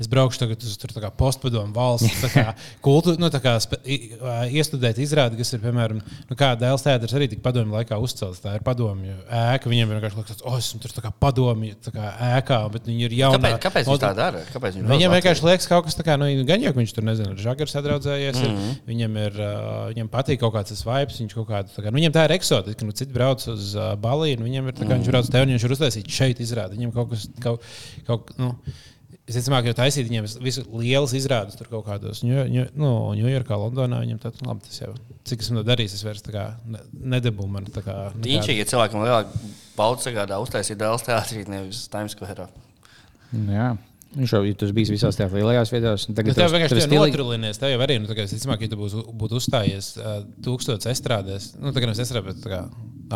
[0.00, 2.54] es braukšu tagad uz tur tā kā postpadomu valsts, tā kā
[2.86, 3.58] kultūru, nu tā kā
[4.54, 8.54] iestudēt izrādi, kas ir, piemēram, nu kā Dēls teātris arī tik padomju laikā uzcelts, tā
[8.58, 12.60] ir padomju ēka, viņiem vienkārši liekas, oh, esmu tur tā kā padomju, tā kā ēkā,
[12.74, 13.38] bet viņi ir jauni.
[13.42, 14.42] Kāpēc, kāpēc viņš tā dara?
[14.54, 17.06] Kāpēc Viņam uz vienkārši liekas, ka kaut kas tāds, nu, gan jau ka viņš tur
[17.06, 18.38] nezina, ar žagaru sadraudzējies.
[18.38, 18.58] Mm Mhm.
[18.62, 18.80] -hmm.
[18.92, 21.98] Viņam, ir, uh, viņam patīk kaut kāds tas vibes, viņš kaut kādu, tā kā, nu,
[22.00, 22.84] viņam tā ir eksotiska.
[22.88, 25.10] Nu, citi brauc uz uh, Baliju, un viņam ir tā kā viņš Mhm.
[25.12, 26.78] brauc uz tevi, viņš ir uztaisījis šeit izrādi.
[26.80, 27.68] Viņam kaut kas, kaut,
[28.06, 28.54] kaut, nu,
[29.32, 34.00] Es domāju, ka taisīt viņiem visu lielas izrādes tur kaut kādos Ņujorkā, Londonā.
[34.02, 34.90] Viņam tā, nu, labi, tas jau,
[35.24, 36.82] cik esmu to darījis, es vairs tā kā ne-
[37.14, 37.84] nedabūju man kā.
[37.84, 39.30] nekādu- Inčīgi, ja cilvēkam lielāka
[39.78, 42.48] bauda sagādā uztaisīt dēls teātrī, nevis Times Square.
[43.32, 43.78] Jā.
[44.12, 46.02] Viņš jau ir bijis visās tajās lielajās vietās.
[46.12, 47.60] Tagad tev tev- vienkārši ir notrūlinies.
[47.60, 51.72] Tev jau arī, nu, domāju, ka ja tu būsi, būtu uzstājies uh, tūkstotis estrādēs, nu,
[51.72, 52.60] kā nevis estrādēs, bet kā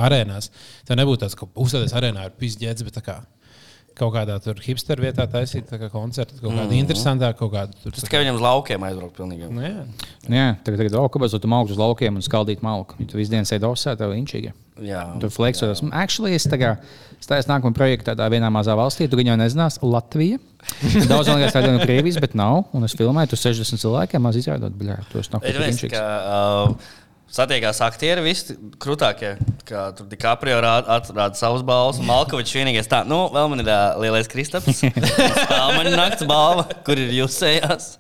[0.07, 0.49] arēnās,
[0.89, 3.19] tev nebūtu tāds, ka uzstāties arēnā ir pizģēts, bet tā kā
[3.97, 6.83] kaut kādā tur hipster vietā taisīt kā koncertu, kaut kādu mm.
[6.83, 7.95] interesantāku, kaut kādu tur.
[7.97, 9.49] Tas tikai viņam uz laukiem aizbraukt pilnīgi.
[9.53, 9.87] Nu, jā.
[10.29, 12.99] Jā, tagad, tagad oh, kāpēc tu augstu uz laukiem un skaldīt malku?
[13.01, 14.53] Ja tu visu dienu sēdi osā, tev inčīgi.
[14.85, 15.07] Jā.
[15.23, 15.81] Tur fleksos.
[15.97, 16.85] Actually, es tagad
[17.25, 20.43] stāstu nākamā projekta tādā vienā mazā valstī, tu viņu jau nezinās, Latvija.
[21.11, 22.67] Daudz man liekas, tā ir no Krievijas, bet nav.
[22.77, 25.85] Un es filmēju, tu 60 cilvēkiem maz izrādot, bļā, tu esi nokļuvis
[27.33, 29.35] satiekās aktieri, visi krūtākie,
[29.67, 31.99] kā tur DiCaprio rāda, atrāda savus balvas.
[32.07, 34.85] Malkovičs vienīgais tā, nu, vēl man ir uh, lielais kristaps.
[35.51, 37.91] Tā man ir nakts balva, kur ir jūsējās.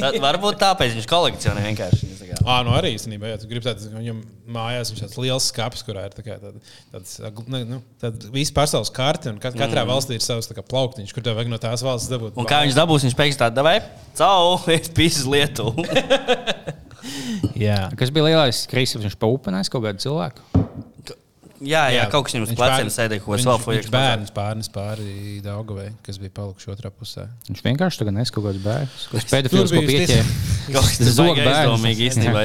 [0.00, 2.10] Tad varbūt tāpēc viņš kolekcionē vienkārši.
[2.40, 4.20] Ah, nu arī īstenībā, ja gribi tādu, ka viņam
[4.54, 6.52] mājās ir tāds liels skats, kurā ir tā tāda,
[6.92, 7.16] tāds,
[7.50, 9.90] nu, tāda visa pasaules karte, un kat, katrā mm.
[9.90, 12.38] valstī ir savs tā kā plauktiņš, kur tev vajag no tās valsts dabūt.
[12.40, 13.76] Un kā viņš dabūs, viņš pēkšņi tādu devai,
[14.18, 15.84] cau, es pīsu Lietuvu.
[17.58, 17.90] Jā.
[17.96, 19.04] Kas bija lielais kristaps?
[19.06, 20.40] Viņš paupenēs kaut kādu cilvēku.
[21.60, 23.90] jā, jā, kaut kas viņam uz Viņš pleciem sēdēja, ko es viņš- vēl Viņš fujies.
[23.92, 27.26] bērns pārnes pāri Daugavai, kas bija palikuši otrā pusē.
[27.50, 29.08] Viņš vienkārši tagad nes kaut kādus bērnus.
[29.12, 30.24] Kas pēdējos, ko bija pieķēra.
[30.72, 31.74] Kaut kas tāds Zog- bērns.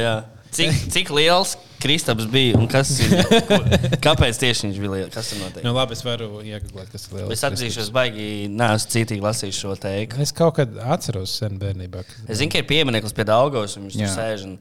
[0.03, 0.15] jā.
[0.55, 3.11] Cik, cik liels Kristaps bija un kas ir?
[4.05, 5.11] Kāpēc tieši viņš bija liels?
[5.13, 5.63] Kas tur notiek?
[5.65, 7.33] Nu, labi, es varu iegūt, kas ir liels.
[7.35, 10.23] Es atzīšos, baigi, neesmu cītīgi lasījis šo teikumu.
[10.25, 12.03] Es kaut kad atceros sen bērnībā.
[12.07, 14.47] ka- Es zinu, ka ir piemineklis pie Daugavas, un viņš tur sēž.
[14.49, 14.57] un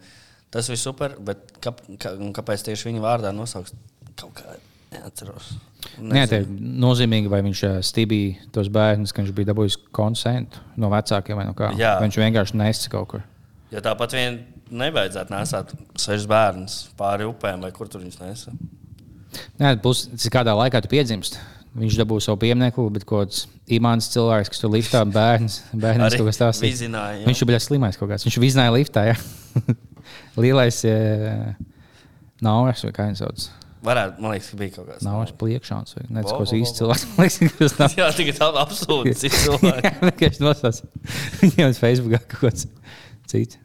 [0.55, 3.73] Tas viss super, bet kāp, kā, kāpēc tieši viņa vārdā nosauks?
[4.15, 4.53] Kaut kā
[4.95, 5.49] neatceros.
[5.99, 10.63] Nē, tā ir nozīmīgi, vai viņš ā, stībīja tos bērnus, ka viņš bija dabūjis konsentu
[10.79, 11.73] no vecākiem vai no kā.
[11.75, 11.97] Jā.
[11.99, 13.25] Vai viņš vienkārši nesa kaut kur.
[13.75, 14.39] Jo tāpat vien
[14.73, 18.55] nebaidzētu nesāt sešus bērnus pāri upēm, vai kur tur viņš nesa.
[19.61, 21.41] Nē, ir kādā laikā tu piedzimst.
[21.75, 23.41] Viņš dabūja savu pieminiektu, bet kaut kāds
[23.75, 26.63] imants cilvēks, kas tur liftā bērns, bērns kaut kas tāds.
[26.63, 27.27] vizināja, jā.
[27.27, 28.27] Viņš bija slimais kaut kāds.
[28.29, 29.09] Viņš vizināja liftā.
[29.11, 29.17] Jā.
[30.45, 30.95] Lielais e,
[32.45, 33.49] nauras vai kā viņš sauc.
[33.85, 35.05] Varētu, man liekas, ka bija kaut kāds.
[35.05, 36.23] Nauras pliekšāns vai ne?
[36.23, 37.05] Vo, Tas vo, īsts cilvēks.
[37.11, 37.97] Man liekas, ka tas nav.
[38.01, 39.85] Jā, tikai tā absolūti cits cilvēks.
[39.85, 40.79] Jā, vienkārši nosauc.
[41.43, 42.69] Viņam uz Facebookā kaut kāds
[43.29, 43.59] cits.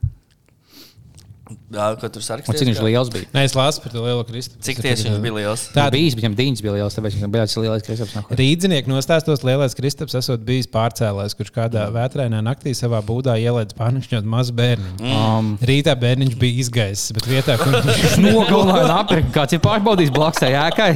[1.49, 2.57] Jā, ko tur Un sarakstīja?
[2.59, 3.27] cik viņš liels bija?
[3.33, 4.57] Nē, es lasu par to lielo kristu.
[4.65, 5.63] Cik tieši viņš bija liels?
[5.73, 8.15] Tā bija, viņam dīņas bija liels, tāpēc viņam bija tāds lielais kristaps.
[8.17, 8.41] nākot.
[8.41, 14.29] Rīdzinieku nostāstos lielais Kristaps esot bijis pārcēlājs, kurš kādā vētrainā naktī savā būdā ielaidis pārnakšņot
[14.29, 14.91] mazu bērnu.
[15.01, 19.33] Um, Rītā bērniņš bija izgaisis, bet vietā, kur viņš Nogalināja apgabalu.
[19.33, 20.91] Kāds ir pārbaudījis blakus tai ēkai?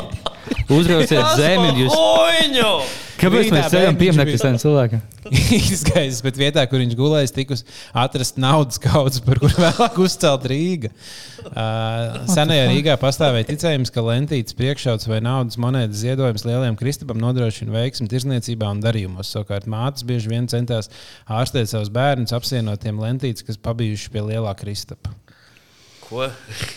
[0.80, 1.72] Uzrauciet zemi.
[1.82, 1.94] Jūs...
[1.94, 2.74] Oņu!
[3.20, 5.00] Kāpēc mēs ceļam pieminiektu bija- tam cilvēkam?
[5.70, 7.62] izgaisis, bet vietā, kur viņš gulējis, tikus
[7.96, 10.90] atrast naudas kaudzes, par kuru vēlāk uzcelt Rīga.
[11.40, 17.74] Uh, senajā Rīgā pastāvēja ticējums, ka lentītes priekšauts vai naudas monētas ziedojums lielajam Kristupam nodrošina
[17.76, 19.32] veiksmi tirzniecībā un darījumos.
[19.34, 20.90] Savukārt mātes bieži vien centās
[21.28, 25.12] ārstēt savus bērnus, apsienot tiem lentītes, kas pabijuši pie lielā Kristapa.
[26.08, 26.26] Ko?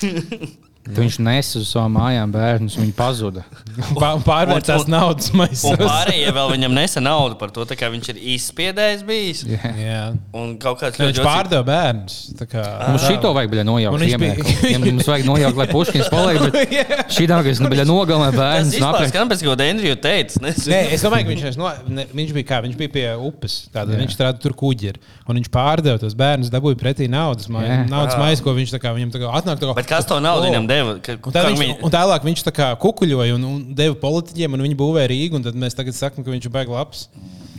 [0.84, 3.46] Tu Viņš nesa uz savām mājām bērnus, un viņi pazuda.
[4.02, 5.78] Pā- Pārvērtās naudas Un maisos.
[5.80, 9.44] pārējie vēl viņam nesa naudu par to, kā viņš ir izspiedējis bijis.
[9.48, 10.02] Jā.
[10.36, 12.18] Un kaut kāds Viņš ļoti pārdeva bērnus.
[12.36, 13.96] tā kā- Mums šito vajag bija nojaukt.
[13.96, 16.76] Un viņš bija- mums vajag nojaukt, lai puškins paliek, bet
[17.16, 18.76] šī tā, kas bija nogalināja Tas bērnus.
[18.76, 20.44] izpārās, apēst- ka pēc kaut kā Andriju teica.
[20.44, 23.58] Nē, es domāju, ka viņš, no, ne, viņš bija kā viņš bija pie upes.
[23.72, 24.94] Tātad viņš strādāja tur kuģi.
[25.32, 29.16] Un viņš pārdeva tos bērnus, dabūja pretī naudas, naudas maisu, ko viņš tā kā, viņam
[29.16, 29.64] tā kā atnāk.
[29.64, 30.72] Tā kā, Bet kas to naudu viņam deva.
[31.04, 34.66] Ka, Un, tā viņš, un tālāk viņš tā kā kukuļoja un, un deva politiķiem, un
[34.66, 35.42] viņi būvēja Rīgu.
[35.46, 37.08] Tad mēs tagad sakām, ka viņš ir baigs labs.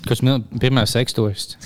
[0.08, 1.56] Kas ir pirmais sekstūrists?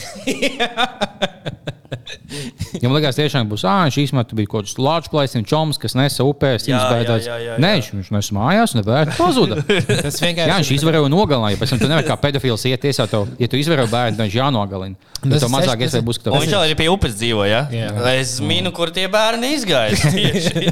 [2.82, 5.94] Ja man liekas, tiešām būs, ah, šīs man bija kaut kāds lāču plaisins, čoms, kas
[5.98, 7.78] nesa upēs, Jā, jā, jā, jā, Nē, jā.
[7.80, 9.56] viņš- viņš nesa mājās un vērts pazuda.
[10.04, 11.60] Tas vienkārši Jā, viņš izvēroja nogalinājumu.
[11.62, 14.36] Pēc tam tu nevari kā pedofils iet tiesā, tev, ja tu izvēro bērnu, tad viņš
[14.38, 15.00] jānogalina.
[15.18, 17.16] Tas Tas ir ir mazāk iespēja būs, ka Un tev viņš jau arī pie upes
[17.18, 17.48] dzīvo.
[17.48, 17.62] Ja?
[17.72, 17.88] Jā.
[18.20, 19.96] Es minu, kur tie bērni izgāja.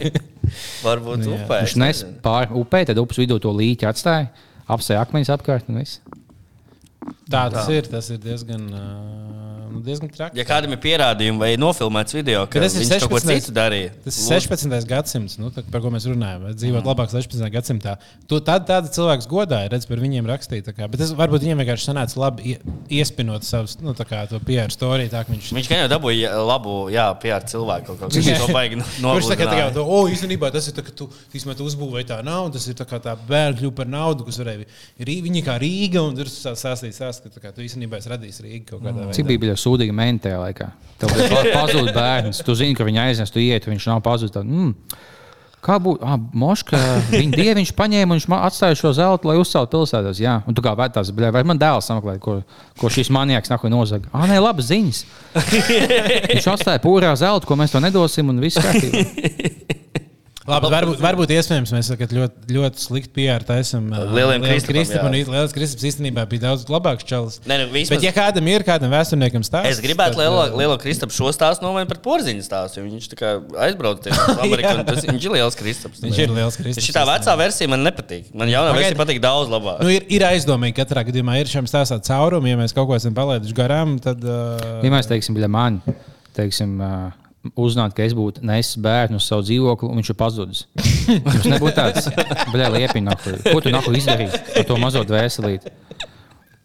[0.87, 1.63] Varbūt upē.
[1.65, 4.29] Viņš nes pāri upē, tad upes vidū to līķi atstāja,
[4.71, 5.99] apsēja akmeņus apkārt un viss.
[7.31, 7.89] Tā tas ir.
[7.91, 9.47] Tas ir diezgan, uh,
[9.87, 10.39] diezgan traki.
[10.39, 13.47] Ja kādam ir pierādījumi vai nofilmēts video, ka tas ir viņš kaut ko 16.
[13.47, 14.89] citu darīja, Tas ir 16.
[14.91, 16.47] gadsimts, nu, tā, par ko mēs runājam.
[16.55, 16.91] Dzīvot mm.
[16.91, 17.47] labāk 16.
[17.55, 17.97] gadsimtā.
[18.29, 20.67] Tu, tad tāda cilvēks godāja, redz, par viņiem rakstīja.
[20.69, 24.41] tā Bet tas varbūt viņiem vienkārši sanāca labi ie- iespinot savus, nu, tā kā to
[24.47, 25.13] PR storiju.
[25.13, 28.11] Tā, viņš, viņš gan jau dabūja labu, jā, PR cilvēku kaut kā.
[28.17, 28.81] Viņš to baigi
[29.17, 31.67] Kurš tā kā tā kā, to, o, īstenībā tas ir tā, ka tu, īstenībā, tu
[31.69, 34.67] uzbūvēji tā naudu, tas ir tā kā tā bērnu kļuva par naudu, kas varēja,
[35.27, 38.81] viņi kā Rīga, un tur sāstīt sāst, ka kā tu īstenībā esi radījis Rīgu kaut
[38.85, 39.17] kādā veidā.
[39.19, 40.71] Cik bija bija sūdīga mente tajā laikā?
[41.01, 44.41] Tev bija pa- pazudis bērns, tu zini, ka viņa aiznes, tu iet, viņš nav pazudis.
[44.43, 44.73] Mm.
[45.67, 45.99] Kā būtu?
[46.07, 46.79] Ah, Moška,
[47.11, 50.21] viņa dieviņš paņēma un viņš atstāja šo zeltu, lai uzceltu pilsētās.
[50.23, 52.37] Jā, un tu kā vērtās, bļā, vai man dēls sameklē, ko,
[52.79, 54.07] ko šis manieks nāk un nozaga.
[54.15, 55.03] Ah, nē, labas ziņas.
[56.31, 59.03] viņš atstāja pūrā zeltu, ko mēs to nedosim, un viss kārtībā.
[60.47, 63.89] Labi, varbūt, varbūt iespējams mēs tagad ļoti, ļoti slikti pierādījām.
[64.15, 65.15] Lieliem Kristapam.
[65.17, 65.25] jā.
[65.27, 67.41] Lielais Kristaps īstenībā bija daudz labāks čalis.
[67.51, 70.77] Nē, nu, vismaz- Bet, ja kādam ir kādam vēsturniekam stāsts, Es gribētu lielo, uh, lielo
[70.79, 72.79] Kristapu šo stāstu nomainīt par porziņu stāstu.
[72.79, 73.33] jo Viņš tā kā
[73.67, 74.85] aizbrauca uz Ameriku.
[74.87, 76.01] tas- Viņš ir liels Kristaps.
[76.07, 78.31] Viņš ir liels Kristaps, Šī vecā versija man nepatīk.
[78.35, 78.95] Man jaunā Pagaidi.
[78.95, 79.83] versija patīk daudz labāk.
[79.83, 82.51] Nu, ir, ir aizdomīgi, ka katrā gadījumā ir šiem stāstā caurumi.
[82.55, 84.23] Ja mēs kaut ko esam palaiduši garām, tad.
[84.23, 85.83] Uh, Ja mēs teiksim, bija man,
[86.37, 87.11] teiksim, uh,
[87.55, 90.63] uzzināt, ka es būtu nesis bērnu uz savu dzīvokli, un viņš ir pazudis.
[91.09, 92.09] Jums nebūtu tāds,
[92.53, 93.17] bļā, liepiņā,
[93.47, 95.75] ko tu nahu izdarīji ar to mazo dvēselīti.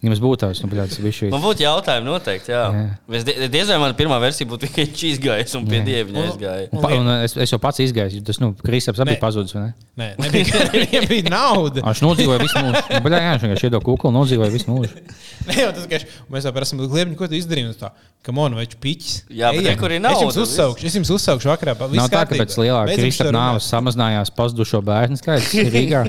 [0.02, 1.28] Ja mums būtu tāds, nu, bija šī.
[1.30, 2.50] Man būtu jautājumi noteikti.
[2.50, 2.62] Jā.
[2.74, 2.86] Jā.
[3.20, 5.86] Es die- diez vai mana pirmā versija būtu tikai viņš izgājis un pie Jā.
[5.90, 6.70] dieviņa aizgāja.
[6.74, 9.74] Pa, un es, es jau pats izgāju, tas, nu, Kristaps arī pazudis, vai ne?
[10.02, 11.86] Nē, nebija, viņam bija nauda.
[11.86, 12.82] Viņš nodzīvoja visu mūžu.
[12.82, 15.06] Nu, Bļā, jā, viņš vienkārši iedod kuklu, nodzīvoja visu mūžu.
[15.52, 16.02] Nē, jau tas, ka
[16.34, 17.70] mēs jau prasām, kliēpni, ko tu izdarīji.
[17.70, 19.14] Un tā, Kam on, vai piķis?
[19.34, 21.74] Jā, bet kur ir Es nauda, jums uzsaukšu, es jums uzsaukšu vakarā.
[21.98, 23.48] Nav tā, ka pēc lielā Beidzam Kristapa šo runāt.
[23.48, 26.04] nāves samazinājās pazudušo bērnu skaits Rīgā.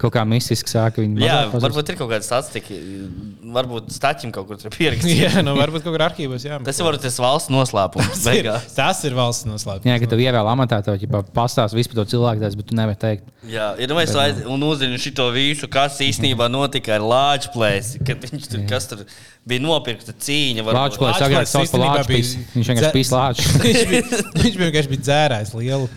[0.00, 1.20] Kaut kā mistiski sāka viņa.
[1.20, 2.80] Jā, varbūt ir kaut kāda statistika.
[3.54, 5.20] Varbūt staķim kaut kur pierakstīts.
[5.24, 6.44] Jā, nu varbūt kaut kur arhīvos.
[6.46, 8.20] Jā, Tas ir varbūt tas valsts noslēpums.
[8.26, 8.66] beigās.
[8.76, 9.88] Tas ir valsts noslēpums.
[9.88, 12.98] Jā, ka tev ievēl amatā, tev jau pastāstīs visu par to cilvēku, bet tu nevari
[13.00, 13.28] teikt.
[13.50, 18.02] Jā, ir ja nu aiz, un uzzini šo visu, kas īstenībā notika ar Lāču plēsi.
[18.06, 19.04] Kad viņš tur, kas tur
[19.48, 20.66] bija nopirkta cīņa.
[20.66, 20.80] varbūt.
[20.80, 22.34] Lāču plēs agrāk sauc par bija pīs.
[22.56, 22.92] Viņš vienkārši
[23.64, 24.02] viņš bija,
[24.36, 25.88] viņš bija vienkārši bija dzērājis lielu.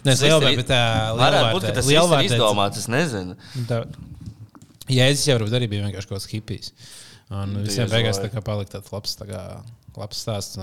[0.00, 0.82] Nē, Tas ir- bet tā
[1.18, 2.78] Varētu būt, ka tas ir izdomāts.
[2.80, 3.36] Es nezinu.
[3.68, 3.84] Tā-
[4.90, 6.72] Jēzus jau varbūt arī bija vienkārši kaut kāds hipijs.
[7.30, 8.26] Un visiem Diez beigās vai.
[8.26, 9.42] tā kā palika tāds labs, tā kā,
[9.94, 10.58] labs stāsts.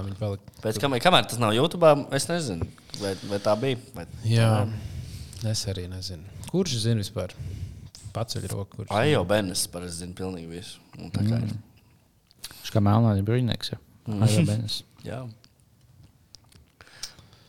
[0.64, 2.68] Pēc kam, kamēr tas nav YouTube, es nezinu,
[3.00, 3.80] vai, vai tā bija.
[3.96, 4.04] Vai...
[4.28, 4.52] Jā,
[5.48, 6.28] es arī nezinu.
[6.52, 7.36] Kurš zina vispār?
[8.16, 8.82] Paceļ roku.
[8.82, 10.84] Kurš Ai, jau Benes parasti zina pilnīgi visu.
[11.00, 11.56] Un tā kā ir.
[12.50, 13.72] Viņš kā melnāts brīvnieks.
[13.72, 13.80] jā.
[14.08, 14.82] Ajo Benes.
[15.08, 15.22] Jā.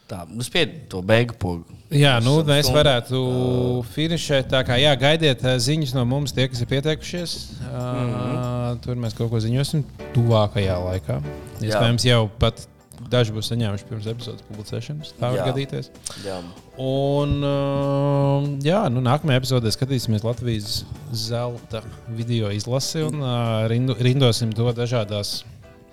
[0.09, 1.77] Tā, nu spied to beigu pogu.
[1.93, 3.19] Jā, nu, mēs varētu
[3.93, 4.49] finišēt.
[4.49, 7.35] Tā kā jā, gaidiet ā, ziņas no mums, tie, kas ir pieteikušies.
[7.61, 8.81] Mm -hmm.
[8.85, 9.85] Tur mēs kaut ko ziņosim
[10.17, 11.21] tuvākajā laikā.
[11.61, 12.65] Iespējams, jau pat
[13.07, 15.13] daži būs saņēmuši pirms epizodes publicēšanas.
[15.19, 15.47] Tā var Jā.
[15.51, 15.91] gadīties.
[16.25, 16.39] Jā.
[16.79, 24.53] Un, uh, jā, nu, nākamajā epizodē skatīsimies Latvijas zelta video izlasi un uh, rindu, rindosim
[24.57, 25.43] to dažādās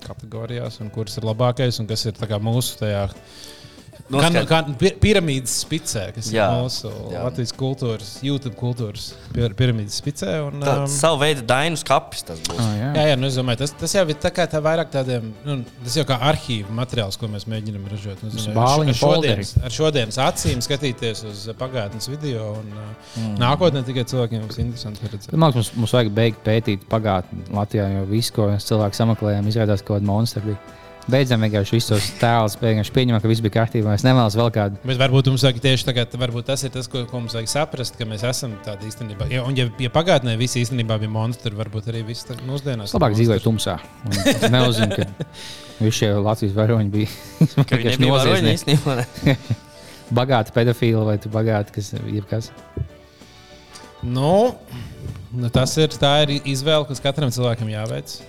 [0.05, 3.07] kategorijās, un kuras ir labākais un kas ir kā mūsu tajā.
[4.05, 7.23] Kā, Noskat- kā pi- piramīdas spicē, kas Jā, ir mūsu jā.
[7.25, 10.35] Latvijas kultūras, YouTube kultūras pir piramīdas spicē.
[10.45, 12.59] Un, Tā, um, savu veidu dainu skapis tas būs.
[12.61, 12.91] Ah, jā.
[12.93, 15.97] Jā, jā nu, domāju, tas, tas jau ir tā kā tā vairāk tādiem, nu, tas
[15.97, 18.21] jau kā arhīva materiāls, ko mēs mēģinām ražot.
[18.21, 22.53] Nu, zinu, bāliņu ar, šodienas, ar šodienas acīm skatīties uz pagātnes video.
[22.61, 22.71] Un,
[23.17, 23.35] mm.
[23.41, 25.33] Nākotnē tikai cilvēkiem būs interesanti redzēt.
[25.33, 29.49] Man liekas, mums, mums vajag beigt pētīt pagātni Latvijā, jo viss, ko mēs cilvēki sameklējām,
[29.49, 30.45] izrādās kaut kāda monstra.
[30.45, 30.61] Bija.
[31.05, 33.93] Beidzam vienkārši visus tēlus, vienkārši pieņemam, ka viss bija kārtībā.
[33.93, 34.79] Es nevēlos vēl kādu.
[34.89, 37.97] Bet varbūt mums vajag tieši tagad, varbūt tas ir tas, ko, ko mums vajag saprast,
[37.99, 39.27] ka mēs esam tādi īstenībā.
[39.29, 42.95] Ja, un, ja, ja pagātnē visi īstenībā bija monstri, varbūt arī viss tagad mūsdienās.
[42.97, 43.37] Labāk monstri.
[43.45, 43.77] tumsā.
[44.49, 45.29] Nezinu, ka
[45.83, 49.37] visi šie Latvijas varoņi bija vienkārši noziedznieki.
[50.17, 52.49] Bagāti pedofili vai tu bagāti, kas ir jebkas.
[54.05, 54.55] Nu,
[55.33, 58.19] nu, tas ir, tā ir izvēle, kas katram cilvēkam jāveic.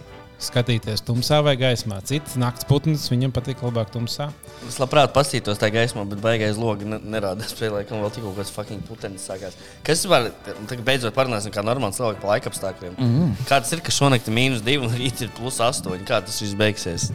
[0.42, 1.98] Skatīties tumsā vai gaismā.
[2.04, 4.28] Cits naktas putns viņam patīk labāk tumsā.
[4.68, 8.42] Es labprāt paskatītos tajā gaismā, bet baigais logs ne, nerāda spēlē, ka vēl tikko kaut
[8.42, 9.56] kāds fucking putenis sākās.
[9.86, 12.96] Kas var, tagad beidzot parunāsim kā normāls cilvēks pa laika apstākļiem.
[12.98, 13.44] Mm -hmm.
[13.48, 16.04] Kā tas ir, ka šonakt ir mīnus 2 un rīt ir plus 8?
[16.04, 17.10] Kā tas viss beigsies?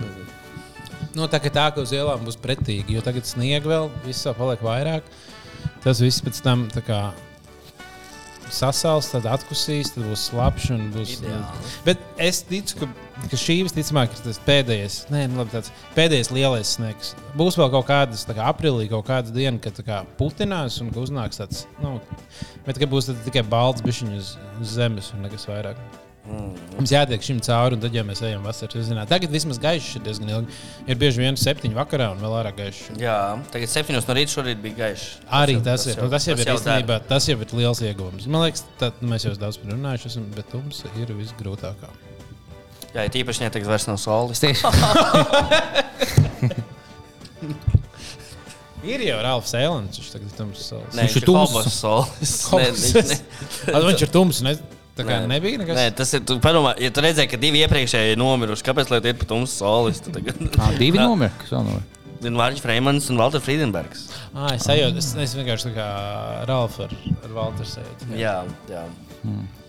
[1.14, 4.34] Nu, tā, ka tā, ka uz ielām būs pretīgi, jo tagad sniega vēl, viss vēl
[4.34, 5.04] paliek vairāk.
[5.84, 7.12] Tas viss pēc tam tā kā
[8.56, 10.74] sasals, tad atkusīs, tad būs slapjš.
[10.94, 11.72] Būs, Ideāli.
[11.86, 12.90] bet es ticu, ka,
[13.32, 17.14] ka šī visticamāk ir tas pēdējais, nē, nu, labi, tāds pēdējais lielais sniegs.
[17.40, 21.42] Būs vēl kaut kādas, kā aprīlī, kaut kāda diena, kad kā putinās un ka uznāks
[21.42, 21.98] tāds, nu,
[22.68, 25.80] bet ka būs tikai balts bišķiņš uz, uz zemes un nekas vairāk.
[26.22, 26.52] Mm.
[26.78, 29.96] Mums jātiek šim cauri, un tad, ja mēs ejam vasarā, tad zināt, tagad vismaz gaišs
[29.98, 30.58] ir diezgan ilgi.
[30.86, 32.92] Ir bieži vien septiņi vakarā un vēl ārā gaišs.
[33.02, 33.16] Jā,
[33.54, 35.08] tagad 7 no rīta šorīt bija gaišs.
[35.40, 36.58] Arī tas, tas, ir, nu, tas jau ir dara.
[36.60, 38.30] īstenībā, tas jau ir liels ieguvums.
[38.30, 41.90] Man liekas, tad, mēs jau daudz par runājuši, esam, bet mums ir visgrūtākā.
[42.92, 44.42] Jā, ja tīpaši neteiks vairs no saules.
[48.82, 50.62] Ir jau Ralfs Eilants, viņš tagad ir tums.
[50.74, 51.52] Nē, Viņš ir ir tums.
[51.78, 52.86] Saules.
[53.70, 54.42] Viņš ir tums.
[55.02, 55.30] Ne, tā kā Nē.
[55.34, 55.78] nebija nekas.
[55.82, 56.24] Nē, tas ir.
[56.30, 59.30] Tu padomā, ja tu redzēji, ka divi iepriekšēji ir nomiruši, kāpēc lai tu iet pa
[59.34, 60.00] tumsu saules?
[60.06, 61.32] Tad tagad- tā, divi numuri.
[61.44, 61.88] Kas vēl numuri?
[62.22, 64.04] Vārģis Freimans un Walter Friedenbergs.
[64.38, 65.88] Ah, es, sajūtu, es, es vienkārši tā kā
[66.46, 66.92] Ralfs ar,
[67.26, 68.12] ar Valteru sajūtu.
[68.20, 68.36] Jā,
[68.70, 68.84] jā.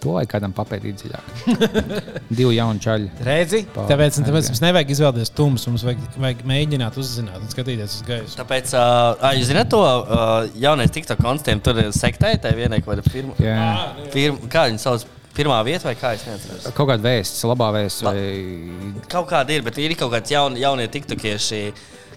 [0.03, 1.33] To vajag kādam papētīt dziļāk.
[2.37, 3.09] Divi jauni čaļi.
[3.25, 5.71] Redzi, Pār- tāpēc, un tāpēc mums nevajag izvēlēties tumsu.
[5.73, 8.37] Mums vajag, vajag mēģināt uzzināt un skatīties uz gaisu.
[8.41, 12.99] Tāpēc, uh, jūs zināt, to uh, jaunais TikTok konstitūcijam tur ir sektē, tā vienai, vai
[13.07, 13.37] pirmā.
[13.45, 13.59] Jā.
[14.15, 15.07] Pirm, kā viņi sauc?
[15.37, 16.67] Pirmā vieta vai kā es neatceros?
[16.77, 18.05] Kaut kāda vēsts, labā vēsts.
[18.05, 19.03] La- Vai...
[19.13, 21.63] Kaut kāda ir, bet ir kaut kāds jaun, jaunie tiktokieši.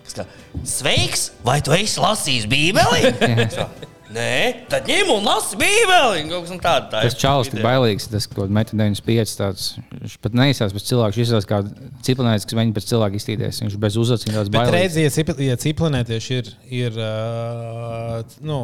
[0.05, 0.26] kas kā,
[0.68, 1.30] Sveiks!
[1.47, 3.13] Vai tu esi lasījis Bībeli?
[4.16, 6.22] Nē, tad ņem un lasi Bībeli!
[6.24, 8.05] Un Kaut kas tāds- tā Tas čalis ir bailīgs.
[8.11, 9.63] Tas, ko metā 95, tāds,
[9.95, 11.16] viņš pat neizsās pēc cilvēka.
[11.18, 11.63] Viņš izsās kā
[12.05, 13.61] ciprunājis, kas mēģina pēc cilvēka iztīties.
[13.66, 14.99] Viņš bez uzacīm tāds Bet bailīgs.
[15.01, 16.51] redziet, ja, ciplanētieši ir,
[16.84, 18.59] ir uh, nu,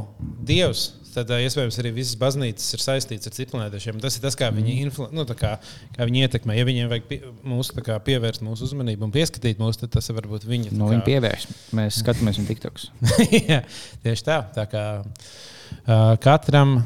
[0.45, 3.99] dievs, tad iespējams arī visas baznīcas ir saistītas ar ciplanētiešiem.
[4.03, 5.51] Tas ir tas, kā viņi, influ, nu, tā kā,
[5.95, 6.55] kā viņi ietekmē.
[6.57, 10.29] Ja viņiem vajag pie, mūsu, kā, pievērst mūsu uzmanību un pieskatīt mūs, tad tas var
[10.31, 10.73] būt viņi.
[10.77, 11.47] No viņa pievērš.
[11.77, 12.89] Mēs skatāmies viņa tiktoks.
[13.51, 13.61] Jā,
[14.05, 14.41] tieši tā.
[14.55, 16.81] tā kā, uh, katram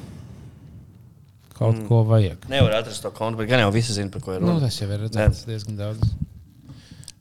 [1.56, 1.88] kaut mm.
[1.88, 2.48] ko vajag.
[2.52, 4.68] Nevar atrast to kontu, bet gan jau visi zina, par ko ir Nu, runa.
[4.68, 6.04] tas jau ir redzēts diezgan daudz.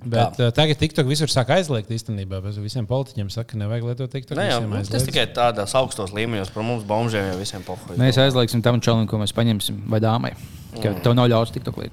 [0.04, 2.40] Bet uh, tagad TikTok visur sāk aizliegt īstenībā.
[2.44, 4.40] Bez visiem politiķiem saka, ka nevajag lietot TikTok.
[4.40, 8.00] Nē, nu, tas tikai tādos augstos līmeņos, par mums bombžiem jau visiem pohoļiem.
[8.00, 10.34] Mēs aizliegsim tam čalim, ko mēs paņemsim, vai dāmai.
[10.74, 11.92] Ka tev nav ļauts tiktok lietot.